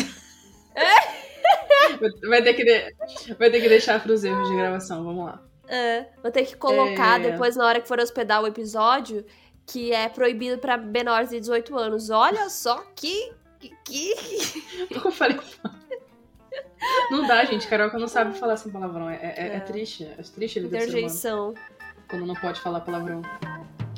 vai, 2.28 2.42
ter 2.42 2.54
que 2.54 2.64
de- 2.64 3.34
vai 3.36 3.50
ter 3.52 3.62
que 3.62 3.70
deixar 3.70 4.02
pros 4.02 4.24
erros 4.24 4.48
de 4.50 4.56
gravação, 4.56 5.04
vamos 5.04 5.26
lá. 5.26 5.42
É, 5.68 6.08
vou 6.22 6.32
ter 6.32 6.46
que 6.46 6.56
colocar 6.58 7.20
É. 7.20 7.32
depois, 7.32 7.56
na 7.56 7.66
hora 7.66 7.82
que 7.82 7.88
for 7.88 8.00
hospedar 8.00 8.42
o 8.42 8.48
episódio, 8.48 9.26
que 9.66 9.94
é 9.94 10.10
proibido 10.10 10.58
pra 10.58 10.78
menores 10.78 11.30
de 11.30 11.40
18 11.40 11.78
anos. 11.78 12.10
Olha 12.10 12.50
só 12.50 12.84
que. 12.96 13.32
que, 13.60 13.70
que 13.86 14.14
eu 14.94 15.12
falei 15.12 15.38
foda? 15.38 15.80
Não 17.12 17.26
dá, 17.28 17.44
gente. 17.46 17.68
Carioca 17.68 17.98
não 17.98 18.08
sabe 18.08 18.38
falar 18.38 18.58
sem 18.58 18.72
palavrão. 18.72 19.10
É, 19.10 19.16
é- 19.16 19.34
é 19.54 19.56
É. 19.56 19.60
triste. 19.60 20.04
É 20.06 20.22
triste 20.22 20.60
a 20.60 20.62
vida 20.64 20.78
do 20.78 20.82
ser 20.82 20.88
humano 20.90 21.00
Interjeição. 21.00 21.54
quando 22.10 22.26
não 22.26 22.36
pode 22.36 22.60
falar 22.62 22.82
palavrão. 22.82 23.22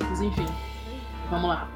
Mas 0.10 0.22
enfim, 0.22 0.46
vamos 1.30 1.50
lá. 1.50 1.70